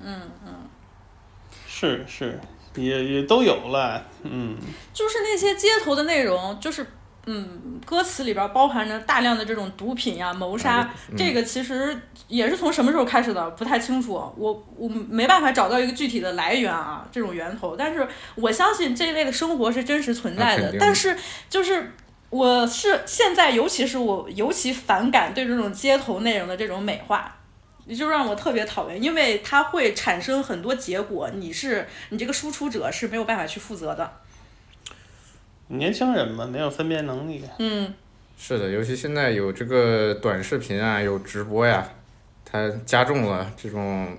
[0.00, 0.63] 嗯嗯，
[1.76, 2.38] 是是，
[2.76, 4.56] 也也都有了，嗯，
[4.92, 6.86] 就是那些街头的内容，就是
[7.26, 11.16] 嗯，歌词里边包含着大量的这种毒品呀、谋杀，嗯。
[11.16, 18.06] 这个其实也是从什么时候开始的，不太清楚，我我没办法找到一个具体的来源啊，这种源头，但是
[18.36, 21.16] 我相信这一类的生活是真实存在的但是
[21.50, 21.92] 就是。
[22.30, 27.43] 我是现在，尤其是我尤其反感对这种街头内容的这种美化，也
[27.92, 34.12] 就让我特别讨厌，因为它会产生很多结果，你是你这个输出者是没有办法去负责的。
[35.66, 37.42] 年轻人嘛，没有分辨能力。
[37.58, 37.92] 嗯，
[38.38, 41.88] 是的，尤其现在有这个短视频啊，有直播呀，
[42.44, 44.16] 它加重了这种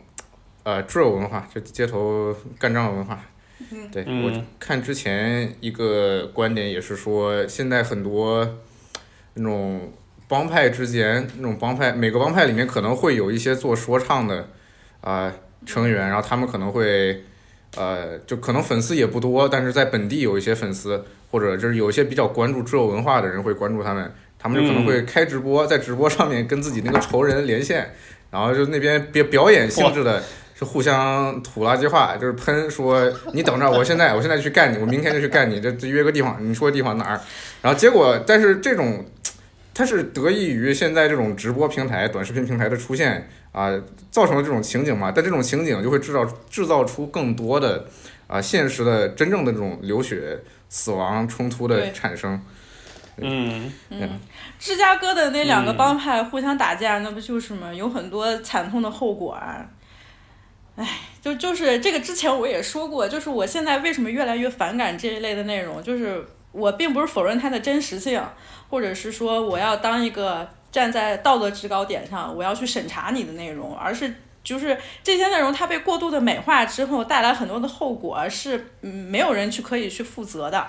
[0.64, 3.24] 呃 drill 文化，就街头干仗文化。
[3.72, 8.58] 嗯对、嗯我看之前一个观点也是说，现在很多
[9.36, 9.94] 那种
[10.28, 14.48] 帮派之间，那种帮派每个帮派里面可能会有一些做说唱的
[15.02, 15.32] 啊、
[15.66, 17.24] 成员，然后他们可能会
[17.78, 27.92] 呃就可能粉丝也不多，但是在本地有一些粉丝，或者就是有一些比较关注 drill 文化的人会关注他们，他们就可能会开直播，在直播上面跟自己那个仇人连线，
[28.32, 30.24] 然后就那边表表演性质的
[30.58, 37.22] 是互相吐垃圾话，就是喷说你等着，我现在我现在去干你，我明天就去干你，这这约个地方，你说地方哪儿？
[37.62, 39.06] 然后结果，但是这种
[39.76, 43.70] 它是得益于现在这种直播平台、短视频平台的出现啊、
[44.10, 45.12] 造成了这种情景嘛。
[45.14, 47.86] 但这种情景就会制造制造出更多的
[48.28, 50.40] 啊、现实的真正的这种流血、
[50.70, 52.42] 死亡、冲突的产生。
[53.18, 54.20] 嗯嗯，
[54.60, 57.74] 芝加哥的那两个嗯帮派互相打架，那不就是吗？
[57.74, 59.66] 有很多惨痛的后果啊。
[60.76, 60.86] 唉，
[61.22, 68.22] 就就是这个之前我也说过，就是我现在为什么越来越反感这一类的内容，就是我并不是否认它的真实性，
[68.76, 80.68] 或者是说我要当一个站在道德制高点上，我要去审查你的内容，而是就是这些内容它被过度的美化之后，带来很多的后果是嗯没有人去可以去负责的。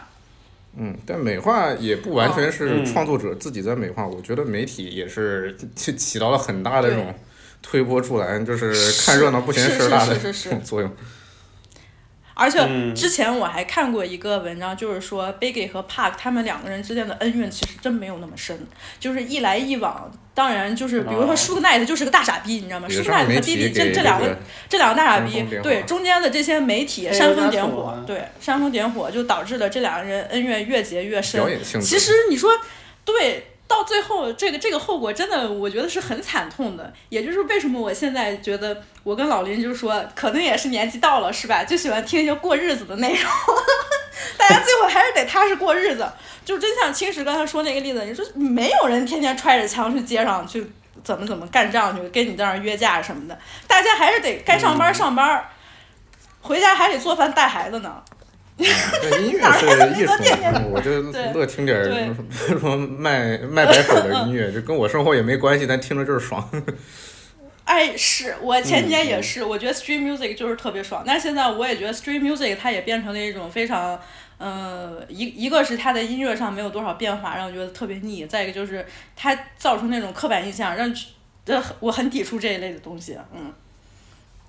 [0.77, 7.13] 嗯，但美化也不完全是嗯创作者自己在美化，我觉得媒体也是起起到了很大的这种
[7.61, 8.73] 推波助澜，就是
[9.05, 10.89] 看热闹不嫌事儿大的是是是是这种作用。
[12.37, 12.95] 而且嗯。
[12.95, 18.67] 之前我还看过一个文章，就是说 Biggie 和 Park 他们两个人之间的恩怨其实真没有那么深，
[19.01, 20.13] 就是一来一往。
[20.33, 24.37] 当然，就是比如说哦 Suge Knight 就是个大傻逼，你知道吗？Knight 和媒体 Biggie 这这两个
[24.69, 31.43] 这两个大傻逼对中间的这些媒体煽风点火对煽风点火，就导致了这两个人恩怨越结越深。
[31.81, 32.51] 其实你说
[33.05, 33.53] 对。
[33.69, 36.93] 到最后，这个这个后果真的，我觉得是很惨痛的。
[37.09, 41.65] 也就是为什么我现在觉得，我跟老林就说，可能也是年纪到了，是吧？
[41.65, 43.31] 就喜欢听一些过日子的内容。
[44.39, 46.07] 大家最后还是得踏实过日子。
[46.45, 50.65] 就真像青石刚才说那个例子，你说没有人天天揣着枪去街上去
[51.03, 53.37] 怎么怎么干仗去，跟你在那儿约架什么的。
[53.67, 55.45] 大家还是得该上班上班，
[56.41, 58.01] 回家还得做饭带孩子呢。
[58.57, 59.67] 对，音乐是
[60.01, 60.13] 艺术
[60.53, 61.03] 嘛，我就
[61.39, 62.15] 乐听点儿
[62.49, 66.49] 什么卖卖白粉的音乐，就跟我生活也没关系，但听着就是爽。
[67.67, 71.03] 哎，是我前几年也是，我觉得 stream music 就是特别爽。
[71.07, 74.01] 但是现在我也觉得 stream music 它也变成了一种非常，
[74.39, 80.95] 呃，一一个是它的音乐上没有多少变化，让我觉得特别腻；再一个就是它造成那种刻板印象，让
[81.47, 83.53] 呃我很抵触这一类的东西，嗯。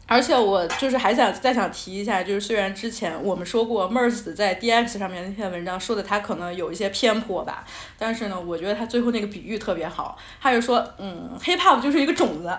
[0.08, 7.66] 而且我就是还想再想提一下，就是虽然之前我们说过 Mers 在 DX 上面那篇文章说的他可能有一些偏颇吧，
[7.98, 12.58] 但是呢，我觉得他最后那个比喻特别好，他就说，嗯，hip hop 就是一个种子，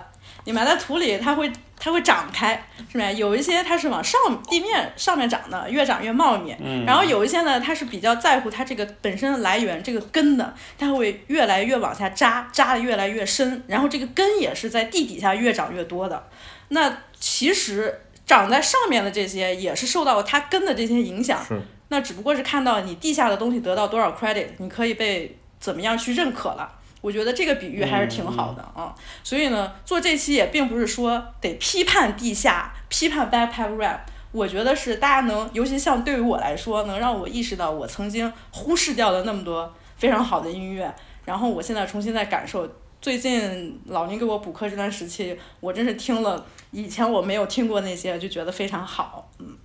[0.49, 2.59] 你埋在土里，它会它会长开，
[2.91, 3.11] 是吧？
[3.11, 4.19] 有一些它是往上
[4.49, 16.27] 地面上面长的，越长越茂密，嗯然后有一些呢，它是比较在乎它这个本身的来源，这个根的，它会越来越往下扎，扎的越来越深，然后这个根也是在地底下越长越多的。
[16.69, 26.77] 那其实长在上面的这些也是受到它根的这些影响，是那只不过是看到你地下的东西得到多少 credit，你可以被怎么样去认可了。
[27.01, 28.93] 我觉得这个比喻还是挺好的啊、
[29.23, 33.99] 所以呢，做这期也并不是说得批判地下、批判 backpack rap，
[34.31, 40.93] 我觉得是大家能，尤其像对于我来说，能让我意识到我曾经忽视掉的那么多非常好的音乐，
[41.25, 42.69] 然后我现在重新在感受。
[43.01, 49.55] 最近老宁给我补课这段时期，我真是听了以前我没有听过那些，就觉得非常好，嗯，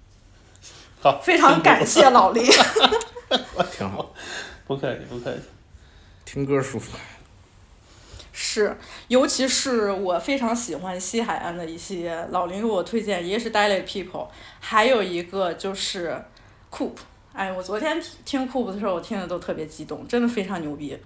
[1.02, 2.44] 好，非常感谢老林。
[3.76, 4.12] 挺好，
[4.68, 5.40] 不客气，不客气。
[6.24, 6.96] 听歌舒服。
[8.36, 14.26] 是，尤其是我非常喜欢西海岸的一些老林给我推荐，一个是 Dilate People，
[14.58, 16.20] 还有一个就是
[16.68, 16.94] Coop。
[17.32, 20.98] 哎，我昨天听 Coop 的时候，我听的都特别激动，真的非常牛逼。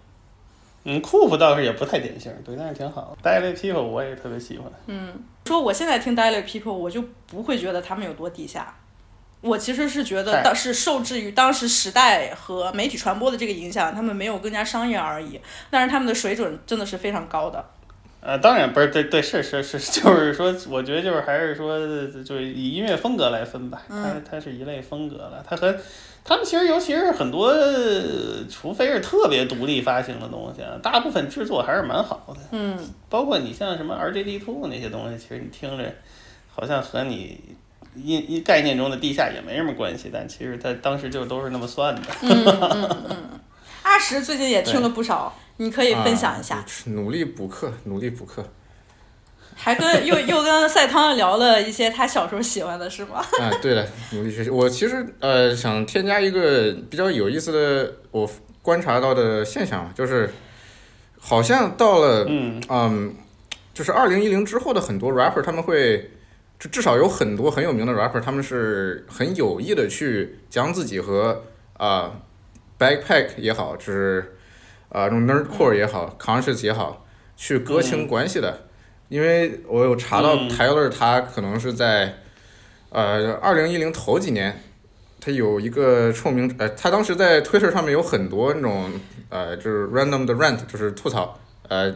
[0.84, 3.14] 嗯，，Coop 倒是也不太典型，对，但是挺好。
[3.22, 4.72] d a l y people 我也特别喜欢。
[4.86, 5.12] 嗯，
[5.44, 8.74] 说我现在听 Dilate People，我就不会觉得他们有多地下。
[9.40, 15.40] 我其实是觉得嗨当是受制于当时时代和媒体传播的这个影响，他们没有更加商业而已。
[15.70, 17.64] 但是他们的水准真的是非常高的。
[18.20, 21.78] 呃，当然不是，对对是是是， 就是说，我觉得就是还是说，
[22.24, 25.72] 就是以音乐风格来分吧，它嗯它是一类风格了，它和
[26.24, 27.54] 他们其实尤其是很多，
[28.50, 32.76] 除非是特别独立发行的东西啊，大部分制作还是蛮好的，嗯，
[33.08, 35.94] 包括你像什么 RJD Two 那些东西，其实你听着
[36.52, 37.40] 好像和你
[37.94, 42.02] 一一概念中的地下也没什么关系，但其实他当时就都是那么算的。
[42.22, 43.40] 嗯嗯嗯。
[43.82, 46.56] 阿石最近也听了不少，你可以分享一下。
[46.56, 48.44] 啊努力补课，努力补课。
[49.60, 53.18] 还跟又又跟赛汤聊了一些他小时候喜欢的是吗？
[53.40, 54.50] 啊，对了，努力学习。
[54.50, 58.30] 我其实呃想添加一个比较有意思的我
[58.62, 60.32] 观察到的现象，就是
[61.18, 63.14] 好像到了嗯嗯
[63.74, 66.08] 就是二零一零之后的很多 rapper，他们会
[66.58, 71.44] 至至少有很多很有名的 rapper，他们是很有意的去将自己和
[71.74, 72.20] 啊、
[72.78, 74.34] backpack 也好，就是
[74.88, 77.06] 啊、这种 nerdcore 也好，conscious 也好，
[77.36, 78.66] 去割清关系的。
[79.08, 82.18] 因为我有查到嗯 Tyler 他可能是在
[82.90, 84.60] 呃二零一零头几年，
[85.20, 88.90] 他有一个臭名呃，他当时在 Twitter 上面有很多那种
[89.30, 91.94] 呃就是 random 的 rant，就是吐槽呃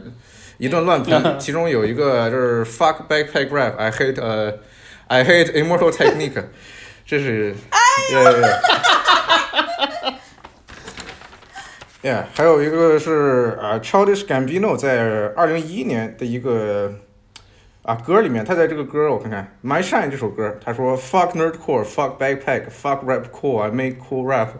[0.63, 4.55] 一顿乱喷，其中有一个就是 fuck backpack rap，I hate 呃
[5.09, 6.41] I hate immortal technique，
[7.05, 7.53] 这是
[8.15, 8.49] 呃。
[12.05, 16.95] Yeah，还有一个是啊、Childish Gambino 在二零一一年的一个
[17.83, 24.51] 啊歌里面，他在这个歌我看看《My Shine》这首歌，他说 “fuck nerdcore, fuck backpack, fuck rap cool, I make cool rap”，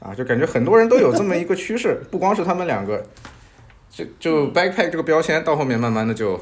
[0.00, 3.06] 啊，就感觉很多人都有这么一个趋势，不光是他们两个，
[3.92, 6.34] 就就 backpack 这个标签到后面慢慢的就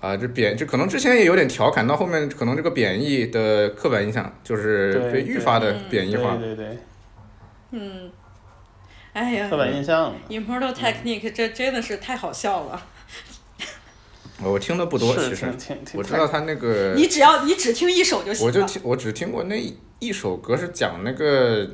[0.00, 6.36] 啊这贬，就可能之前也有点调侃，到后面可能这个贬义的刻板印象就是被愈发的贬义化。
[6.36, 6.78] 对对对，
[7.72, 8.10] 嗯，
[9.12, 10.14] 哎呀，刻板印象。
[10.30, 12.82] Immortal Technique 这真的是太好笑了。
[14.40, 15.46] 我听的不多，其实
[15.94, 18.46] 我知道他那个，你只要你只听一首就行。
[18.46, 19.60] 我就听我只听过那
[19.98, 21.68] 一首歌，是讲那个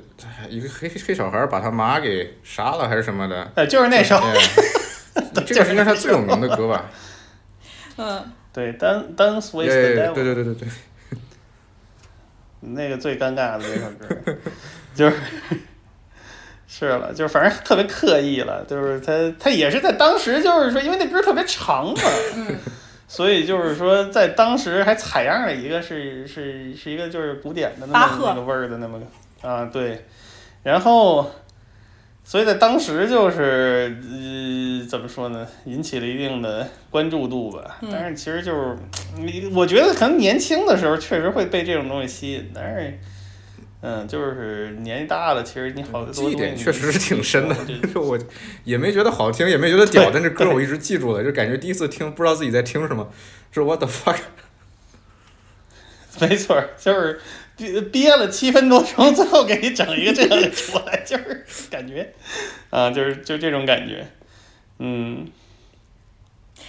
[0.48, 3.52] 一个黑黑小孩把他妈给杀了还是什么的。
[3.54, 4.34] 呃就是那首哎
[5.46, 6.90] 这个是应该是他最有名的歌吧？
[7.96, 10.68] 嗯，对，Dan Dance with 对 the 对 Devil，对对对对，
[12.60, 14.36] 那个最尴尬的那首歌，
[14.94, 15.16] 就是
[16.66, 22.00] 是了，就是反正特别刻意了，就是他他也是在当时就是说，因为那歌特别长嘛，
[23.06, 30.04] 所以就是说在当时还采样了一个是是是一个就是古典的那么那个味儿的那么个啊对，
[30.64, 31.30] 然后。
[32.26, 37.76] 所以在当时就是呃，怎么说呢，引起了一定的关注度吧。
[37.82, 38.76] 嗯但是其实就是
[39.18, 42.98] 你，我觉得可能年轻的时候确实会被这种东西吸引，但是，
[43.82, 48.18] 嗯，就是年纪大了，其实你好多记忆点东西确实是挺深的就，就是我
[48.64, 53.06] 也没觉得好听，也没觉得屌，但是歌我一直记住了，就感觉第一次听不知道自己在听什么，
[53.52, 54.16] 是 what the fuck。
[56.20, 57.20] 没错儿，就是
[57.56, 62.12] 憋憋了七分多钟，最后给你整一个这样的出来，就是感觉，
[62.70, 64.06] 啊，就是就这种感觉，
[64.78, 65.28] 嗯，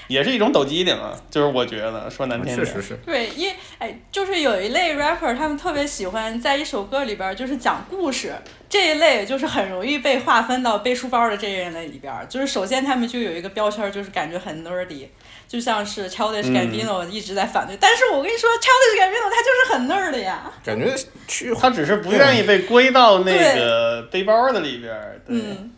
[0.08, 8.34] 也是一种抖机灵啊，就是我觉得说难听点，确实是，对，因哎，就是有一类 rapper，他们特别喜欢在一首歌里边儿就是讲故事，
[8.70, 12.26] 这一类就是很容易被划分到背书包的这一类里边儿。
[12.28, 15.08] 就是首先他们就有一个标签儿，就是感觉很 nerdy，
[15.48, 20.52] 就像是 Childish 嗯 Gambino 一直在反对，但是我跟你说，Childish Gambino 他就是很 nerd 的呀。
[20.64, 20.94] 感觉
[21.28, 25.72] 去他只是不愿意被归到那个背包的里边儿，对，嗯，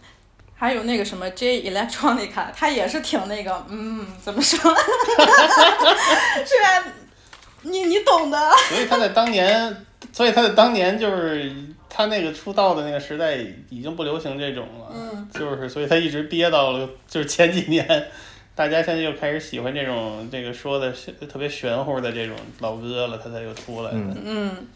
[0.57, 4.57] 还有那个什么 J Electronica， 他也是挺那个，嗯，怎么说？
[4.59, 4.73] 是
[6.63, 6.91] 吧？
[7.61, 8.51] 你你懂的。
[8.69, 11.51] 所以他在当年，所以他在当年就是
[11.89, 13.37] 他那个出道的那个时代
[13.69, 18.07] 已经不流行这种了，嗯就是所以他一直憋到了就是前几年，
[18.55, 20.91] 大家现在又开始喜欢这种这个说的
[21.29, 24.67] 特别玄乎的这种老歌了，他才又出来的，嗯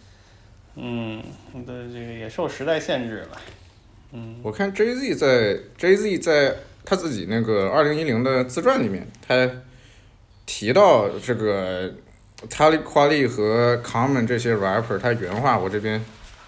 [0.75, 1.23] 嗯，
[1.65, 3.37] 对，这个也受时代限制了，
[4.13, 9.49] 嗯，我看 Jay Z 在 Jay Z 在他自己那个二零一零的自传里面，他
[10.45, 11.89] 提到这个
[12.49, 16.03] Talib Kweli 和 Common 这些 rapper，他原话我这边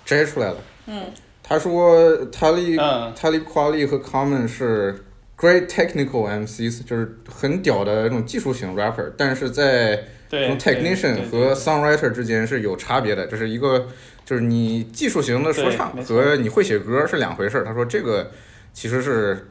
[0.05, 0.57] 摘出来了。
[0.87, 1.03] 嗯
[1.45, 5.03] 他说 Talib、嗯 Talib Kweli 和 Common 是
[5.37, 9.95] great technical MCs，就是很屌的那种技术型 rapper，但是在
[10.29, 13.87] 对这种对 technician 和 songwriter 之间是有差别的，这是一个
[14.25, 17.65] 就是你技术型的说唱和你会写歌是两回事儿。
[17.65, 18.31] 他说这个
[18.73, 19.49] 其实是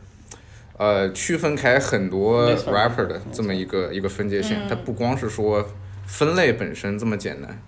[0.79, 4.69] 呃区分开很多 rapper 的这么一个一个分界线，嗯。
[4.69, 5.69] 它不光是说
[6.07, 7.63] 分类本身这么简单。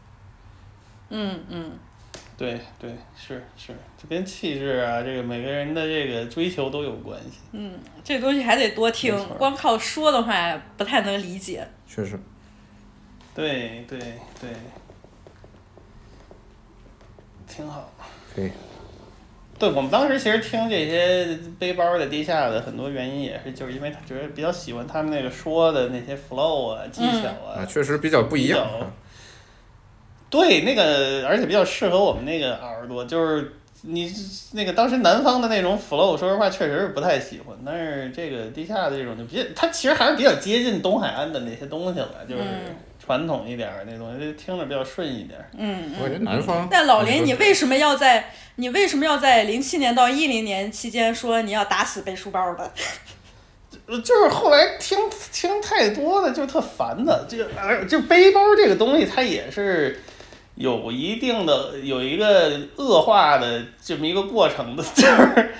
[1.10, 1.72] 嗯嗯，
[2.36, 11.68] 对对是是，这跟气质啊，这个每个人的这个追求都有关系，嗯，这东西还得多听，光靠说的话不太能理解。
[11.86, 12.18] 确实，
[13.34, 13.98] 对对
[14.40, 14.50] 对，
[17.54, 17.92] 挺好。
[18.34, 18.50] 可以。
[19.56, 28.66] 对我们当时其实听这些背包的、地下的，很多原因也是就是因为他觉得比较喜欢他们那个说的那些 flow 啊、技巧啊，啊，确实比较不一样
[30.28, 33.52] 对，那个而且比较适合我们那个耳朵，就是
[33.82, 34.12] 你
[34.52, 42.74] 那个当时南方的那种 flow，说实话确实是不太喜欢，但是这个地下的这种就比较，它其实还是比较接近东海岸的那些东西了，就是嗯
[43.04, 45.46] 传统一点儿那东西，就听着比较顺一点儿。
[45.58, 46.66] 嗯我觉得南方。
[46.70, 52.70] 但老林，你为什么要在你为什么要在零七年到一零年期间说你要打死背书包的？
[53.86, 54.98] 呃 就是后来听
[55.30, 60.00] 听太多的就特烦的，这个而就背包这个东西，它也是
[60.54, 65.54] 有一定的有一个恶化的这么一个过程的，就是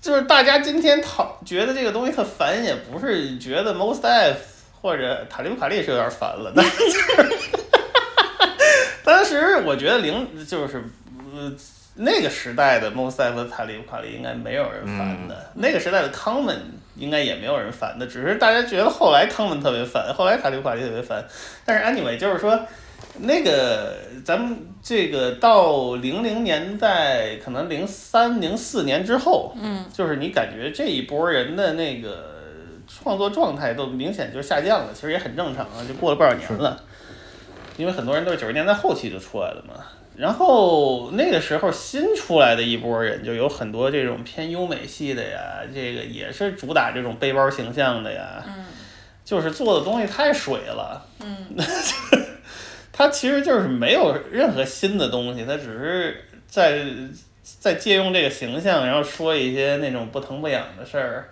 [0.00, 4.38] 就是大家今天讨觉得这个东西特烦，也不是觉得 most F
[4.86, 6.72] 或者塔利布卡利是有点烦了，但是
[9.04, 10.84] 当时我觉得零就是
[11.34, 11.52] 呃
[11.96, 16.58] 那个时代的 Mos Def 和塔利布卡利应该没有人烦的，那个时代的 Common
[16.94, 21.24] 应该也没有人烦的，只是大家觉得后来 Common 特别烦，后来塔利布卡利特别烦，
[21.64, 22.56] 但是 anyway 就是说。
[23.18, 23.94] 那个，
[24.24, 32.35] 咱们这个到零零年代，可能零三零四年之后，嗯，就是你感觉这一波人的那个
[33.06, 36.82] 创作状态都明显就下降了，其实也很正常啊，就过了不少年了，
[37.76, 39.74] 因为很多人都是九十年代后期就出来了嘛。
[40.16, 48.64] 然后那个时候新出来的一波人，就有很多这种偏优美系的呀，这个也是主打这种背包形象的呀，嗯，
[49.24, 51.46] 就是做的东西太水了，嗯。
[52.92, 56.82] 它其实就是没有任何新的东西，他只是在
[57.60, 61.28] 在借用这个形象，然后说一些那种不疼不痒的事儿，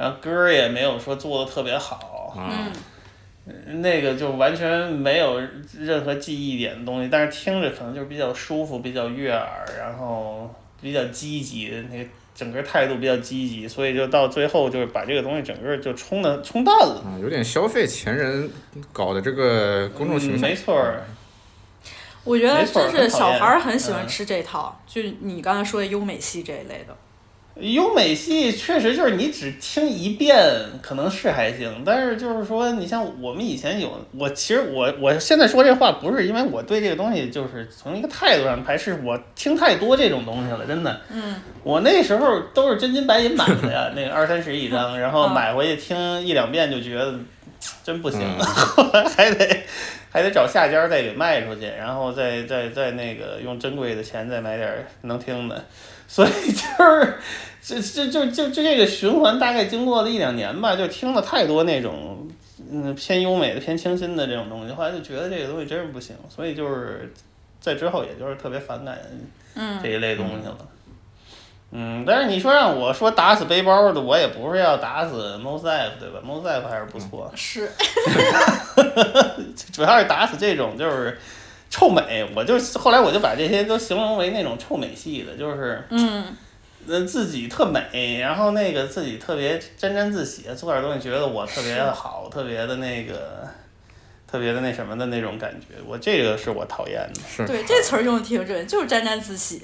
[0.00, 5.38] 然后歌儿也没有说做的特别好，嗯，那个就完全没有
[5.78, 9.46] 任何记忆点的东西，但是听着可能就是比较舒服，比较悦耳，
[9.78, 10.50] 然后
[10.80, 12.04] 比较积极，那个
[12.34, 17.02] 整个态度比较积极，所以就到最后就是把这个东西整个就冲的冲淡了。
[17.04, 18.50] 啊，有点消费前人
[18.94, 20.48] 搞的这个公众形嗯象。
[20.48, 20.82] 没错。
[22.24, 26.96] 我觉得就是小孩儿很喜嗯欢吃这套，就是你刚才说的优美系这一类的。
[27.56, 30.38] 优美系确实就是你只听一遍
[30.80, 41.00] 可能是还行，但是就是说，你像我们以前有，我其实我我现在说这话不是因为我对这个东西就是从一个态度上排斥，我听太多这种东西了，真的。
[41.10, 47.12] 嗯，我那时候都是真金白银买的呀，那个二三十一张，然后买回去听一两遍就觉得
[47.84, 49.62] 真不行，后来 还得
[50.10, 55.62] 还得找下家再给卖出去，然后再再再那个用珍贵的钱再买点儿能听的，
[56.10, 57.18] 所以就是
[57.62, 62.26] 这这就就就这个循环大概经过了一两年吧，就听了太多那种
[62.68, 67.14] 嗯偏优美的、偏清新的这种东西，后来就觉得这个东西真是不行，所以就是
[67.60, 68.98] 在之后也就是特别反感
[69.54, 70.58] 嗯这一类东西了。
[71.72, 77.70] 嗯，但是你说让我说打死背包的，我也不是要打死 Mos Def 对吧？Mos Def 还是不错，是，
[79.72, 81.16] 主要是打死这种就是
[81.70, 86.36] 臭美，我就后来我就把这些都形容为那种臭美系的，就是嗯
[86.86, 93.48] 呃自己特美，然后那个自己特别沾沾自喜，做点东西觉得我特别的好，特别的那个。
[94.30, 97.20] 特别的那什么的那种感觉，我这个是我讨厌的。
[97.28, 99.60] 是对，这词儿用的挺准，就是沾沾自喜。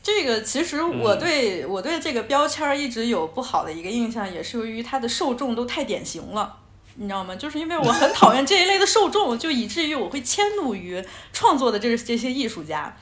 [0.00, 6.56] 这个其实我嗯对、我对这个标签儿一直有不好的一个印象，也是由于它的受众都太典型了。
[6.96, 7.36] 你知道吗？
[7.36, 11.02] 就是因为我很讨厌这一类的受众，就以至于我会迁怒于
[11.32, 12.96] 创作的这这些艺术家。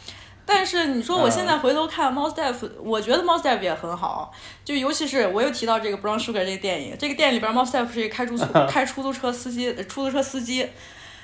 [0.47, 4.31] 但是你说我现在回头看 Mos Def，我觉得 Mos Def 也很好，
[4.63, 10.69] 就尤其是我又提到这个 Brown Sugar 这个电影，这个电影里边 Mos Def 是一个开出租 开出租车司机，呃出租车司机，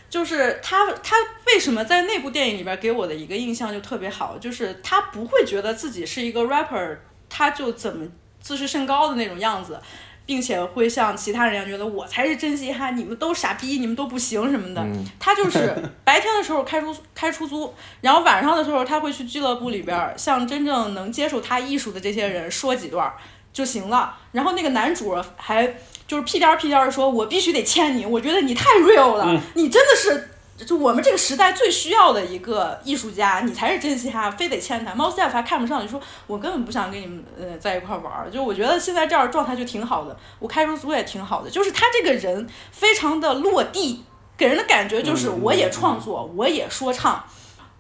[0.09, 1.17] 就是他他
[1.49, 6.97] 为什么在那部电影里边给我的一个印象就特别好，就是他不会觉得自己是一个 rapper，
[7.29, 8.07] 他就怎么
[8.41, 9.79] 自视甚高的那种样子。
[10.27, 14.81] 并且会像其他人一样觉得我才是真嘻哈，你们都傻逼，你们都不行什么的。
[14.83, 15.75] 嗯他就是
[16.05, 23.15] 白天的时候开出开出租，然后晚上的时候他会去俱乐部里边儿向真正能接受他艺术的这些人说几段儿
[23.53, 24.17] 就行了。
[24.33, 25.67] 然后那个男主还
[26.07, 30.29] 就是屁颠儿屁颠儿的说：“我必须得签你，我觉得你太 real 了，嗯你真的是。”
[30.67, 34.93] 就我们这个时代最需要的一个艺术家，你才是真嘻哈，非得签他。
[34.95, 38.31] Mos Def 还看不上，你说我根本不想跟你们呃在一块儿玩儿。
[38.31, 41.49] 就我觉得现在这样状态就挺好的，我开出租也挺好的。
[41.49, 44.05] 就是他这个人非常的落地，
[44.37, 47.25] 给人的感觉就是我也创作，我也说唱，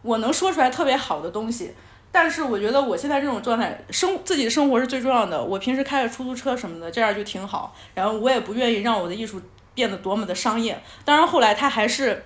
[0.02, 1.74] 我能说出来特别好的东西。
[2.10, 5.44] 但是我觉得我现在这种状态，生自己的生活是最重要的。
[5.44, 7.74] 我平时开个出租车什么的，这样就挺好。
[7.94, 9.40] 然后我也不愿意让我的艺术
[9.74, 10.82] 变得多么的商业。
[11.04, 12.24] 当然后来他还是。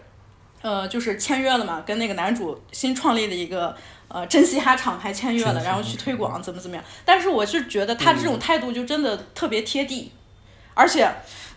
[0.64, 3.76] 呃，就是签约了嘛，跟那个男主新创立的一个
[4.08, 6.82] 呃真嘻哈厂牌签约了，然后去推广怎么怎么样。
[7.04, 10.10] 但是我是觉得他这种态度就真的特别贴地，
[10.72, 11.06] 而且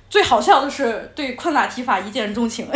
[0.10, 2.68] 最好笑的是对昆拉提法一见钟情。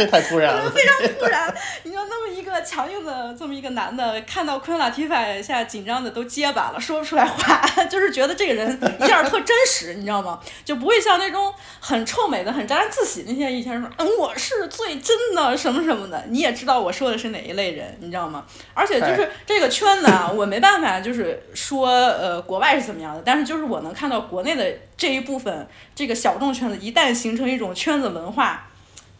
[0.00, 1.54] 这太突然了， 非常突然。
[1.82, 7.60] 你知道，那么一个强硬的这么一个男的，看到昆拉提法一下紧张的都结巴了，说不出来话，
[7.90, 10.40] 就是觉得这个人一下特真实，你知道吗？
[10.64, 16.24] 就不会像那种很臭美的、很沾沾自喜那些以前说，嗯，我是最真的什么什么的。
[16.28, 18.46] 你也知道我说的是哪一类人，你知道吗？
[18.72, 24.66] 而且就是这个圈子啊，我没办法，就是说呃国外是怎么样的，但是就是我能看到国内的
[24.96, 28.68] 这一部分这个小众圈子，一旦形成一种圈子文化。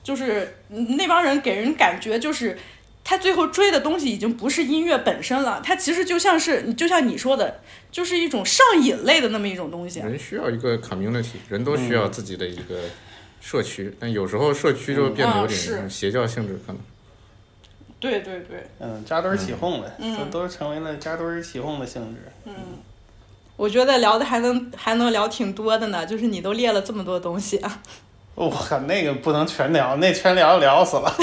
[0.03, 2.59] 就是那帮人给人感觉就是，
[3.05, 7.61] 他最后追的东西已经不是音乐本身了，他其实就像是就像你说的，
[7.91, 10.01] 就是一种上瘾类的那么一种东西。
[10.01, 12.81] 人需要一个 community，人都需要自己的一个
[13.41, 16.81] 社区，但有时候社区就变得有点邪教性质，可能。
[17.99, 22.23] 对对对，嗯，扎堆儿起哄的，嗯都都成为了扎堆儿起哄的性质。
[22.47, 22.55] 嗯，
[23.57, 27.83] 我觉得聊的还能还能聊挺多的呢，就是你都列了这么多东西啊。
[28.47, 31.15] 我靠，那个不能全聊，那全聊聊死了。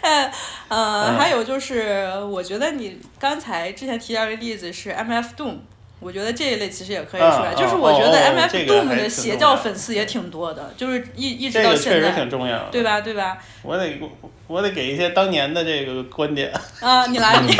[0.00, 0.30] 呃，
[0.68, 5.56] 嗯还有就是，我觉得你刚才之前提到的例子是 MF Doom，
[6.00, 7.52] 我觉得这一类其实也可以出来。
[7.54, 13.00] 嗯就是我觉得哦哦 MF Doom 的邪教粉丝也挺多的，就是一一直这个确实到现在，挺重要的对吧？
[13.02, 13.36] 对吧？
[13.62, 14.00] 我得
[14.46, 17.56] 我得给一些当年的这个观点， 啊，你来， 你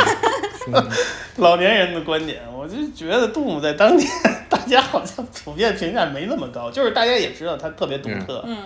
[1.37, 4.07] 老年人的观点，我就觉得杜姆在当年
[4.49, 8.57] 大家好像普遍评价没那么高，就是大家也知道他特别独特，嗯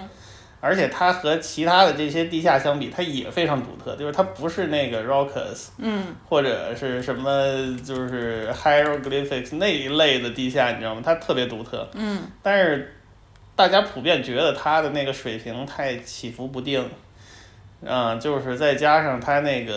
[0.64, 11.02] 而且他和其他的这些地下相比，他也非常独特，就是他不是那个 Rockers，嗯或者是什么就是 Hieroglyphics 那一类的地下，你知道吗？
[11.04, 11.90] 它特别独特。
[11.96, 12.96] 嗯但是
[13.56, 16.88] 大家普遍觉得他的那个水平太起伏不定，
[17.86, 19.74] 啊、就是再加上他那个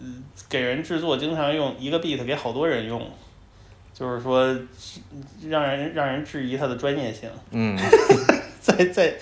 [0.00, 0.06] 呃
[0.48, 3.02] 给人制作经常用一个 beat 给好多人用，
[3.92, 4.56] 就是说
[5.48, 7.28] 让人让人质疑他的专业性。
[7.50, 7.76] 嗯，
[8.60, 9.14] 在在，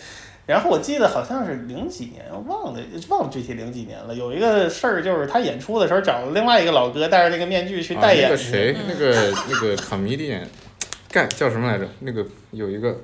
[0.47, 4.15] 然后我记得好像是零几年，忘了忘了具体零几年了。
[4.15, 10.43] 有一个事儿就是他演出的时候找了另外一个老哥戴着那个面具去啊，代言去、那个谁，那个那个 comedian，
[11.11, 11.89] 干叫什么来着？
[12.01, 12.97] 那个有一个，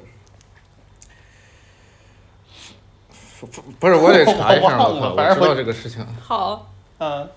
[3.47, 6.07] 不不不是，我得查一下， 我反正我我知道这个事情。
[6.23, 7.29] 好，嗯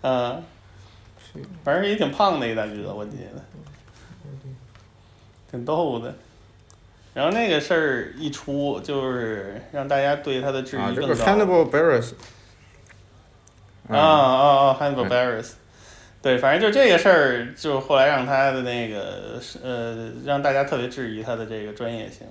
[0.00, 0.42] 嗯，
[1.62, 3.42] 反正也挺胖的一大哥，我记得，
[5.50, 6.14] 挺逗的。
[7.12, 11.24] 然后那个事儿一出，就是让大家对他的质啊，这个疑更高。
[11.24, 12.12] Hannibal Barris
[13.88, 15.50] 啊啊啊！Hannibal Barris
[16.22, 22.26] 对，反正就这个事儿，就后来让他的那个呃，让大家特别质疑他的这个专业性。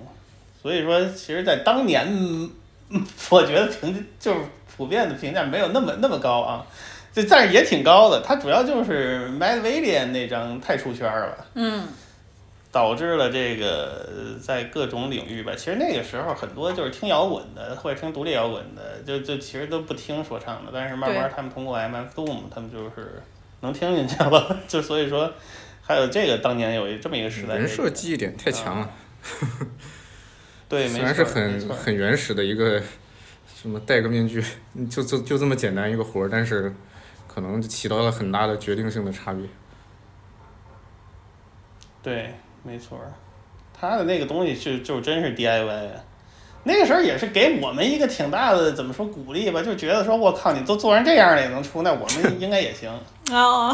[0.60, 2.50] 所以说，其实，在当年，嗯
[3.30, 4.40] 我觉得评就是
[4.76, 6.66] 普遍的评价没有那么那么高啊，
[7.12, 8.22] 这但是也挺高的。
[8.24, 11.46] 它主要就是 Mad William 那张太出圈了。
[11.54, 11.86] 嗯
[12.72, 23.22] 导致了这个呃在各种领域吧，其实那个时候很多就是听摇滚的或者听独立摇滚的，就就其实都不听说唱的，但是慢慢他们通过 MF Doom，他们就是
[23.62, 25.32] 能听进去了， 就所以说
[25.80, 28.90] 还有这个当年有一这么一个时代人设记忆点太强了。
[30.68, 32.82] 对，虽然是很很原始的一个
[33.54, 34.44] 什么戴个面具，
[34.90, 36.74] 就就就这么简单一个活儿，但是
[37.28, 39.44] 可能起到了很大的决定性的差别。
[42.02, 43.12] 对，没错儿，
[43.72, 46.04] 他的那个东西就就真是 DIY 啊。
[46.68, 52.90] 那个时候也是给我们一个挺大的怎么说鼓励吧，就觉得说我靠，你都做成这样了也能出，那我们应该也行。
[53.30, 53.72] 哦，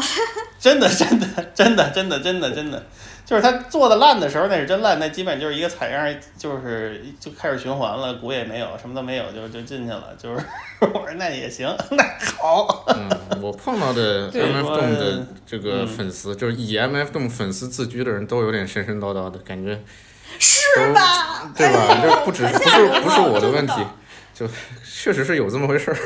[0.59, 2.85] 真的，真的，真的，真的，真的，真的，
[3.25, 10.45] 就是他做的烂的时候，那是真烂，那基本就是一个采样，就是就开始循环了，鼓也没有，什么都没有，就就进去了，就是
[10.93, 12.03] 我说那也行， 那
[12.41, 12.85] 好。
[12.89, 13.09] 嗯，
[13.41, 19.79] 我碰到的 MF 我 Doom 的这个嗯粉丝，就是以 MF Doom 粉丝自居的人都有点神神叨叨的感觉，
[20.37, 21.51] 是吧？
[21.55, 21.99] 对吧？
[22.01, 23.73] 这不只是不是不是我的问题，
[24.35, 24.45] 就
[24.83, 25.97] 确实是有这么回事儿。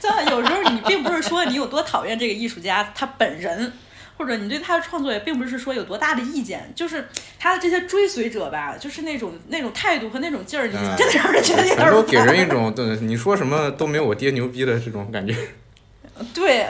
[0.00, 3.72] 真的，有时候你并不是说你有多讨厌这个艺术家他本人，
[4.20, 15.34] 或者你对他的创作也并不是说有多大的意见，就是他的这些追随者吧，就是那种那种态度和那种劲儿，你嗯真的让人觉得有点儿都给人一种对你说什么都没有我爹牛逼的这种感觉。
[16.34, 16.68] 对，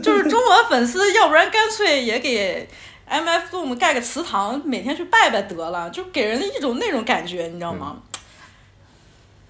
[0.00, 2.68] 就是中国粉丝，要不然干脆也给
[3.06, 8.00] M F Doom 盖个祠堂，每天去拜拜得了，就给人一种那种感觉，你知道吗？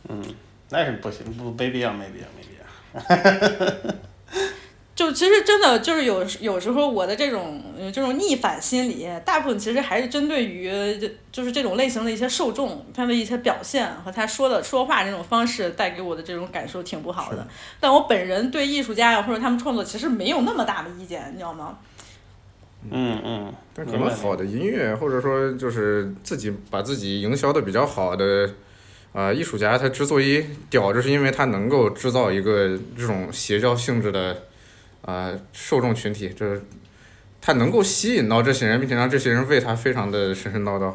[0.09, 0.25] 嗯，
[0.71, 3.95] 那是不行，不没必要，没必要，没必要。
[5.03, 17.45] 就其实真的就是有有时候我的这种呃这种逆反心理，大部分其实还是针对于就就是这种类型的一些受众，他的一些表现和他说的说话这种方式带给我的这种感受挺不好的。
[17.81, 21.79] 但我本人对艺术家呀或者他们创作其实没有那么大的意见，你知道吗？
[22.89, 28.49] 嗯嗯，但可能好的音乐，或者说就是自己把自己营销的比较好的，
[29.13, 34.45] 啊、艺术家，他之所以屌，就是因为他能够制造一个这种邪教性质的，
[35.03, 36.63] 啊、受众群体，就是
[37.41, 40.95] 他能够吸引到这些人，并且让这些人为他非常的神神叨叨，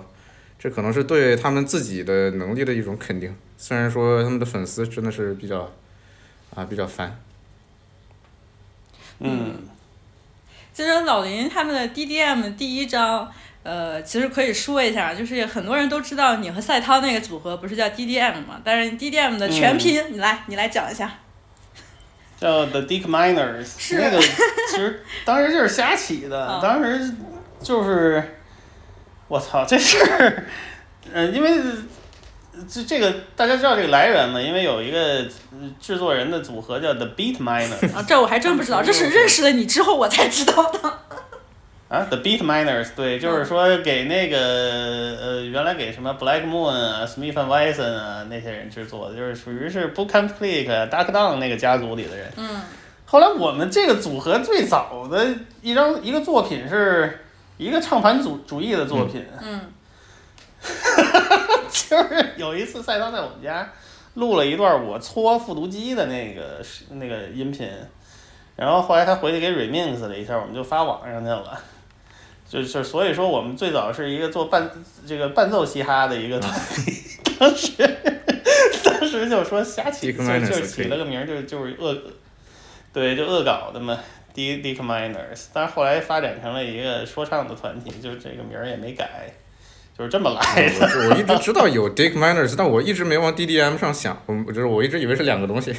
[0.58, 3.36] 这可能是对他们自己的能力的一种肯定。
[3.58, 5.70] 虽然说他们的粉丝真的是比较，
[6.56, 7.20] 啊、比较烦。
[9.20, 9.56] 嗯，
[10.74, 13.30] 其实老林他们的 DDM 第一章，
[13.64, 21.20] 呃，其实可以说一下，就是很多人都知道你和赛涛那个组合不是叫 DDM 吗，但是 DDM 的全拼，你来你来讲一下。
[22.40, 27.14] 叫 The Dick Miners，是那个其实当时就是瞎起的，嗯当时
[27.62, 28.38] 就是
[29.28, 30.46] 我操这事儿，
[31.12, 31.60] 呃，因为
[32.70, 34.40] 这这个大家知道这个来源吗？
[34.40, 35.00] 因为有一个
[35.52, 41.00] 呃制作人的组合叫 The Beat Miners 啊，这我还真不知道，这是认识了你之后我才知道的。
[41.90, 52.32] 啊，The Beat Miners，对，就是说给那个呃，原来给什么 Black Moon 啊、Smith and Wesson 啊那些人制作的，就是属于是 Book and Click、Dark Down 那个家族里的人。
[52.38, 52.62] 嗯
[53.10, 55.26] 后来我们这个组合最早的
[55.62, 57.22] 一张一个作品是
[57.58, 59.62] 一个唱盘主主义的作品，嗯
[61.72, 63.72] 就是有一次赛道在我们家
[64.16, 67.70] 录了一段我搓复读机的那个那个音频，
[68.58, 71.58] 然后后来他回去给 remix 了一下，我们就发网上去了。
[72.50, 74.72] 就是所以说，我们最早是一个做伴
[75.06, 76.94] 这个伴奏嘻哈的一个团体，
[77.38, 77.72] 当时
[78.84, 81.96] 当时就说瞎起就就起了个名儿，就就是恶，
[82.94, 84.00] 对，就恶搞的嘛
[84.34, 85.48] ，Dick Dick Miners。
[85.52, 89.34] 但是后来发展成了一个说唱的团体，就这个名儿也没改，
[89.98, 90.88] 就是这么来的。
[90.88, 95.76] 我我一直 知道有 Dick Miners，但我一直没往 DDM 上想，我就是我一直以为是两个东西，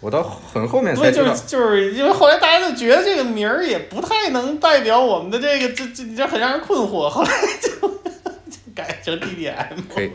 [0.00, 1.46] 我到很后面才对，知道就是。
[1.46, 7.70] 就是因为后来大家就觉得这个名儿也不太能代表我们的这个，这这这很让人困惑，后来就
[8.50, 10.10] 就改成 DDM 可以，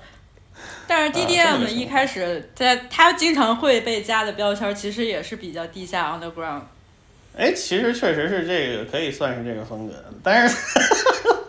[0.86, 6.62] 但是 DDM 一开始在它经常会被加的标签，其实也是比较地下 underground。
[7.36, 9.94] 哎，其实确实是这个，可以算是这个风格。
[10.22, 10.56] 但是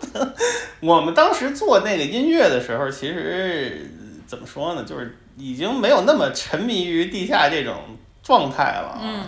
[0.81, 3.90] 我们当时做那个音乐的时候，其实
[4.27, 7.76] 怎么说呢，就是已经没有那么沉迷于地下这种
[8.22, 8.99] 状态了。
[9.02, 9.24] 嗯，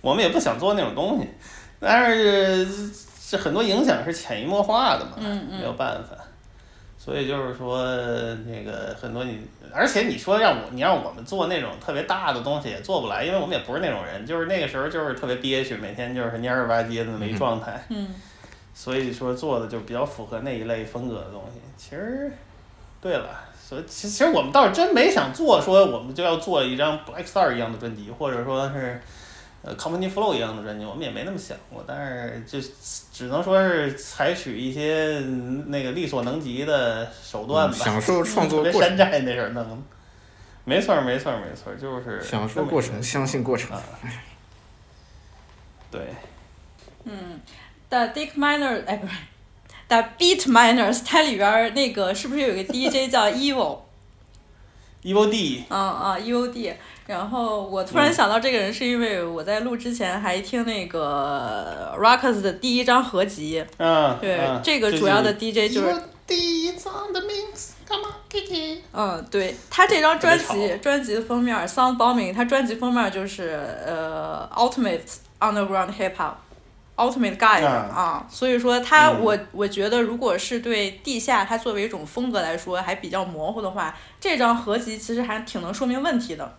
[0.00, 1.28] 我们也不想做那种东西，
[1.80, 2.66] 但是
[3.28, 6.16] 这很多影响是潜移默化的嘛，嗯嗯没有办法。
[6.96, 7.84] 所以就是说，
[8.46, 9.40] 那个很多你，
[9.72, 17.82] 而且你说让我你让我们做那种特别大的东西也做不来，因为我们也不是那种人，就是那个时候就是特别憋屈，每天就是蔫儿吧唧的那么一状态。
[17.88, 18.08] 嗯
[18.74, 21.60] 所以说做的就比较符合那一类风格的东西。
[21.76, 22.30] 其实，
[23.00, 23.28] 对了，
[23.68, 28.98] 所以其其实我们倒是真没想做说我们就要做一张 Black Star 一样的专辑，或者说是
[29.60, 31.84] 呃 Company Flow 一样的专辑，我们也没那么想过。
[31.86, 32.66] 但是就
[33.12, 39.66] 只能说是采取一些嗯那个力所能及的手段吧，嗯享受创作 山寨那阵儿。
[40.64, 43.78] 没错儿，没错儿，没错儿，就是享受过程，相信过程。
[45.90, 46.00] 对。
[47.04, 47.40] 嗯
[47.90, 49.12] ，The Dick Miners，哎，不是
[49.88, 56.72] ，The Beat Miners，它里边儿那个是不是有一个 DJ 叫 Evil？Evil D，嗯啊，Evil D。
[57.06, 63.64] 然后我突嗯然想到这个人，是因为我在录之前还听那个 Rockers 的第一张合集。
[63.78, 65.94] 嗯，对，嗯这个主要的 DJ 就是
[66.26, 68.80] D on the mix，come on Kiki。
[68.92, 75.00] 嗯，对他这张专辑专辑的封面 Sound Bombing，他专辑封面就是呃 Ultimate
[75.40, 76.34] Underground Hip Hop。
[76.98, 86.56] Ultimate Guide 啊啊，所以说他嗯我我觉得，如果是对地下它作为一种风格来说还比较模糊的话，这张合集其实还挺能说明问题的。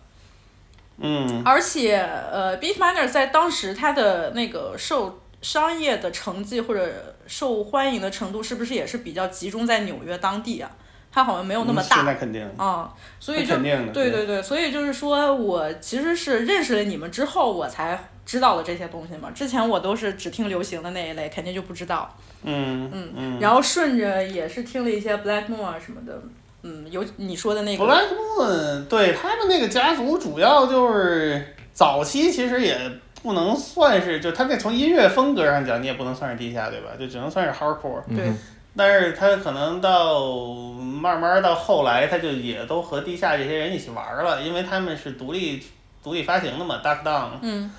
[0.98, 10.70] 嗯，而且呃，Beatminer 在当时它的那个受商业的成绩或者受欢迎的程度，是不是也是比较集中在纽约当地啊？
[11.12, 11.96] 它好像没有那么嗯大。
[11.96, 19.30] 是那肯定啊、所以就对对对，所以就是说我其实是认识了你们之后，我才知道了这些东西嘛。
[19.32, 22.16] 之前我都是只听流行的那一类，肯定就不知道。
[22.42, 26.22] 嗯嗯嗯，然后顺着也是听了一些 Black Moon 啊什么的，
[26.62, 32.78] 嗯，有你说的那个 Black Moon 对他们那个家族主要就是早期其实也
[33.22, 36.90] 不能算是，就他那从音乐风格上讲，你也不能算是地下对吧？
[36.98, 38.02] 就只能算是 hardcore。
[38.08, 38.32] 对。
[38.76, 40.30] 但是他可能到
[40.78, 45.62] 慢慢到后来，他就也都和地下这些人一起玩了，因为他们是独立
[46.02, 47.30] 独立发行的嘛，Dark Down。
[47.42, 47.70] 嗯。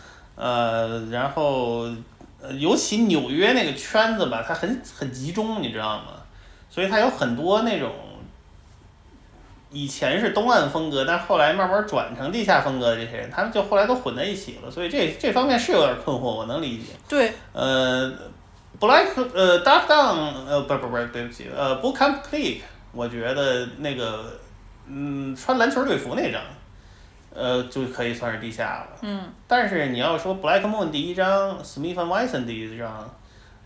[0.41, 1.87] 呃，然后
[2.41, 6.05] 呃，尤其纽约那个圈子吧，它很很集中，你知道吗？
[6.67, 7.91] 所以它有很多那种
[9.69, 16.85] 以前是东岸风格，但后来慢慢转成地下风格的这些人，他们就后来都混在一起了，所以这这方面是有点困惑，我能理解。
[17.07, 17.31] 对。
[17.53, 18.11] 呃
[18.79, 22.61] ，Black 呃 Dark Down 呃不不不对不起呃 Boot Camp Click，
[22.91, 24.25] 我觉得那个
[24.87, 26.41] 嗯穿篮球队服那张。
[27.33, 28.97] 呃，就可以算是地下了。
[29.01, 29.23] 嗯。
[29.47, 33.09] 但是你要说 Black Moon 第一张，Smith and Wesson 第一张，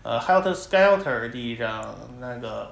[0.02, 1.82] 呃，Helter Skelter 第一张，
[2.20, 2.70] 那个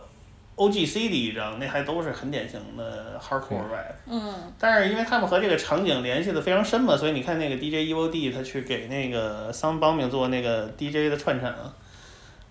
[0.56, 3.94] O.G.C 第一张，那还都是很典型的 hardcore rap。
[4.06, 4.32] 嗯。
[4.58, 11.52] 但是因为他们和这个场景联系的非常深嘛，所以你看那个 DJ Evil D 他去给那个 Sound Bombing 做那个 DJ 的串场，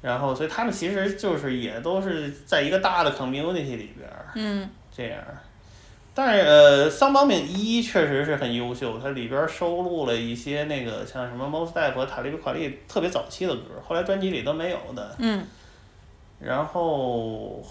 [0.01, 5.17] 然后所以他们其实就是也都是在一个大的 community 里边儿嗯这样。
[6.15, 15.15] 但是呃，桑邦敏一确实是很优秀，它里边收录了一些那个像什么 Mos Def 和塔利比卡利特别早期的歌，后来专辑里都没有的。
[15.19, 15.43] 嗯
[16.39, 17.63] 然后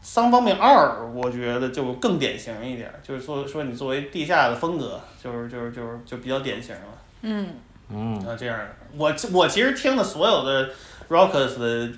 [0.00, 6.98] 桑邦敏二，我觉得就更典型一点，就是说说你作为地下的风格，就是就是就是就比较典型了。
[7.20, 7.48] 嗯
[7.90, 8.58] 嗯啊，这样，
[8.96, 10.70] 我我其实听的所有的
[11.08, 11.92] Rockers 的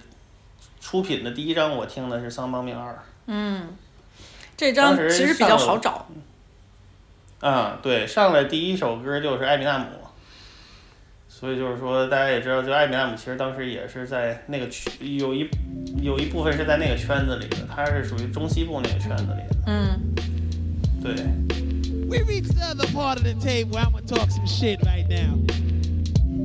[0.80, 2.98] 出品的第一张，我听的是桑邦敏二。
[3.26, 3.68] 嗯，
[4.56, 6.06] 这张其实比较好找。
[7.40, 9.86] 嗯，对，上来第一首歌就是艾米纳姆，
[11.28, 15.48] 所以就是说大家也知道，就艾米纳姆其实当时也是在那个区有一
[16.00, 19.56] 有一部分是在那个圈子里的，他是属于中西部那个圈子里的。
[19.66, 20.00] 嗯，
[21.02, 21.14] 对
[22.08, 23.76] ，We reached the other part of the table.
[23.76, 25.36] I'm gonna talk some shit right now.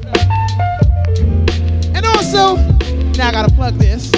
[1.94, 2.56] And also,
[3.16, 4.10] now I gotta plug this.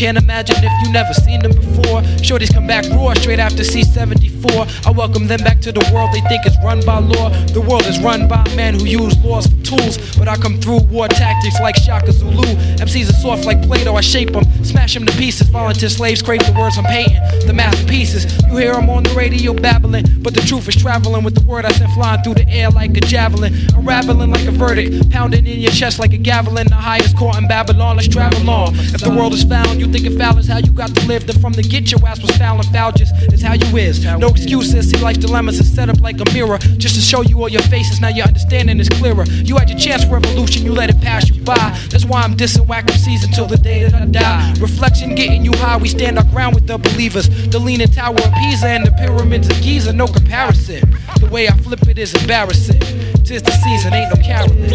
[0.03, 2.03] Can't imagine if you never seen them before.
[2.27, 4.85] Shorties come back raw straight after C74.
[4.85, 7.29] I welcome them back to the world they think is run by law.
[7.55, 10.17] The world is run by men who use laws for tools.
[10.17, 12.43] But I come through war tactics like Shaka Zulu.
[12.79, 15.49] MCs are soft like Plato, I shape them, smash them to pieces.
[15.49, 18.25] Volunteer slaves crave the words I'm painting, the masterpieces.
[18.49, 21.65] You hear them on the radio babbling, but the truth is traveling with the word
[21.65, 23.55] I send flying through the air like a javelin.
[23.75, 26.67] Unraveling like a verdict, pounding in your chest like a javelin.
[26.69, 28.75] The highest court in Babylon, let's travel on.
[28.75, 31.27] If the world is found, you think it foul is how you got to live.
[31.27, 34.05] Then from the get, your ass was foul and foul just is how you is.
[34.05, 36.59] No excuses, see life's dilemmas is set up like a mirror.
[36.59, 39.25] Just to show you all your faces, now your understanding is clearer.
[39.25, 41.79] You your chance for revolution, you let it pass you by.
[41.91, 44.55] That's why I'm dissing whack MCs until the day that I die.
[44.61, 47.29] Reflection getting you high, we stand our ground with the believers.
[47.49, 50.81] The leaning tower of Pisa and the pyramids of Giza, no comparison.
[51.21, 52.81] The way I flip it is embarrassing.
[53.25, 54.73] Tis the season, ain't no caroling.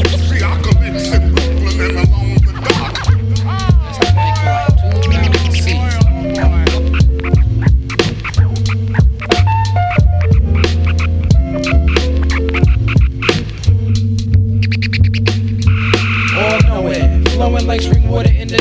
[2.14, 2.17] all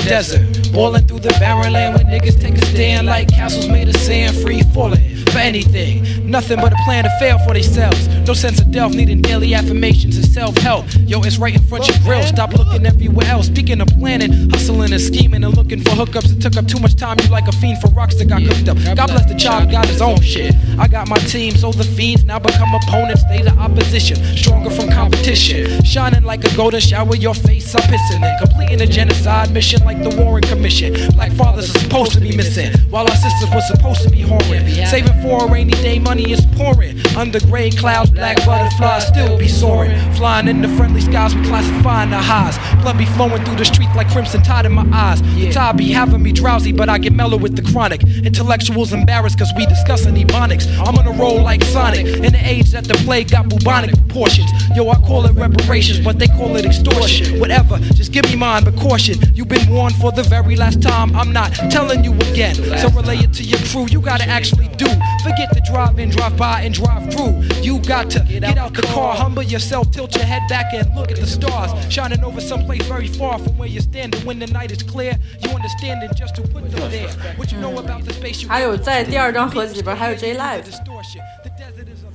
[0.07, 0.73] desert.
[0.73, 4.37] Boiling through the barren land when niggas take a stand like castles made of sand,
[4.37, 6.05] free falling for anything.
[6.29, 8.09] Nothing but a plan to fail for themselves.
[8.27, 10.87] No sense of delf, needing daily affirmations and self help.
[11.07, 12.23] Yo, it's right in front of your grill.
[12.27, 13.47] Stop looking everywhere else.
[13.47, 16.37] Speaking of planning, hustling and scheming and looking for hookups.
[16.37, 17.17] It took up too much time.
[17.23, 18.77] You like a fiend for rocks that got cooked up.
[18.97, 20.53] God bless the child, got his own shit.
[20.81, 23.23] I got my team, so the fiends now become opponents.
[23.29, 25.85] They the opposition, stronger from competition.
[25.85, 28.39] Shining like a golden shower, your face I'm pissing in.
[28.45, 30.95] Completing a genocide mission like the Warren Commission.
[31.13, 34.67] black fathers are supposed to be missing, while our sisters were supposed to be whoring.
[34.91, 36.99] Saving for a rainy day, money is pouring.
[37.17, 39.97] Under gray clouds, black butterflies still be soaring.
[40.15, 42.59] Flying in the friendly skies, we classifying the highs.
[42.83, 45.21] Blood be flowing through the streets like crimson tide in my eyes.
[45.23, 48.03] The tide be having me drowsy, but I get mellow with the chronic.
[48.03, 50.67] Intellectuals embarrassed cause we discussing ebonics.
[50.79, 52.07] I'm on a roll like Sonic.
[52.07, 54.51] In the age that the plague got bubonic proportions.
[54.75, 57.39] Yo, I call it reparations, but they call it extortion.
[57.41, 59.17] Whatever, just give me mine, but caution.
[59.35, 61.15] You've been warned for the very last time.
[61.17, 62.55] I'm not telling you again.
[62.55, 63.87] So relay it to your crew.
[63.91, 64.87] You gotta actually do.
[65.23, 67.43] Forget the drive in, drive by, and drive through.
[67.63, 71.11] You got to get out the car, humble yourself, tilt your head back, and look
[71.11, 74.21] at the stars shining over someplace very far from where you're standing.
[74.25, 77.11] When the night is clear, you understand it just to put them there.
[77.37, 80.65] What you know about the space you 还有在第二张合辑里边还有 J Live，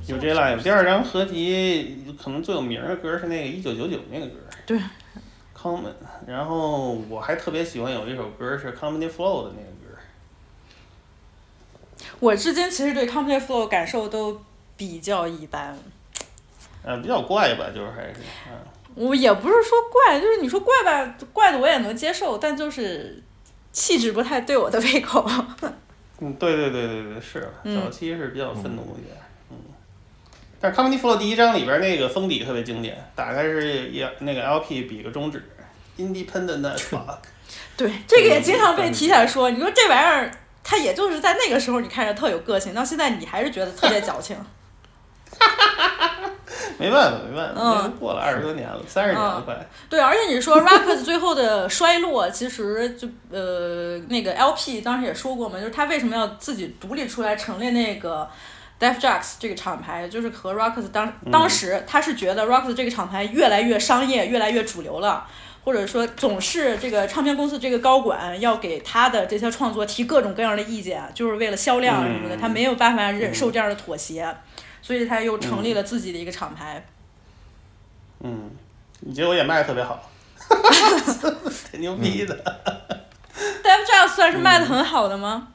[0.06, 0.62] 有 J live。
[0.62, 4.34] 第二张合集可能最有名的歌是那个一九九九那个歌。
[4.66, 4.80] 对。
[5.54, 5.92] Common，
[6.26, 9.96] 然后我还特别喜欢有一首歌是 Comedy Flow 的那个歌。
[12.18, 14.42] 我至今其实对 Company Flow 感受都
[14.76, 15.78] 比较一般。
[16.84, 18.58] 呃，比较怪吧，就是还是，嗯。
[18.94, 23.22] 我也不是说怪，就是你说怪吧，怪的我也能接受，但就是
[23.72, 25.26] 气质不太对我的胃口。
[26.20, 29.16] 嗯，对对对对对，是，嗯早期是比较愤怒一点，
[29.50, 29.56] 嗯。
[30.60, 35.42] 但是 Comedy Flow 第一章里边那个封底特别经典，打开是也那个 LP 比个中指
[35.96, 37.18] ，Independent as fuck。
[37.76, 40.30] 对，这个也经常被提起来说，你说这玩意儿，
[40.62, 44.36] 它也就是在那个时候你看着特有个性，到现在你还是觉得特别矫情。
[46.78, 49.54] 没办法，没办法，嗯过了二十多年了，三十年了快。
[49.88, 58.28] 对，而且你说 Rockers 最后的衰落，其实就呃那个 LP 当时也说过嘛，就是他为什么要自己独立出来成立那个
[58.80, 65.26] Def Jux 这个厂牌，就是和 Rockers 当当时他是觉得 Rockers 这个厂牌越来越商业，越来越主流了。
[65.64, 74.26] 或者说，总是这个唱片公司这个高管要给他的这些创作提各种各样的意见，就是为了销量什么的，嗯他没有办法忍受这样的妥协，
[74.82, 76.84] 所以他又成立了自己的一个厂牌。
[78.20, 78.50] 嗯，
[79.14, 80.10] 结果也卖的特别好，
[81.70, 82.36] 挺牛逼的。
[83.64, 85.48] Def Jux 算是卖的很好的吗？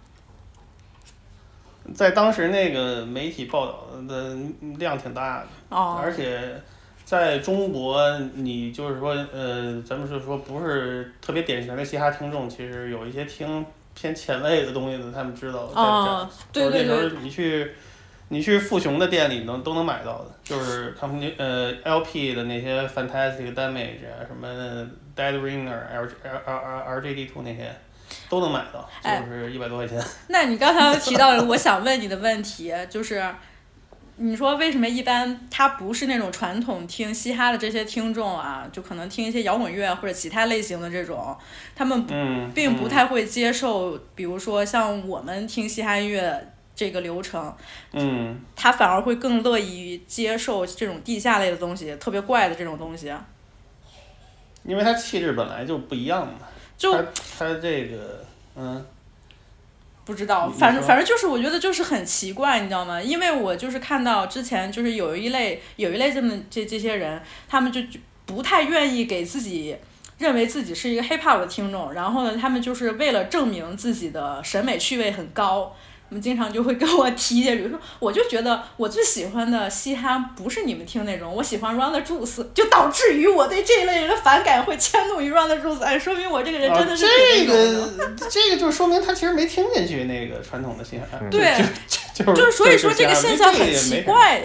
[1.96, 4.36] 在当时那个媒体报道的
[4.78, 6.62] 量挺大的，哦而且
[7.06, 15.60] 在中国，你就是说，呃，咱们是说不是特别典型的嘻哈听众，其实有一些听偏前卫的东西的，他们知道。
[15.74, 17.72] 哦对对对就是那时候你去
[18.30, 24.48] 你去富雄的店里能都能买到的，就是 company 呃 LP 的那些 Fantastic Damage 啊，什么
[25.16, 27.74] Dead Ringer、L L R R J D Two 那些
[28.30, 29.98] 都能买到，哎就是一百多块钱。
[30.28, 33.24] 那你刚才提到了我想问你的问题，就是
[34.18, 41.38] 你说为什么一般他不是那种传统听嘻哈的这些听众啊，就可能听一些摇滚乐或者其他类型的这种，
[41.76, 47.54] 他们不嗯并不太会接受，比如说像我们听嘻哈音乐这个流程，
[47.92, 53.12] 嗯，他反而会更乐意接受这种地下类的东西，特别怪的这种东西。
[54.64, 56.36] 因为他气质本来就不一样嘛。
[56.78, 57.04] 就他
[57.40, 58.24] 他这个
[58.56, 58.86] 嗯。
[60.06, 63.02] 不知道，反正反正就是我觉得就是很奇怪，你知道吗？
[63.02, 69.76] 因为我就是看到之前就是有一类有一类这么这这些人，他们就就不太愿意给自己
[70.18, 75.76] 认为自己是一个 hip hop 的听众，然后呢，他们就是为了证明自己的审美趣味很高。
[76.10, 87.92] 他们经常就会跟我提一些，比如说，我就觉得我最喜欢的嘻哈不是你们听那种，我喜欢 Run the Juice，就导致于我对这一类人的反感会迁怒于 Run the Juice，哎，说明我这个人真的是啊、这个
[88.30, 91.20] 这个就说明他其实没听进去那个传统的嘻哈。
[91.30, 91.54] 对
[92.14, 94.42] 就就就是所以说这个现象很奇怪，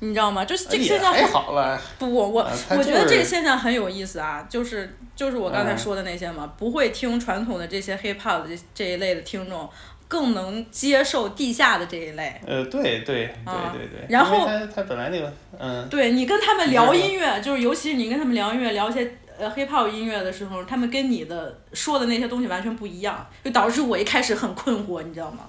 [0.00, 0.44] 你知道吗？
[0.44, 1.80] 就是这个现象也很好了。
[1.98, 9.68] 不，我我、啊它我觉得这个现象很有意思啊，就是就是我刚才嗯说的那些嘛，不会听传统的这些 hip hop 的这这一类的听众，
[10.08, 12.40] 更能接受地下的这一类。
[12.46, 14.06] 呃，对对啊对对对。
[14.08, 15.88] 然后他他本来那个嗯。
[15.88, 25.40] 对你跟他们聊音乐，就是尤其是你跟他们聊音乐，聊一些呃 hip hop 音乐的时候，他们跟你的说的那些东西完全不一样，就导致我一开始很困惑，你知道吗？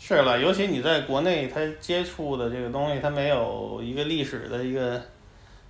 [0.00, 5.02] 是了，尤其你在国内，他接触的这个东西，他没有一个历史的一个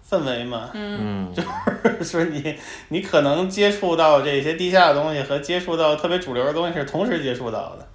[0.09, 0.71] 氛围嘛。
[0.73, 1.33] 嗯。
[1.35, 2.57] 就是说你
[2.89, 7.87] 你可能接触到这些地下的东西和接触到特别主流的东西是同时接触到的，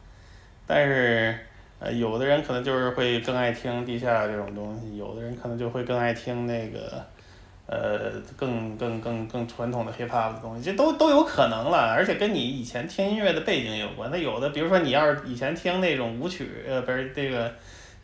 [0.68, 1.35] 但是
[1.80, 7.03] 呃，有的人可能就是会更爱听地下这种东西，有的人可能就会更爱听那个。
[7.65, 14.11] 呃，更更更更传统的 hip hop 的东西，这都都有可能了，而且跟你以前听音乐的背景有关。
[14.11, 17.49] 那有的，比如说你要是以前听那种舞曲，呃，不是这个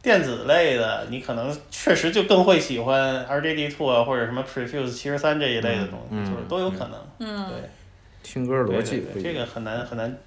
[0.01, 6.93] 电子类的，你可能确实就更会喜欢 RJD Two 啊，或者什么 Prefuse 七十三这一类的东西，嗯就是都有可能。
[7.19, 7.69] 嗯对。
[8.21, 10.17] 听歌逻辑对对对这个很难很难，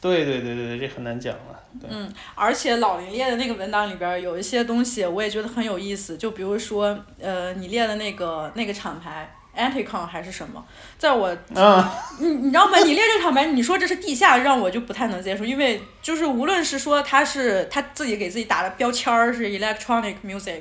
[0.00, 1.60] 对对对对对，这很难讲了。
[1.80, 6.16] 对，嗯，而且老林列的那个文档里边有一些东西，我也觉得很有意思。
[6.16, 10.64] 就比如说，呃，你列的那个那个厂牌 Anticon 还是什么，
[10.96, 11.84] 在我，嗯
[12.20, 12.78] 你你知道吗？
[12.78, 20.60] 你练这场牌，你说这是地下，让我就不太能接受，因为就是无论是说他是他自己给自己打的标签儿是 electronic music。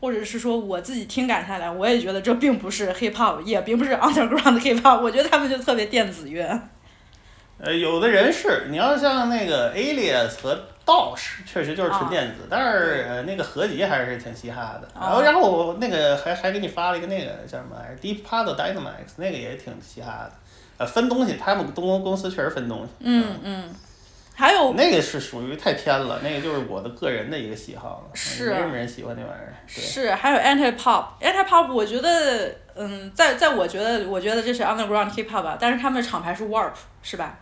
[0.00, 6.60] 或者是说我自己听感下来，我也觉得这并不是 hip hop，也并不是 underground hip hop，我觉得他们就特别电子乐。
[7.64, 14.88] 呃，有的人是，你要像那个 Alias 和道士，确实就是纯电子，但是呃那个合集还是挺嘻哈的。
[14.94, 20.32] 然后然后我那个还还给你发了一个那个叫什么来着，Deep Puddle Dynamics，那个也挺嘻哈的。
[20.76, 22.90] 呃，分东西，他们东公公司确实分东西。
[22.98, 23.74] 嗯嗯，
[24.34, 29.54] 还有那个是属于太偏了，那个就是我的个人的一个喜好了，是没什么人喜欢那玩意儿。
[29.66, 36.72] 是，还有 anti pop，anti pop，我觉得，嗯，在在我觉得，我觉得这是 underground hip hop 吧，但是他们的厂牌是 warp，
[37.02, 37.38] 是吧？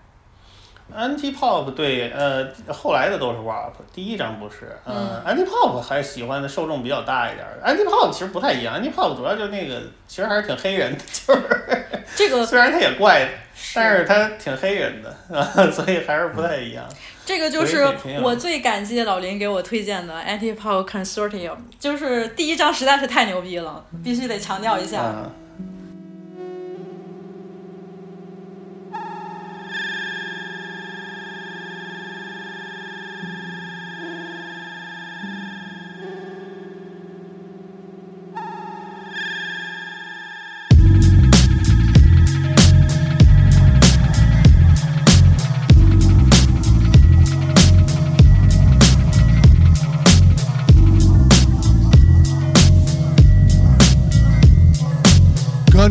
[0.96, 7.60] Anti Pop 对，呃，后来的都是 WAP，第一张不是，呃、Anti Pop 还喜欢的受众比较大一点儿。
[7.64, 11.64] Anti Pop 其实不太一样，Anti Pop 主要就那个，其实还是挺黑人的， 就是
[12.14, 13.28] 这个虽然他也怪，
[13.74, 15.42] 但是他挺黑人的，啊，
[15.72, 16.84] 所以还是不太一样。
[17.24, 17.88] 这个就是
[18.20, 25.02] 我最感激老林给我推荐的 anti pop consortium，就是第一张实在是太牛逼了，必须得强调一下。
[25.04, 25.30] 嗯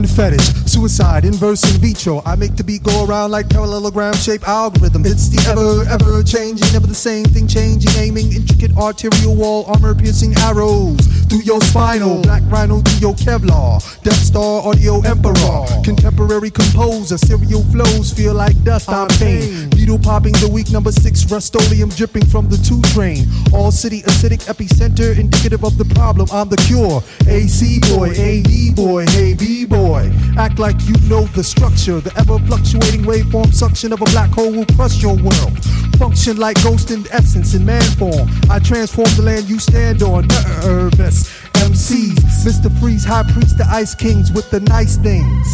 [0.08, 2.22] Fetish, suicide, inverse in vitro.
[2.26, 5.06] I make the beat go around like parallelogram shape algorithm.
[5.06, 7.92] It's the ever, ever changing, never the same thing changing.
[7.98, 12.22] Aiming intricate arterial wall, armor piercing arrows through your spinal.
[12.22, 13.82] Black rhino through your Kevlar.
[14.04, 15.66] Death Star audio emperor.
[15.84, 18.90] Contemporary composer, serial flows feel like dust.
[18.90, 19.70] I'm pain.
[19.82, 23.26] Needle popping the week number six, rustolium dripping from the two train.
[23.52, 26.28] All city acidic epicenter, indicative of the problem.
[26.32, 27.02] I'm the cure.
[27.26, 30.12] AC boy, AD boy, hey B boy.
[30.38, 32.00] Act like you know the structure.
[32.00, 35.58] The ever fluctuating waveform suction of a black hole will crush your world.
[35.98, 38.30] Function like ghost in essence in man form.
[38.52, 40.28] I transform the land you stand on.
[40.62, 41.26] Nervous
[41.58, 42.70] MCs, Mr.
[42.80, 45.48] Freeze, High Priest, the Ice Kings with the nice things.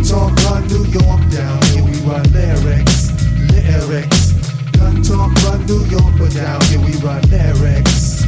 [0.00, 1.84] Run New York down here.
[1.84, 1.92] We
[2.32, 3.12] lyrics,
[3.52, 4.32] lyrics.
[4.72, 6.92] Gun talk, run New York, but down here we
[7.28, 8.24] lyrics.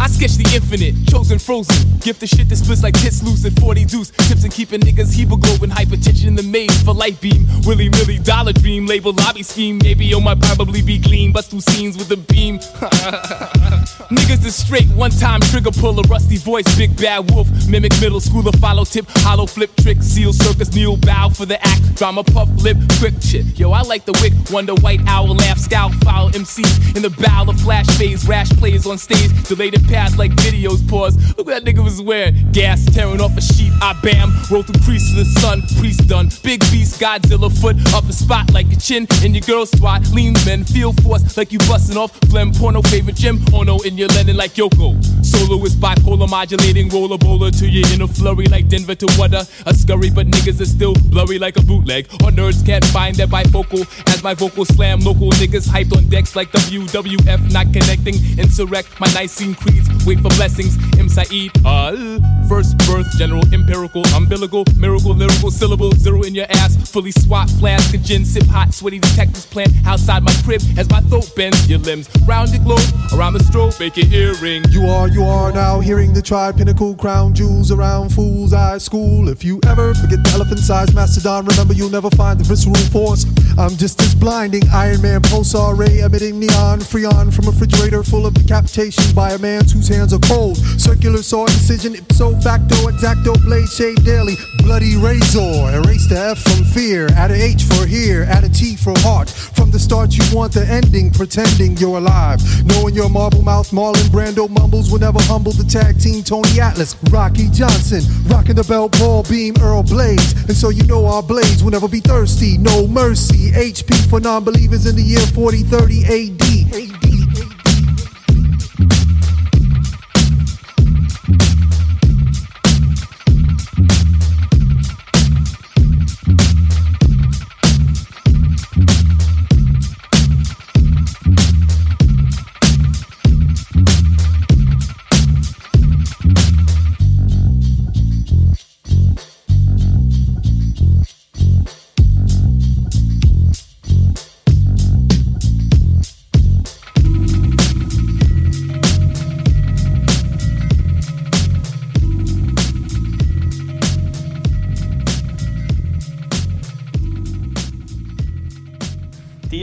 [0.00, 1.76] I sketch the infinite, chosen frozen.
[2.00, 4.10] Gift the shit that splits like tits loose at 40 deuce.
[4.10, 7.46] Tips and keeping niggas hemoglobin, hypertension in the maze for light beam.
[7.64, 9.78] Willy Milly, dollar dream, label lobby scheme.
[9.78, 12.58] Maybe yo might probably be gleam, bust through scenes with a beam.
[14.10, 17.48] niggas is straight, one time trigger pull, a rusty voice, big bad wolf.
[17.68, 21.94] Mimic middle schooler, follow tip, hollow flip trick, seal circus, kneel bow for the act.
[21.96, 23.58] Drama puff lip, quick shit.
[23.58, 26.96] Yo, I like the wick, wonder white owl, laugh, scowl, foul MCs.
[26.96, 31.16] In the bow of flash phase, rash plays on stage, delayed past like videos pause.
[31.36, 32.50] Look what that nigga was wearing.
[32.52, 34.32] Gas tearing off a sheet, I bam.
[34.50, 36.30] Roll through crease to the sun, priest done.
[36.42, 40.12] Big beast, Godzilla foot up a spot like a chin in your girl's twat.
[40.12, 42.12] Lean men, feel force like you busting off.
[42.30, 43.40] Phlegm porno favorite gym.
[43.52, 44.96] Oh no, in your Lennon like Yoko.
[45.24, 49.46] Solo is bipolar modulating roller bowler to your inner flurry like Denver to Wada.
[49.66, 52.06] A scurry, but niggas is still blurry like a bootleg.
[52.24, 55.00] Or nerds can't find their bifocal as my vocal slam.
[55.00, 58.14] Local niggas hyped on decks like WWF, not connecting.
[58.38, 59.88] Insurrect my Nicene creeds.
[60.06, 60.76] Wait for blessings.
[60.98, 61.08] M.
[61.08, 61.52] Saeed.
[61.64, 62.18] Uh,
[62.48, 66.76] first birth, general, empirical, umbilical, miracle, lyrical, syllable, zero in your ass.
[66.90, 71.00] Fully swat, flask of gin, sip hot, sweaty detectives plant outside my crib as my
[71.02, 72.08] throat bends your limbs.
[72.26, 72.80] Round the globe,
[73.12, 74.64] around the strobe, make earring.
[74.70, 79.28] You are, you are now hearing the tri pinnacle crown jewels around fool's eye school.
[79.28, 83.24] If you ever forget the elephant sized mastodon, remember you'll never find the visceral force.
[83.58, 88.26] I'm just as blinding Iron Man pulsar ray emitting neon freon from a refrigerator full
[88.26, 90.56] of decapitation by a man whose hands are cold.
[90.56, 94.34] Circular saw incision, ipso facto, exacto blade shave daily.
[94.58, 97.08] Bloody razor, erase the F from fear.
[97.12, 99.28] Add a H for here, add a T for heart.
[99.30, 102.40] From the start, you want the ending, pretending you're alive.
[102.64, 106.94] Knowing your marble mouth, Marlon Brando mumbles will never humble the tag team Tony Atlas,
[107.10, 110.32] Rocky Johnson, rocking the belt, Paul Beam, Earl Blades.
[110.32, 113.52] And so you know our blades will never be thirsty, no mercy.
[113.52, 117.04] HP for non believers in the year 4030 AD.
[117.04, 117.09] AD.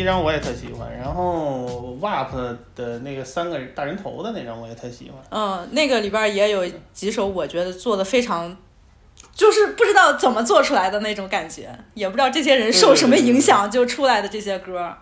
[0.07, 5.21] 张我也特喜欢，然后 WAP 的那个三个大人头的那张我也特喜欢。
[5.29, 8.57] 嗯，那个里边也有几首我觉得做的非常，
[9.35, 14.97] 就是不知道怎么做出来的那种感觉，也不知道这些人受什么影响就出来的这些歌儿。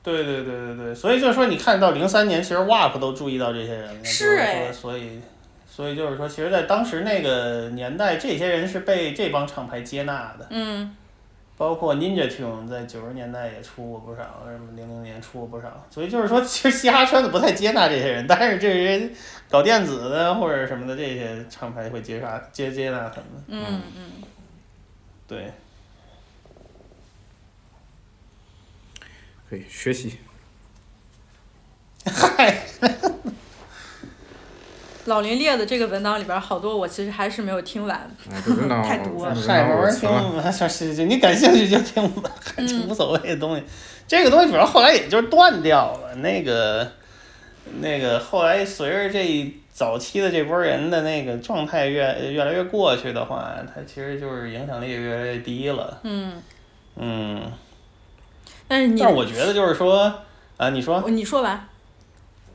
[0.00, 5.20] 对对对对对，所以就是说，你看到零三年，其实 WAP 都注意到这些人了，是哎，所以，
[5.68, 10.96] 所以就是说，其实，在当时那个年代，这些人是被这帮厂牌接纳的，嗯
[11.58, 19.12] 包括 Ninja Tune 在九十年代也出过不少，什么零零年出过不少，所以就是说，其实嘻哈圈子不太接纳这些人，但是这些人
[19.50, 24.22] 搞电子的或者什么的这些厂牌会接纳接接纳他们，嗯嗯，
[25.26, 25.52] 对。
[29.50, 30.18] 可以学习。
[35.08, 38.10] 老林列的这个文档里边好多我其实还是没有听完，
[38.84, 39.34] 太多了。
[39.34, 43.62] 嗨，玩儿听，你感兴趣就听吧，还挺无所谓的东西。
[44.06, 46.92] 这个东西主要后来也就是断掉了，那个
[47.80, 56.00] 那个后来随着这早期的这波人的那个状态越越来越过去的话，它其实就是影响力越来越低了。
[56.02, 56.42] 嗯，
[56.96, 57.52] 嗯，
[58.66, 60.12] 但是你，但是我觉得就是说，
[60.56, 61.68] 啊，你说，你说完，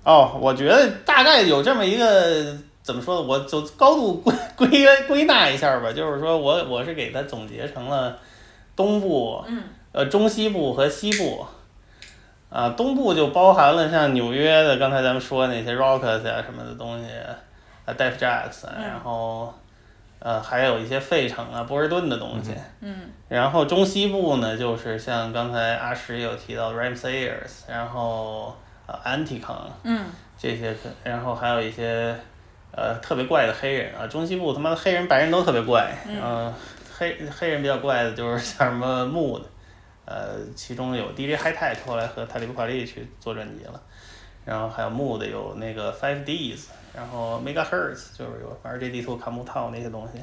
[0.03, 3.21] 哦，我觉得大概有这么一个怎么说呢？
[3.21, 8.17] 我就高度 归归归纳一下吧，就是说我我是给它总结成了
[8.75, 11.45] 东部、嗯呃中西部和西部。
[12.49, 17.07] 啊，东部就包含了像纽约的，刚才咱们说的那些 Rockers 啊什么的东西，
[17.85, 19.51] 啊 Def Jacks，然后
[20.19, 22.51] 呃还有一些费城啊波士顿的东西。
[22.81, 28.55] 嗯然后中西部呢，就是像刚才阿石有提到 Ram Sayers，然后
[29.03, 30.05] 呃 Anticon，嗯。
[30.37, 32.13] 这些可，然后还有一些
[32.71, 36.21] 呃特别怪的黑人啊，中西部他妈的黑人白人都特别怪，嗯。
[36.21, 36.53] 呃
[36.97, 39.41] 黑黑人比较怪的就是 像什么 Mood，
[40.05, 43.81] 呃其中有 DJ High Tech 后来和塔利布卡利去做专辑了，
[44.45, 46.65] 然后还有 Mood 有那个 Five Ds，
[46.95, 50.19] 然后 Megahertz 就是有 RJD Two 卡木套那些东西，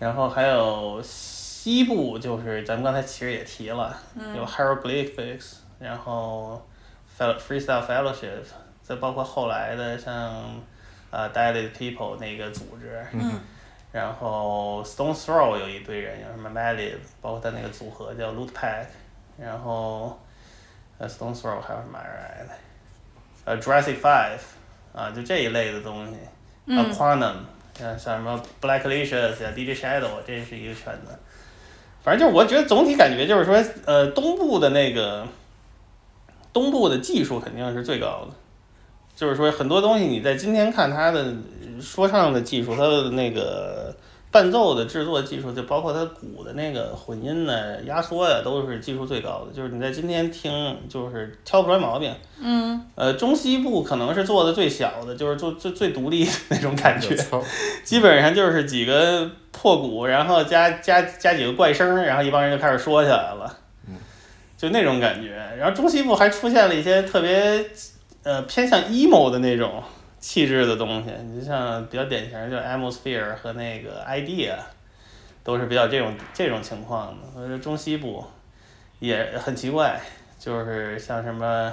[0.00, 4.36] 然后还有西部就是咱们刚才其实也提了，嗯。
[4.36, 6.60] 有 Hieroglyphics，然后
[7.18, 8.42] Freestyle Fellowship，
[8.82, 10.14] 再包括后来的像
[11.10, 13.40] 呃 Dilated People 那个组织，嗯
[13.92, 18.84] 然后 Stone Throw 有一堆人，有什么 Madlib，包括他那个组合叫 Loot Pack，
[19.38, 20.20] 然后
[20.98, 22.50] 呃 Stone Throw 还有什么玩意儿来的？
[23.46, 24.40] 呃 Jurassic Five
[24.94, 26.16] 啊，就这一类的东西，
[26.66, 27.34] 嗯啊 Quantum，
[27.78, 31.18] 像像什么 Blacklicious 呀、DJ Shadow，这是一个圈子。
[32.02, 35.26] 反正就是我觉得总体感觉就是说，呃，东部的那个
[36.56, 38.28] 东部的技术肯定是最高的，
[39.14, 43.94] 就是说很多东西你在今天看它的呃说唱的技术，它的那个
[44.30, 49.52] 伴奏的制作技术，就包括它鼓的那个混音呢、压缩呀，都是技术最高的。
[49.52, 52.10] 就是你在今天听，就是挑不出来毛病。
[52.40, 52.82] 嗯。
[52.94, 57.14] 呃，中西部可能是做的最小的，就是做最最独立的那种感觉。
[57.84, 63.58] 基本上就是几个破鼓，然后加加加几个怪声，然后一帮人就开始说起来了，
[64.56, 65.36] 就那种感觉。
[65.58, 67.64] 然后中西部还出现了一些特别
[68.22, 69.82] 呃偏向 emo 的那种
[70.18, 74.54] 气质的东西，你就像比较典型就 Atmosphere 和那个 Idea，
[75.44, 77.28] 都是比较这种这种情况的。
[77.34, 78.24] 我觉得中西部
[78.98, 80.00] 也很奇怪，
[80.38, 81.72] 就是像什么。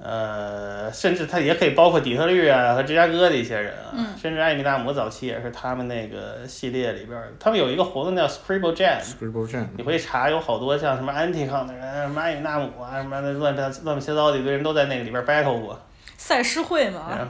[0.00, 4.06] 呃，甚至它也可以包括底特律啊和芝加哥的一些人啊，嗯。
[4.16, 15.80] 甚至艾米纳姆早期也是他们那个系列里边儿，他们有一个活动叫 Scribble Jam，Scribble Jam，你会查有好多像什么 Anticon 的人，什么艾米纳姆啊，什么的乱七乱七八糟的一堆人都在那个里边儿 battle 过，
[16.16, 17.28] 赛诗会然嘛，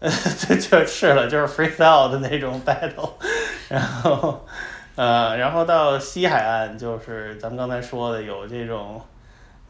[0.00, 3.10] 这 就是了，就是 freestyle 的那种 battle，
[3.68, 4.44] 然后，
[4.94, 9.00] 呃，然后到西海岸就是咱们刚才说的有这种，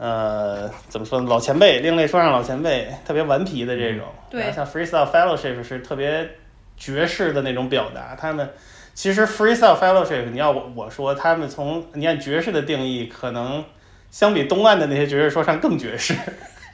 [0.02, 6.28] 呃，怎么说呢，老前辈，另类说唱老前辈，特别顽皮的这种，对然后像 freestyle fellowship 是特别
[6.76, 8.50] 爵士的那种表达，他们。
[8.94, 13.64] 其实 freestyle fellowship，你要我我说，他们从你按爵士的定义，可能
[14.10, 16.12] 相比东岸的那些爵士说唱更爵士。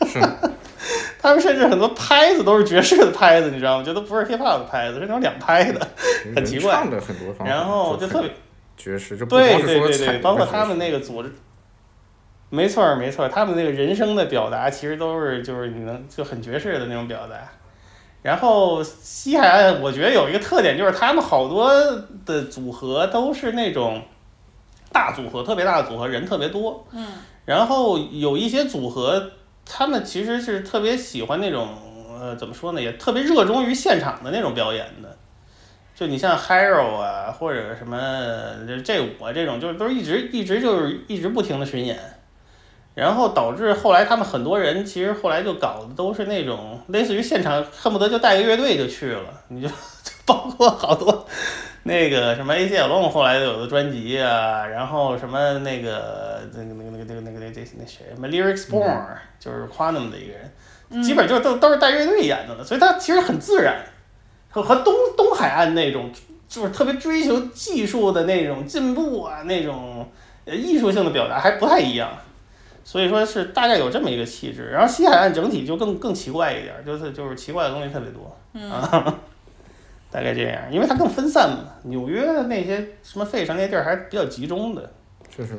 [0.07, 0.19] 是，
[1.21, 3.85] 他们甚至很多拍子都是爵士的拍子，你知道吗？
[3.85, 5.87] 就都不是 hip hop 的拍子，是那种两拍的，
[6.35, 6.73] 很奇怪。
[6.73, 8.31] 唱的很多方，然后就特别
[8.77, 11.33] 爵士，就不光对是说踩对对对，包括他们那个组织，
[12.51, 17.37] 没错儿没错儿，他们那个人声的表达其实都是就是你能就很爵士的那种表达。
[18.23, 21.71] 然后西海岸我觉得有一个特点就是他们好多
[22.27, 24.03] 的组合都是那种
[24.93, 26.87] 大组合，特别大的组合，人特别多。
[26.93, 27.07] 嗯
[27.45, 29.31] 然后有一些组合，
[29.65, 31.69] 他们其实是特别喜欢那种
[32.21, 35.17] 呃怎么说呢，也特别热衷于现场的那种表演的。
[35.95, 37.97] 就你像 Hero 啊，或者什么
[38.67, 41.99] 这这五啊这种，就是都是一直一直就是一直不停的巡演。
[42.99, 49.69] 然后导致后来他们很多人其实后来就搞的都是那种类似于现场恨不得就带个乐队就去了，你就
[50.27, 51.25] 包括好多
[51.85, 59.07] 那个什么 A C L 后来有的专辑啊，然后什么那个那个那个那个那个那个那个那谁什么 Lyrics Born、
[59.39, 63.77] 就是 Quantum 的一个人，基本就都都是带乐队演的了，所以他其实很自然，
[64.51, 66.11] 和和东东海岸那种
[66.49, 70.11] 就是特别追求技术的那种进步啊，那种
[70.47, 72.11] 呃艺术性的表达还不太一样。
[72.91, 79.21] 所以说是大概有这么一个气质，然后西海岸整体就更更奇怪一点儿，就是就是奇怪的东西特别多，嗯啊，
[80.11, 81.65] 大概这样，因为它更分散嘛。
[81.83, 84.91] 纽约的那些什么费城那些地儿还比较集中的，
[85.29, 85.53] 确实，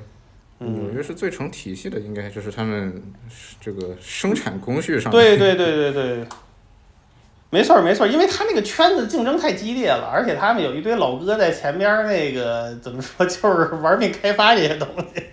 [0.57, 2.99] 嗯纽约是最成体系的，应该就是他们
[3.61, 5.11] 这个生产工序上。
[5.11, 6.25] 对对对对对，
[7.51, 15.25] 没错儿没错儿，因为他那个圈子竞争太激烈了，而且他们有一堆老哥在前边儿那个怎么说，就是玩命开发这些东西，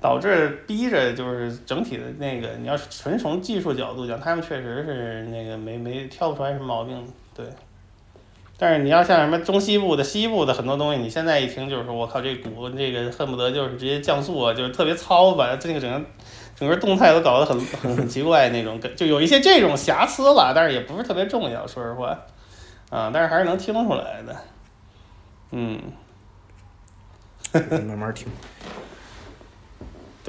[0.00, 7.44] 导致逼着就是整体的那个，你要是纯从技术角度讲，他们确实是那个没没挑不出来什么毛病，对。
[8.60, 16.00] 但是你要像什么中西部的、西部的很多东西，你现在一听就是说，我靠，这鼓这个恨不得就是直接降速啊，就是特别糙，把这个整个
[16.56, 22.08] 整个动态都搞得很很很奇怪那种，就有一些这种瑕疵了，但是也不是特别重要，说实话，
[22.90, 24.36] 啊，但是还是能听出来的，
[25.52, 25.80] 嗯，
[27.86, 28.26] 慢慢听。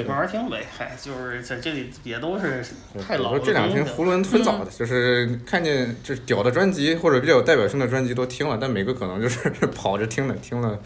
[0.04, 2.64] 对，慢慢听呗，嗨，就是在这里也都是
[3.08, 3.40] 太老了。
[3.40, 10.80] 这两天囫囵吞枣的，就是看见就是屌的专辑或者比较有代表性的专辑都听了，但每个可能就是 跑着听的，听了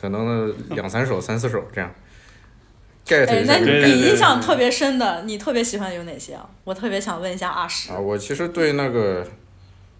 [0.00, 1.92] 可能两三首、三四首这样。
[3.06, 6.48] get 哎，那你印象特别深的，你特别喜欢有哪些啊？
[6.64, 7.92] 我特别想问一下阿石。
[7.92, 9.26] 啊，我其实对那个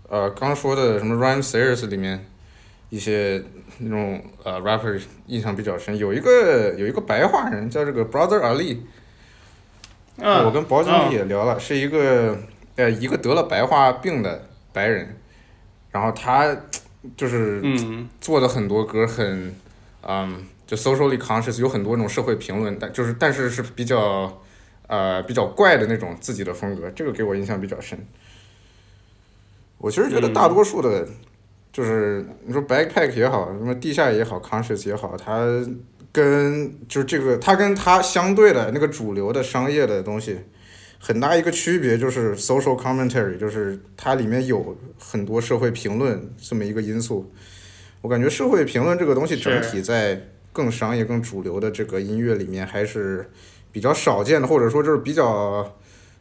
[0.08, 2.24] 呃刚说的什么 Rhyme Sayers 里面
[2.88, 3.42] 一些
[3.78, 8.78] 那种呃 rapper 印象比较深，有一个有一个白话人叫这个 Brother Ali，、
[10.18, 12.38] 嗯我跟宝经嗯理也聊了，是一个
[12.76, 15.16] 呃一个得了白化病的白人，
[15.90, 16.56] 然后他
[17.16, 18.08] 就是嗯。
[18.20, 19.54] 做的很多歌很
[20.02, 24.40] 嗯就 socially conscious，有很多那种社会评论，但就是但是是比较
[24.86, 27.98] 呃比较怪的那种自己的风格，这个给我印象比较深。
[29.78, 31.06] 我其实觉得大多数的，
[31.74, 35.44] 就是你说 backpack 也好，什么地下也好，conscious 也好，它
[36.12, 40.38] 跟就是这个，它跟它相对的那个主流的商业的东西，
[41.00, 47.32] 很大一个区别就是 social commentary，就是它里面有很多社会评论这么一个因素。
[48.02, 53.28] 我感觉社会评论这个东西整体在更商业、更主流的这个音乐里面还是
[53.72, 55.76] 比较少见的，或者说就是比较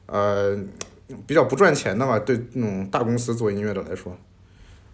[0.08, 0.58] 呃
[1.28, 4.18] 比较不赚钱的吧，对那种大公司做音乐的来说。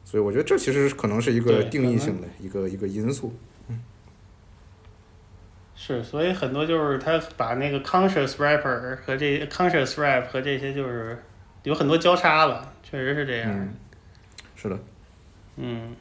[0.10, 3.32] 所以我觉得这其实可能是一个定义性的一个一个因素。
[3.68, 3.80] 嗯
[5.76, 11.24] 是，所以很多就是他把那个 conscious rapper 和这 conscious rap 和这些就是
[11.62, 13.52] 有很多交叉了，确实是这样。
[13.52, 13.74] 嗯，
[14.56, 14.80] 是的。
[15.58, 15.96] 嗯，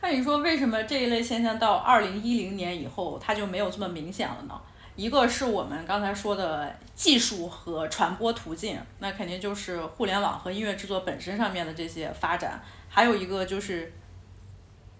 [0.00, 4.58] 那你说为什么这一类现象到二零一零年以后，它就没有这么明显了呢？
[4.96, 12.62] 一个是我们刚才说的技术和传播途径，那肯定就是互联网和音乐制作本身上面的这些发展，
[12.94, 13.92] 还有一个就是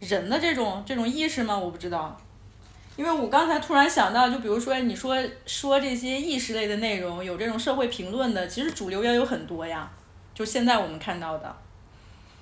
[0.00, 1.56] 人的这种这种意识吗？
[1.56, 2.20] 我不知道，
[2.96, 5.16] 因为我刚才突然想到，就比如说你说
[5.46, 9.88] 说这些意识类的内容，有这种社会评论的，其实主流也有很多呀，
[10.34, 11.56] 就现在我们看到的。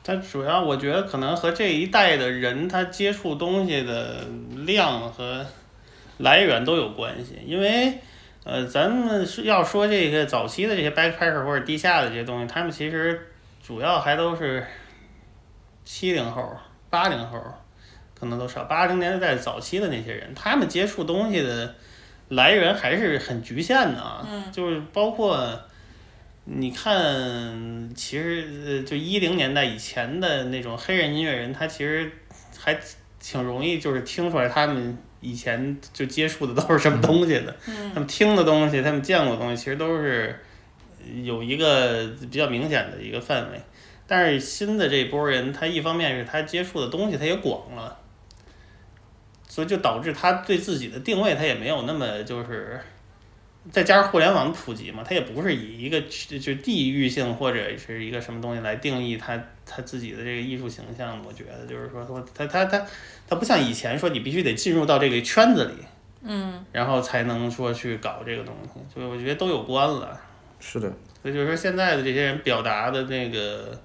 [0.03, 4.27] 它主要我觉得可能和这一代的人他接触东西的
[4.65, 5.47] 量和
[6.17, 7.99] 来源都有关系，因为
[8.45, 13.31] 呃，咱们是要说这个早期的这些 backpacker 或者地下的这些东西，他们其实
[13.63, 14.67] 主要还都是
[15.85, 16.57] 七零后、
[16.91, 17.43] 八零后，
[18.19, 21.75] 可能都少八零年代早期的那些人，他们接触东西的
[22.29, 25.61] 来源还是很局限的啊，嗯就是包括。
[26.45, 32.11] 你看，其实呃，就一零年代以前的那种黑人音乐人，他其实
[32.59, 32.77] 还
[33.21, 37.57] 挺容易，就是听出来他们以前就接触的都是什么东西的。
[37.69, 40.37] 嗯他们听的东西，他们见过的东西，其实都是
[41.23, 43.61] 有一个比较明显的一个范围。
[44.13, 47.99] 但是新的这一波人，他一方面是他接触的东西他也广了，
[49.49, 52.79] 所以就导致他对自己的定位他也没有那么就是。
[53.71, 61.19] 再加上互联网的普及嘛，他也不是以一个区就地域性或者是一个什么东西来定义他他自己的这个艺术形象。
[61.25, 62.85] 我觉得就是说，说他他他
[63.27, 65.75] 他不像以前说你必须得进入到这个圈子里，
[66.25, 68.81] 嗯然后才能说去搞这个东西。
[68.93, 70.21] 所以我觉得都有关了。
[70.59, 73.81] 是的，所以就是说现在的这些人表达的那个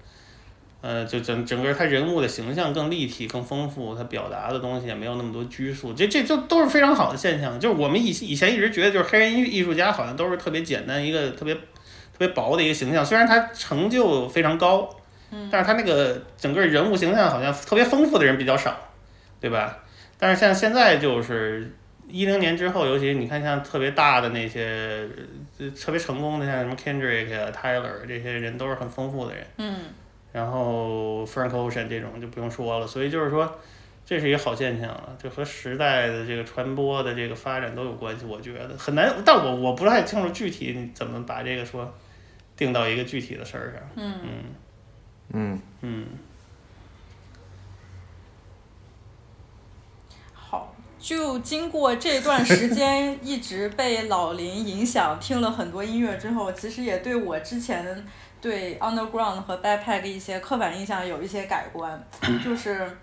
[0.82, 7.60] 呃，就整整个他人物的形象更立体、更丰富，他表达的东西也没有那么多拘束，这这就都是非常好的现象。
[7.60, 11.60] 就是我们以以前一直觉得，就是黑人艺艺术家好像都是特别简单一个特别特
[12.20, 14.90] 别薄的一个形象，虽然他成就非常高，
[15.52, 18.78] 但是他那个整个人物形象好像特别丰富的人比较少，
[19.42, 19.80] 对吧？
[20.20, 21.72] 但是像现在就是
[22.08, 25.08] 一零年之后，尤其你看像特别大的那些
[25.60, 29.46] 呃特别成功的，像什么 Kendrick 啊、Tyler 这些人都是很丰富的人。
[29.58, 29.76] 嗯
[30.38, 33.60] 然后 Frank Ocean 这种就不用说了，所以就是说，
[34.06, 41.92] 这是一个好现象了，就和时代的这个传播的这个发展都有关系，我觉得很难，但我我不太清楚具体你怎么把这个说
[42.56, 43.82] 定到一个具体的事儿上。
[43.96, 44.14] 嗯。
[44.24, 44.32] 嗯。
[45.34, 45.60] 嗯。
[45.82, 46.27] 嗯，好，
[51.08, 58.06] 就经过这段时间一直被老林影响，听了很多音乐之后，其实也对我之前
[58.42, 62.06] 对 underground 和 backpack 一些刻板印象有一些改观，
[62.44, 62.98] 就是。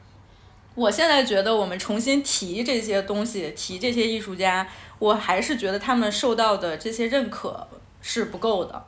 [0.74, 4.68] 我现在觉得，我们重新提这些东西，提这些艺术家，
[4.98, 7.66] 我还是觉得他们受到的这些认可
[8.02, 8.84] 是不够的。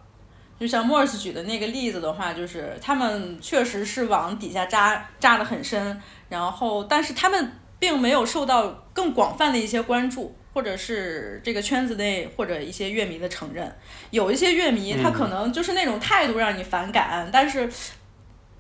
[0.61, 13.77] 就像 Morris 举的那个例子的话，就是他们确实是往底下扎扎得很深，然后但是他们并没有受到更广泛的一些关注，或者是这个圈子内或者一些乐迷的承认。
[14.11, 17.71] 有一些乐迷他可能就是那种态度让你反感，但是。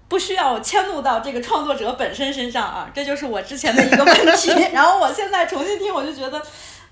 [0.08, 4.52] 不需要迁怒到这个创作者本身身上啊，这就是我之前的一个问题。
[4.72, 6.40] 然后我现在重新听，我就觉得，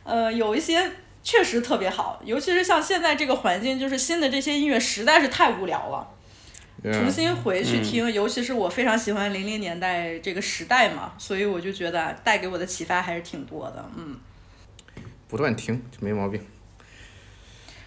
[0.03, 0.91] 呃，有一些
[1.23, 6.09] 确实特别好，尤其是像现在这个环境，就是新的这些音乐实在是太无聊了。
[6.93, 13.89] 重新回去听，尤其是我非常喜欢零零年代这个时代嘛，所以我就觉得带给我的启发还是挺多的。
[13.97, 14.19] 嗯，
[15.27, 16.39] 不断听就没毛病。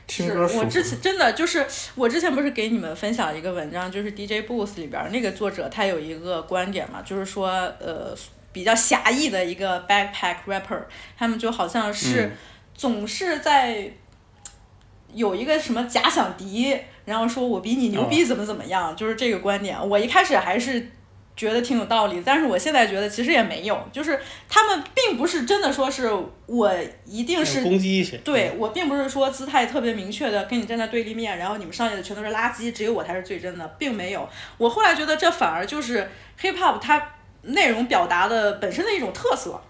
[0.07, 7.49] 听是我之前真的就是我之前不是给你们分享一个文章，就是 DJ Booth 里边儿那个作者他有一个观点嘛，就是说
[7.79, 8.15] 呃
[8.53, 10.81] 比较狭义的一个 backpack rapper，
[11.17, 12.31] 他们就好像是嗯
[12.73, 13.91] 总是在
[15.13, 19.77] 有一个什么假想敌，然后说我比你牛逼怎么怎么样，就是这个观点。
[19.89, 20.91] 我一开始还是
[21.35, 24.19] 觉得挺有道理，但是我现在觉得其实也没有，就是
[24.49, 26.11] 他们并不是真的说是
[26.47, 26.71] 我
[27.05, 28.17] 一定是攻击去。
[28.17, 34.27] 对我并不是说姿态特别明确的跟你站在对立面，然后你们上去的全都是垃圾，只有我才是最真的，并没有。
[34.57, 36.09] 我后来觉得这反而就是
[36.41, 37.13] hip hop 它
[37.43, 39.61] 内容表达的本身的一种特色，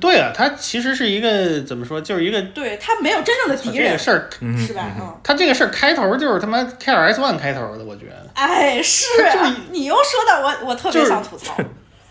[0.00, 4.84] 对啊，他其实是一个怎么说，就是一个对他没有真正的敌人这个，事儿，是吧？
[5.00, 11.56] 嗯，它这个事儿开头就是他妈 KRS One 开头的，我觉得哎，是啊，你又说到我我特别想吐槽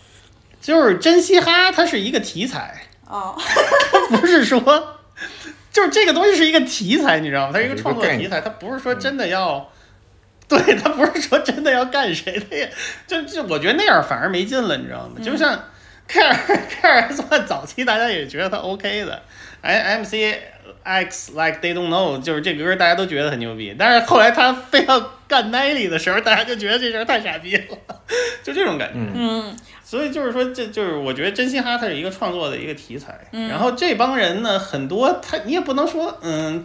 [0.60, 3.34] 就是真嘻哈，它是一个题材，啊，
[4.10, 4.60] 不是说
[5.72, 7.50] 就是这个东西是一个题材，你知道吗？
[7.52, 9.70] 它是一个创作题材，它不是说真的要。
[10.48, 12.68] 对他不是说真的要干谁，的，呀
[13.04, 15.20] 就就我觉得那样反而没劲了，你知道吗？
[15.20, 15.60] 就像 K
[16.20, 16.34] 二
[16.68, 19.22] K 二 S One 早期大家也觉得他 OK 的
[19.60, 20.40] ，I M C
[20.82, 27.64] X Like They Don't Know 就是这歌大家都觉得很牛逼，但是后来他非要干 Nelly 的时候，大家就觉得这人太傻逼了，
[28.42, 28.98] 就这种感觉。
[29.14, 29.56] 嗯。
[29.84, 33.48] 所以就是说，这就是我觉得真嘻哈它是一个创作的一个题材，嗯。
[33.48, 36.64] 然后这帮人呢，很多他你也不能说，嗯，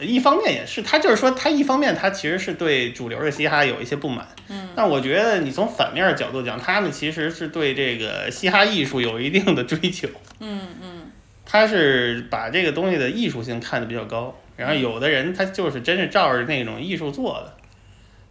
[0.00, 4.68] 一方面也是，他就是说他一方面他其实是对主流的嘻哈有一些不满，嗯。
[4.76, 10.08] 但我觉得你从反面角度讲，他们其实是对这个嘻哈艺术有一定的追求，
[10.40, 11.10] 嗯嗯。
[11.44, 17.54] 他是把这个东西的艺术性看得比较高，然后有的人他就是真是照着那种艺术做的，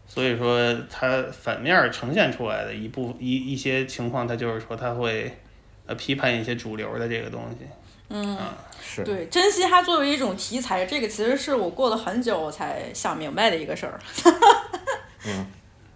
[0.08, 5.36] 所以说他反面呈现出来的一部一一些情况，他就是说他会
[5.86, 7.66] 呃批判一些主流的这个东西，
[8.10, 8.38] 嗯。
[8.90, 14.00] 是对，珍惜它作为一种题材，这个其实是我过了很久我才想明白的一个事儿。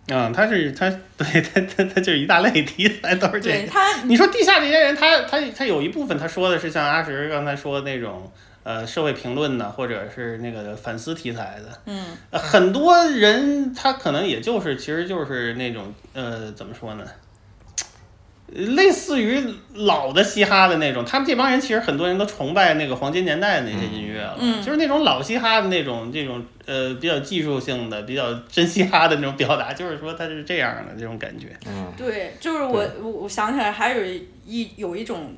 [0.08, 3.56] 嗯，他是他对他他他就是一大类题材都是这个。
[3.56, 8.30] 对他，你说地下这些人，他他他有一部分他说的是像阿石刚才说的那种
[8.64, 11.80] 呃社会评论的，或者是那个反思题材的。
[11.86, 17.06] 嗯呃很多人他可能也就是其实就是那种呃怎么说呢？
[18.54, 19.42] 类似于
[19.74, 24.62] 老的嘻哈的那种，他们这帮人其实很多人都崇拜那个黄金年代的那些音乐了，嗯。
[24.62, 31.48] 就是那种老嘻哈的那种这种呃比较技术性的、比较真嘻哈的那种表达，就是说它是这样的这种感觉。
[31.66, 34.04] 嗯，对，就是我我我想起来还有
[34.46, 35.34] 一有一种，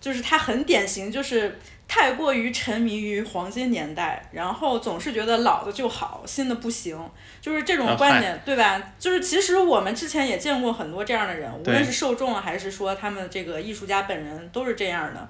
[0.00, 6.98] 就是它很典型，就是太过于沉迷于黄金年代，然后总是觉得老的就好，新的不行，
[7.40, 8.82] 就是这种啊观点，对吧？
[8.98, 15.28] 就是其实我们之前也见过很多这样的人，无论是受众啊，还是说他们这个艺术家本人，都是这样的。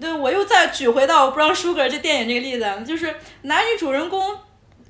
[0.00, 4.36] 对，我又再举回到《Brown Sugar》这电影这个例子，啊就是男女主人公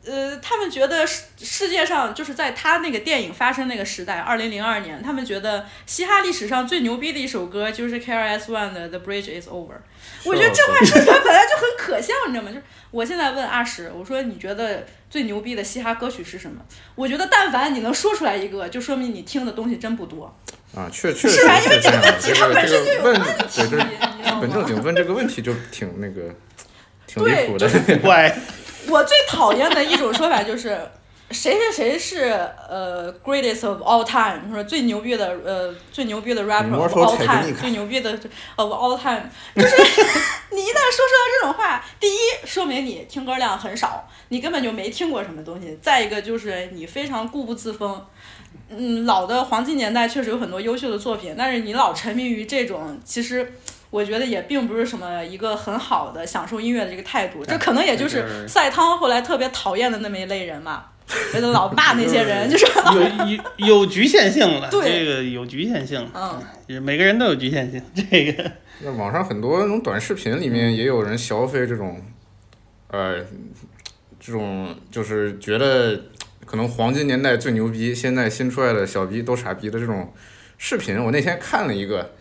[0.07, 9.53] 呃，他们觉得世世界上就是在他那个电影发生那个时代，二零零二年，他们觉得嘻哈历史上最牛逼的一首歌就是 KRS One 的《The Bridge Is Over》。
[10.25, 12.51] 我觉得这话说出来本来就很可笑，你知道吗？
[12.51, 16.61] 就是我现在问阿石，我说你觉得最牛逼的嘻哈歌曲是什么？
[16.95, 20.35] 我觉得但凡你能说出来一个，就说明你听的东西真不多。
[20.75, 26.35] 啊，确确实是吧因为这个样问题它这个本身就有这个问问题你知道吗本正经问这个问题就挺那个
[27.07, 28.37] 挺离谱的就， 怪。
[28.89, 30.79] 我最讨厌的一种说法就是，
[31.31, 32.25] 谁谁谁是
[32.69, 38.11] 呃 greatest of all time，说最牛逼的呃最牛逼的 rapper of all time，Technique 最牛逼的
[38.57, 39.23] of all time，
[39.55, 39.77] 就是
[40.51, 48.05] 你一旦说出来这种话，第一说明你听歌量很少，你根本就没听过什么东西；再一个就是你非常固步自封。
[48.71, 53.53] 嗯，老的黄金年代确实有很多优秀的作品，但是你老沉迷于这种，其实
[53.95, 57.45] 我觉得也并不是什么一个很好的享受音乐的这个态度。
[57.45, 60.87] 这可能也就是赛汤后来特别讨厌的那么一类人嘛，
[61.33, 68.51] 觉得老骂那些人，就是有有有局限性了，对这个有局限性，嗯，每个人都有局限性，这个
[68.83, 72.03] 那网上很多那种短视频里面也有人消费这种，
[72.89, 73.25] 呃，
[74.19, 75.97] 这种就是觉得
[76.45, 80.13] 可能黄金年代最牛逼，现在新出来的小逼都傻逼的这种
[80.59, 81.01] 视频。
[81.01, 82.13] 我那天看了一个，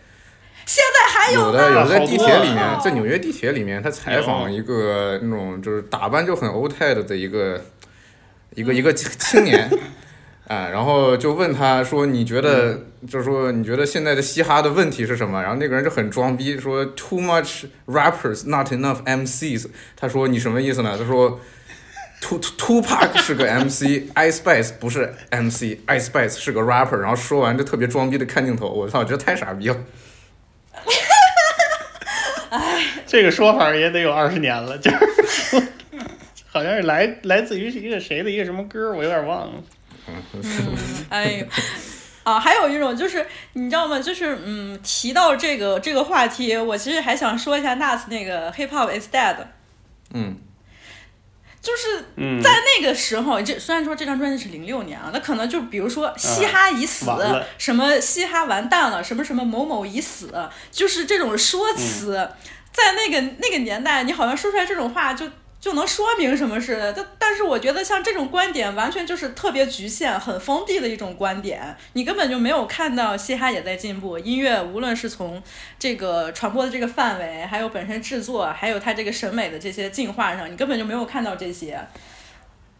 [0.66, 7.60] 现在还有呢的有的在地铁里面，哦在纽约地铁里面，他采访一个那种就是打扮就很 old tide 的一个
[8.54, 9.70] 一个一个 青年。
[10.46, 12.78] 啊，然后就问他说：“你觉得，
[13.08, 21.40] 就是说，你觉得现在的嘻哈的问题是什么？”然后那个人就很装逼，说：“Too much rappers, not enough MCs。”他说：“你什么意思呢？”他说
[22.20, 29.76] ：“Two Two Pac 是个 MC，Ice Spice 不是 MC，Ice Spice 是个 rapper。”然后说完就特别装逼的看镜头，我操，我觉得太傻逼了。
[33.06, 35.68] 这个说法也得有二十年了，就是
[36.46, 39.52] 好像是来来自于一个谁的一个什么歌，我有点忘了。
[40.06, 40.76] 嗯
[41.08, 41.46] 哎呦，
[42.24, 43.98] 啊，还有一种就是你知道吗？
[43.98, 49.36] 就是嗯，提到这个这个话题，我其实还想说一下 Nas 那个 Hip Hop is Dead。
[50.12, 50.36] 嗯，
[51.64, 57.06] 就是嗯在那个时候，这虽然说这张专辑是零六年啊，那可能就比如说嘻哈已死，
[57.56, 60.30] 什么嘻哈完蛋了，什么什么某某已死，
[60.70, 62.28] 就是这种说辞，
[62.70, 65.26] 在那个那个年代，你好像说出来这种话就。
[65.64, 75.42] 就能说明什么似的，但但是我觉得像这种观点完全就是特别局限、很封闭的一种观点，你根本就没有看到嘻哈也在进步，音乐无论是从
[75.78, 81.80] 这个传播的这个范围，还有本身制作，还有它这个审美的这些进化上，你根本就没有看到这些。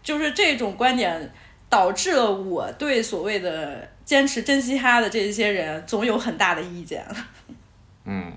[0.03, 1.33] 就是这种观点
[1.71, 7.03] 导致了我对所谓的坚持真嘻哈的这些人总有很大的意见。
[8.05, 8.31] 嗯，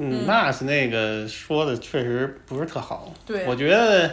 [0.00, 3.12] 嗯，Nas 那个说的确实不是特好。
[3.26, 4.10] 对我觉得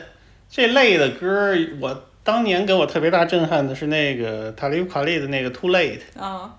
[0.50, 6.54] 这类的歌，我当年给我特别大震撼的是那个塔利夫卡利的那个 Too Late，啊，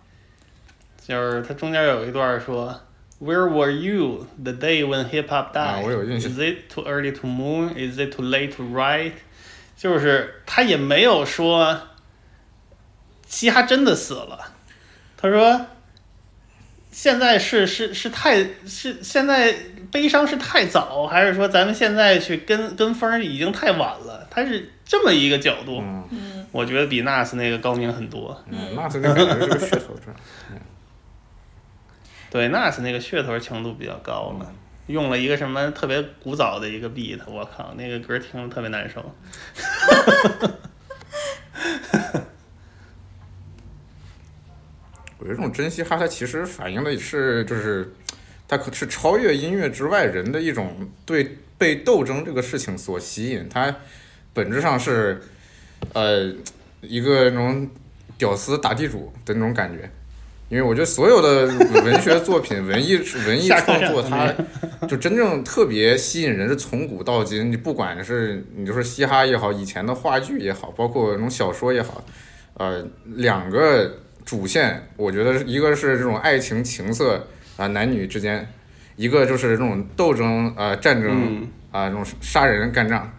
[1.06, 2.80] 就是他中间有一段说。
[3.20, 5.58] Where were you the day when hip hop died?
[5.58, 7.70] 啊我有印象 Is it too early to moon?
[7.74, 9.14] Is it too late to write?
[9.76, 11.80] 就是他也没有说
[13.26, 14.52] 嘻哈真的死了，
[15.16, 15.66] 他说
[16.98, 19.54] 现在是是是太是现在
[19.88, 24.26] 悲伤是太早，还是说咱们现在去跟跟风已经太晚了？
[24.28, 28.42] 他是这么一个角度，嗯，我觉得比 Nas 那个高明很多。
[28.50, 30.12] 嗯，Nas 那感觉是个噱头，这。
[32.36, 34.52] 对，Nas 那个噱头强度比较高了，
[34.88, 39.14] 用了一个什么特别古早的一个 beat，我靠，那个歌听着特别难受。
[45.18, 47.92] 我觉得这种真嘻哈，它其实反映的是，就是
[48.46, 53.48] 它可是超越音乐之外人的一种对被斗争这个事情所吸引。
[53.48, 53.74] 它
[54.32, 55.20] 本质上是，
[55.92, 56.32] 呃，
[56.80, 57.68] 一个那种
[58.16, 59.90] 屌丝打地主的那种感觉。
[60.48, 61.44] 因为我觉得所有的
[61.82, 64.32] 文学作品、文艺 文艺创作，它
[64.86, 67.52] 就真正特别吸引人，是从古到今。
[67.52, 72.02] 你不管是你就是嘻哈也好，以前的话剧也好，包括那种小说也好，
[72.54, 73.98] 呃，两个
[74.28, 77.26] 主线，我觉得一个是这种爱情情色
[77.56, 78.46] 啊、男女之间，
[78.94, 83.10] 一个就是这种斗争啊、战争嗯啊、这种杀人干仗。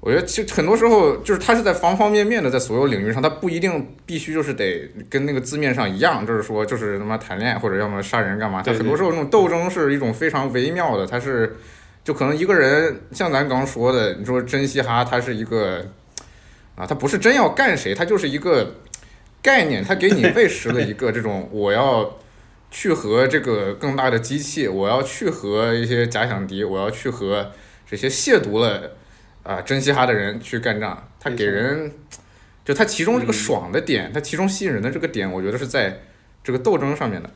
[0.00, 8.62] 我觉得其实很多时候就是它是在方方面面的，在所有领域上，它不一定必须就是得跟那个字面上一样，就是说就是他妈谈恋爱或者要么杀人干嘛。
[8.62, 11.54] 它很多时候那种斗争是一种非常微妙的，它是
[12.02, 15.86] 就可能一个人像咱刚说的，你说真嘻哈，他是一个
[16.74, 18.74] 啊，他不是真要干谁，他就是一个
[19.42, 22.18] 概念，它给你喂食了一个这种我要
[22.70, 27.50] 去和这个更大的机器，我要去和一些假想敌，我要去和
[27.88, 28.92] 这些亵渎了
[29.42, 31.92] 啊真嘻哈的人去干仗，他给人
[32.64, 36.00] 就他其中这个爽的点，他其中吸引人的这个点，我觉得是在
[36.44, 37.30] 这个斗争上面的。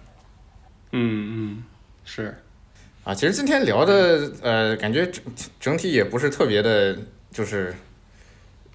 [0.93, 1.65] 嗯嗯，
[2.05, 2.35] 是
[3.03, 5.23] 啊，其实今天聊的呃，感觉整
[5.59, 6.97] 整体也不是特别的，
[7.33, 7.75] 就是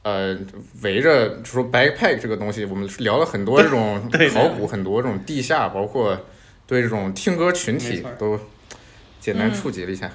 [0.04, 0.38] 呃，
[0.82, 4.02] 围着就说 backpack 这个东西，我们聊了很多这种
[4.34, 6.18] 考古，很多这种地下，包括
[6.66, 8.40] 对这种听歌群体都
[9.20, 10.12] 简单嗯触及了一下，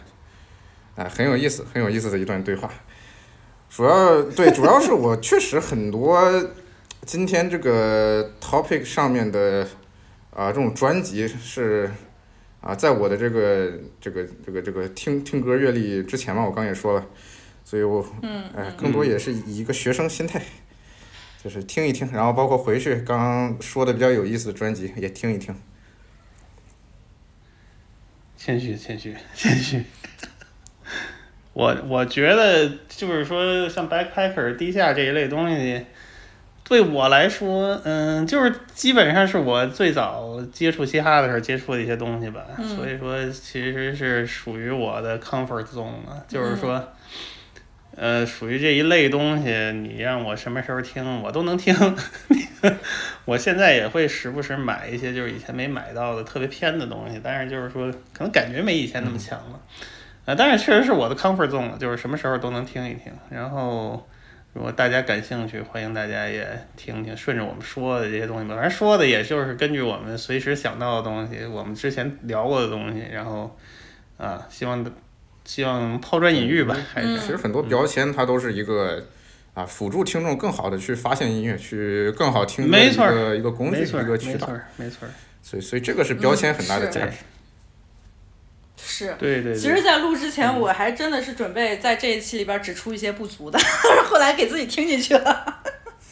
[0.96, 2.70] 啊，很有意思，很有意思的一段对话。
[3.68, 6.48] 主要对，主要是我确实很多
[7.04, 9.66] 今天这个 topic 上面的
[10.30, 11.90] 啊、这种专辑是
[12.60, 17.06] 啊，在我的这个这个这个这个听听歌阅历之前嘛，我刚也说了，
[17.64, 20.40] 所以我嗯哎、更多也是以一个学生心态，
[21.42, 25.54] 就是听一听，然后包括回去刚刚说的比较有意思的专辑也听一听。
[28.36, 29.82] 谦虚谦虚 谦虚。
[31.54, 35.86] 我我觉得就是说，像 backpacker、地下这一类东西，
[36.64, 42.44] 对我来说，嗯，就是基本上是我最早接触嘻哈的时候接触的一些东西吧。
[42.58, 46.92] 嗯所以说，其实是属于我的 comfort zone 了，就是说，
[47.97, 51.74] 呃，属于这一类东西，你让我什么时候听，我都能听。
[53.24, 59.60] 我现在也会时不时买一些就是以前没买到的特别偏的东西，但是就是说，可能感觉没以前那么强了。
[60.24, 63.12] 啊，但是确实是我的 comfort zone 了，就是什么时候都能听一听。
[63.31, 64.08] 然后，
[64.55, 68.55] 如果大家感兴趣，欢迎大家也听听，顺着我们说的这些东西吧。
[68.55, 73.55] 反正说的也就是根据我们随时想到的东西，我们之前聊过的东西，然后
[74.16, 74.82] 啊，希望
[75.44, 79.06] 希望抛砖引玉吧，还是其实很多标签它都是一个
[79.55, 84.55] 啊辅助听众更好的去发现音乐，去更好听的一个一个工具，没错儿一个渠道没错。
[84.55, 85.10] 儿没错儿
[85.42, 87.12] 所以所以这个是标签很大的价值。
[88.76, 93.58] 是，对对对其实，在录之前，我还真的是准备在这一期里边指出一些不足的，
[94.08, 95.62] 后来给自己听进去了。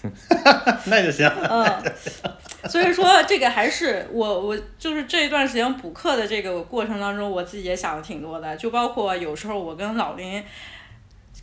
[0.86, 1.27] 那就行。
[1.28, 1.65] 嗯，
[2.68, 10.42] 所以说这个还是我我就是这一段时间补课的这个过程当中，我自己也想的挺多的，就包括有时候我跟老林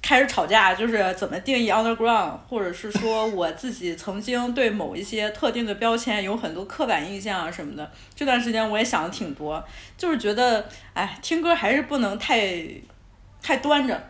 [0.01, 7.91] 开始吵架，就是怎么定义 underground，或者是说 我自己曾经对某一些特定的标签有很多刻板印象啊什么的。
[8.15, 9.61] 这段时间我也想的挺多，
[9.97, 12.65] 就是觉得哎，听歌还是不能太
[13.41, 14.01] 太端着。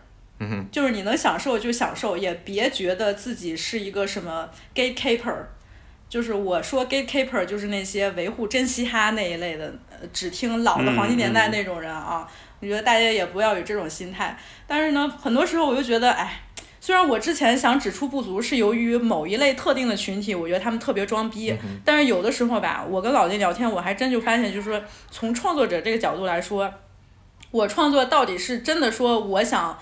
[0.41, 5.35] 嗯哼，就是你能享受就享受，也别觉得自己是一个什么 gatekeeper。
[6.09, 12.27] 就是我说 gatekeeper，就是那些维护真嘻哈那一类的，呃，只听老的黄金年代那种人啊。
[12.59, 14.35] 我觉得大家也不要有这种心态。
[14.65, 16.41] 但是呢，很多时候我就觉得，哎，
[16.81, 21.55] 虽然我之前想指出不足是由于某一类特定的群体，我觉得他们特别装逼，
[21.85, 24.81] 但是有的时候吧，我跟老金聊天，我还真就发现，就是说
[25.11, 26.73] 从创作者这个角度来说，
[27.51, 29.79] 我创作到底是真的说我想。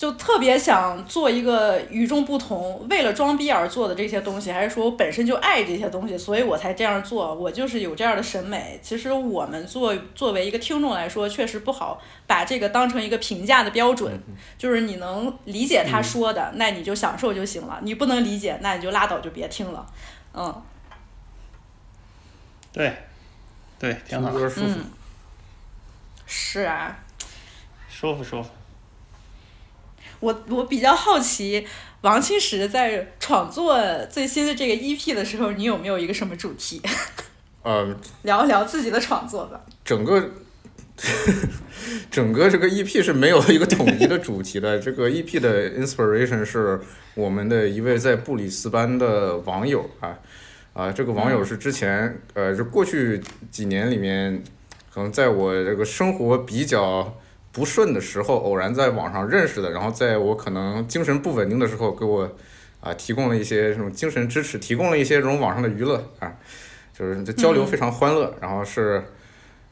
[0.00, 7.34] 就特别想做一个与众不同，为了装逼而做的这些东西，还是说我本身就爱这些东西，所以我才这样做。
[7.34, 8.80] 我就是有这样的审美。
[8.82, 14.18] 其实我们作作为一个听众来说，确实不好把这个当成一个评价的标准。
[14.56, 19.86] 就是你能理解他说的，那你就享受就行了；你不能理解，那你就拉倒，就别听了。
[20.32, 20.62] 嗯
[22.72, 22.96] 对，
[23.78, 24.78] 对，挺好，嗯，
[26.24, 26.98] 是啊。
[27.90, 28.48] 舒服舒服。
[30.20, 31.66] 我我比较好奇，
[32.02, 36.80] 王清石在创作最新的这个 EP 的时候，你有没有一个什么主题？
[37.62, 39.60] 呃， 聊一聊自己的创作吧。
[39.84, 40.30] 整个
[42.10, 44.78] 整个这个 EP 是没有一个统一的主题的。
[44.78, 46.80] 这个 EP 的 inspiration 是
[47.14, 50.18] 我们的一位在布里斯班的网友啊
[50.72, 54.42] 啊，这个网友是之前呃，就过去几年里面，
[54.92, 57.18] 可能在我这个生活比较
[57.52, 62.30] 不顺的时候，偶然在网上认识的，然后在我可能精神不稳定的时候，给我
[62.80, 66.32] 啊提供了一些这种精神支持，提供了一些这种网上的娱乐啊。
[66.96, 69.02] 就是这交流非常欢乐，然后是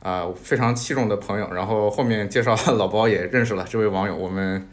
[0.00, 4.66] 啊、非常器重的朋友，然后后面介绍老包也认识了这位网友，我们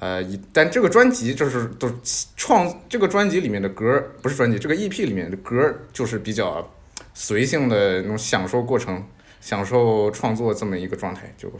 [0.00, 1.88] 呃以但这个专辑就是都
[2.36, 6.68] 创这个专辑里面的歌儿不是专辑，这个 EP 里面的歌儿就是比较
[7.14, 9.02] 随性的那种享受过程，
[9.40, 11.50] 享受创作这么一个状态，就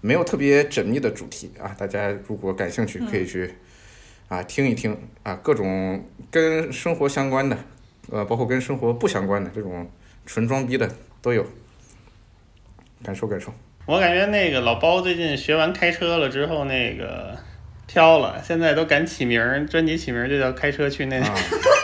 [0.00, 3.54] 没有特别缜密的主题啊，大家如果感兴趣可以去
[4.28, 7.56] 啊听一听啊各种跟生活相关的。
[8.12, 9.88] 呃，包括跟生活不相关的这种
[10.26, 10.90] 纯装逼的
[11.22, 11.46] 都有，
[13.04, 13.54] 感受感受。
[13.86, 17.38] 我感觉那个老包最近学完开车了之后，那个
[17.86, 21.20] 飘了，现在都敢起名儿，专辑起名儿就叫《开车去那》。
[21.22, 21.34] 啊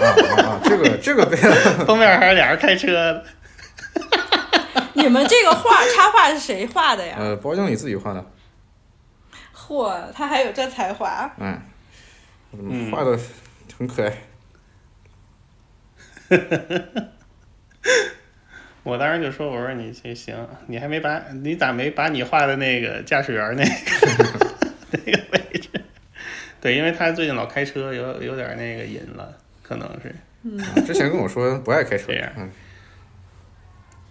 [0.02, 0.60] 啊啊！
[0.64, 1.36] 这个这个被
[1.86, 3.24] 封面还是俩人开车的。
[5.02, 7.16] 你们这个画插画是谁画的呀？
[7.18, 8.24] 呃，包经理自己画的。
[9.54, 11.30] 嚯，他还有这才华。
[11.38, 11.60] 嗯，
[12.52, 13.18] 嗯画的
[13.78, 14.12] 很可爱。
[18.82, 20.34] 我当时就说：“我说你这行，
[20.66, 23.70] 你还没把你咋没把你画的那个驾驶员那个
[24.92, 25.68] 那个位置？
[26.60, 30.14] 对，因为他最近老开车，有有点那个瘾了，可能是。
[30.42, 32.32] 嗯，之前跟我说不爱开车，这样。
[32.36, 32.48] 嗯，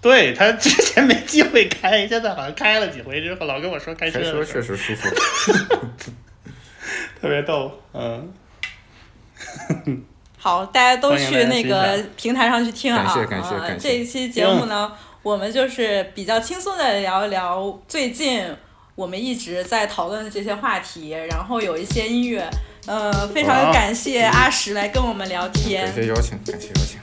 [0.01, 4.19] 对他之前没机会开，现在好像开了几回之后，老跟我说开车。
[4.19, 5.09] 开车确实舒服，
[7.21, 8.33] 特别逗，嗯。
[10.37, 13.03] 好，大家都去那个平台上去听啊！
[13.03, 13.89] 感谢感谢感谢。
[13.89, 14.91] 这一期节目呢，
[15.23, 18.45] 我们就是比较轻松的聊一聊最近
[18.93, 22.47] 我们一直在讨论的这些话题，然后有一些音乐，
[22.85, 25.85] 呃，非常感谢阿石来跟我们聊天。
[25.85, 26.99] 感谢邀请，感谢邀请。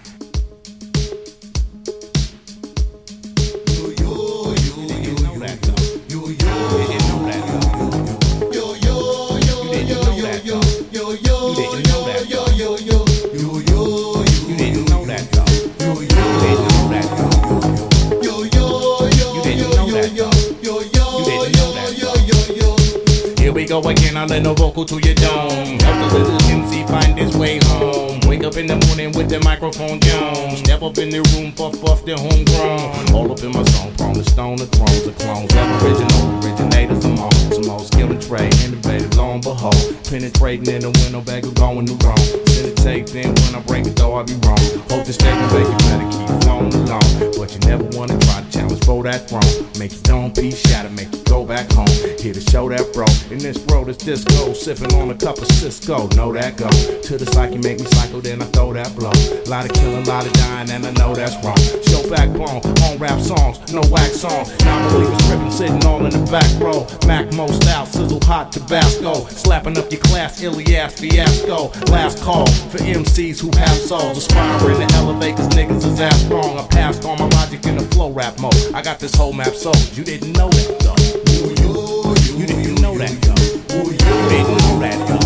[23.73, 25.79] Go again, I'll lend a vocal to your dome.
[25.81, 28.21] Help the little MC find his way home.
[28.27, 30.57] Wake up in the morning with the microphone down.
[30.57, 33.15] Step up in the room, puff puff the homegrown.
[33.15, 35.55] All up in my song, prone to stone, the thrones, the clones.
[35.55, 37.33] Aboriginal, originators, I'm on.
[37.53, 39.97] Some skill and trade, innovative, lo and behold.
[40.05, 42.52] Penetrating in the window bag of going to wrong.
[42.83, 44.59] Tape, then when I break it, though I be wrong.
[44.91, 47.07] Hope the statement make you better keep flowing along.
[47.39, 49.71] But you never wanna try to challenge for that throne.
[49.79, 51.87] Make you don't be shatter, make you go back home.
[52.19, 53.07] Here to show that bro.
[53.31, 54.53] In this world, it's disco.
[54.53, 56.09] Sipping on a cup of Cisco.
[56.17, 56.69] Know that go.
[56.69, 59.15] To the psyche, make me cycle, then I throw that blow.
[59.47, 61.63] Lot of killing, lot of dying, and I know that's wrong.
[61.89, 64.53] Show backbone, on rap songs, no wax songs.
[64.65, 66.87] Now believers tripping, sitting all in the back row.
[67.07, 69.27] Mac Mo style, sizzle hot Tabasco.
[69.27, 71.71] Slapping up your class, Ilias fiasco.
[71.91, 74.19] Last call for MCs who have souls.
[74.19, 76.59] Aspiring to elevate, cause niggas is ass wrong.
[76.59, 78.55] I passed all my logic in the flow rap mode.
[78.75, 79.77] I got this whole map sold.
[79.97, 82.39] You didn't know that though.
[82.39, 83.83] You didn't know that though.
[83.83, 85.22] You didn't know that though.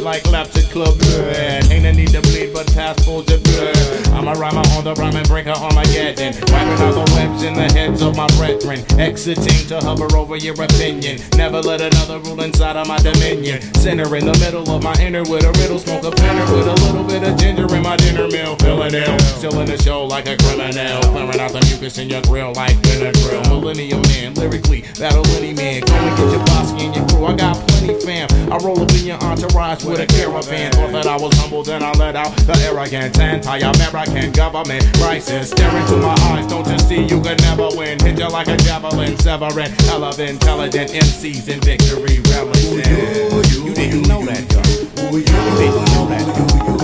[0.00, 0.96] like laps at club.
[1.70, 4.09] Ain't a need to bleed, but pass full to bird.
[4.20, 6.36] I'm a rhymer on the rhyme and breaker Armageddon.
[6.52, 8.84] Wiping out the webs in the heads of my brethren.
[9.00, 11.16] Exiting to hover over your opinion.
[11.40, 13.62] Never let another rule inside of my dominion.
[13.80, 15.78] Center in the middle of my inner with a riddle.
[15.78, 18.56] Smoke a pinner with a little bit of ginger in my dinner meal.
[18.56, 19.18] Feeling ill.
[19.40, 21.00] Still in the show like a criminal.
[21.16, 23.48] Clearing out the mucus in your grill like Benadryl.
[23.48, 25.80] Millennium man, lyrically, that'll any man.
[25.80, 27.24] Go and get your bossy and your crew.
[27.24, 28.28] I got plenty fam.
[28.52, 30.72] I roll up in your entourage with a caravan.
[30.72, 34.09] Thought that I was humble, then I let out the arrogant anti-American
[34.40, 35.50] government crisis.
[35.50, 37.98] Stare into my eyes, don't you see you could never win?
[38.00, 39.70] Hit you like a javelin, severing.
[39.86, 43.64] Hell of intelligent MCs in victory relishing.
[43.64, 45.16] You didn't know that, though.
[45.16, 46.36] You didn't know that, though.
[46.36, 46.79] You didn't know that, though.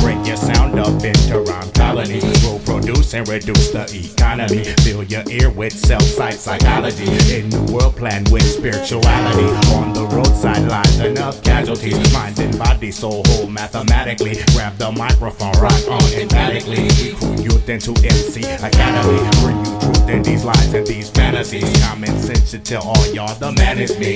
[0.00, 2.20] Break your sound up into rhyme colony.
[2.42, 4.64] Will produce and reduce the economy.
[4.82, 7.04] Fill your ear with self-site psychology.
[7.34, 9.48] In the world plan with spirituality.
[9.74, 11.98] On the roadside lies enough casualties.
[12.12, 14.36] Mind and body, soul whole mathematically.
[14.54, 16.88] Grab the microphone, rock on emphatically.
[17.10, 19.18] Recruit youth into MC Academy.
[19.42, 21.82] Bring you truth in these lies and these fantasies.
[21.82, 24.14] Common sense should tell all y'all the man is me.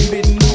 [0.00, 0.46] You didn't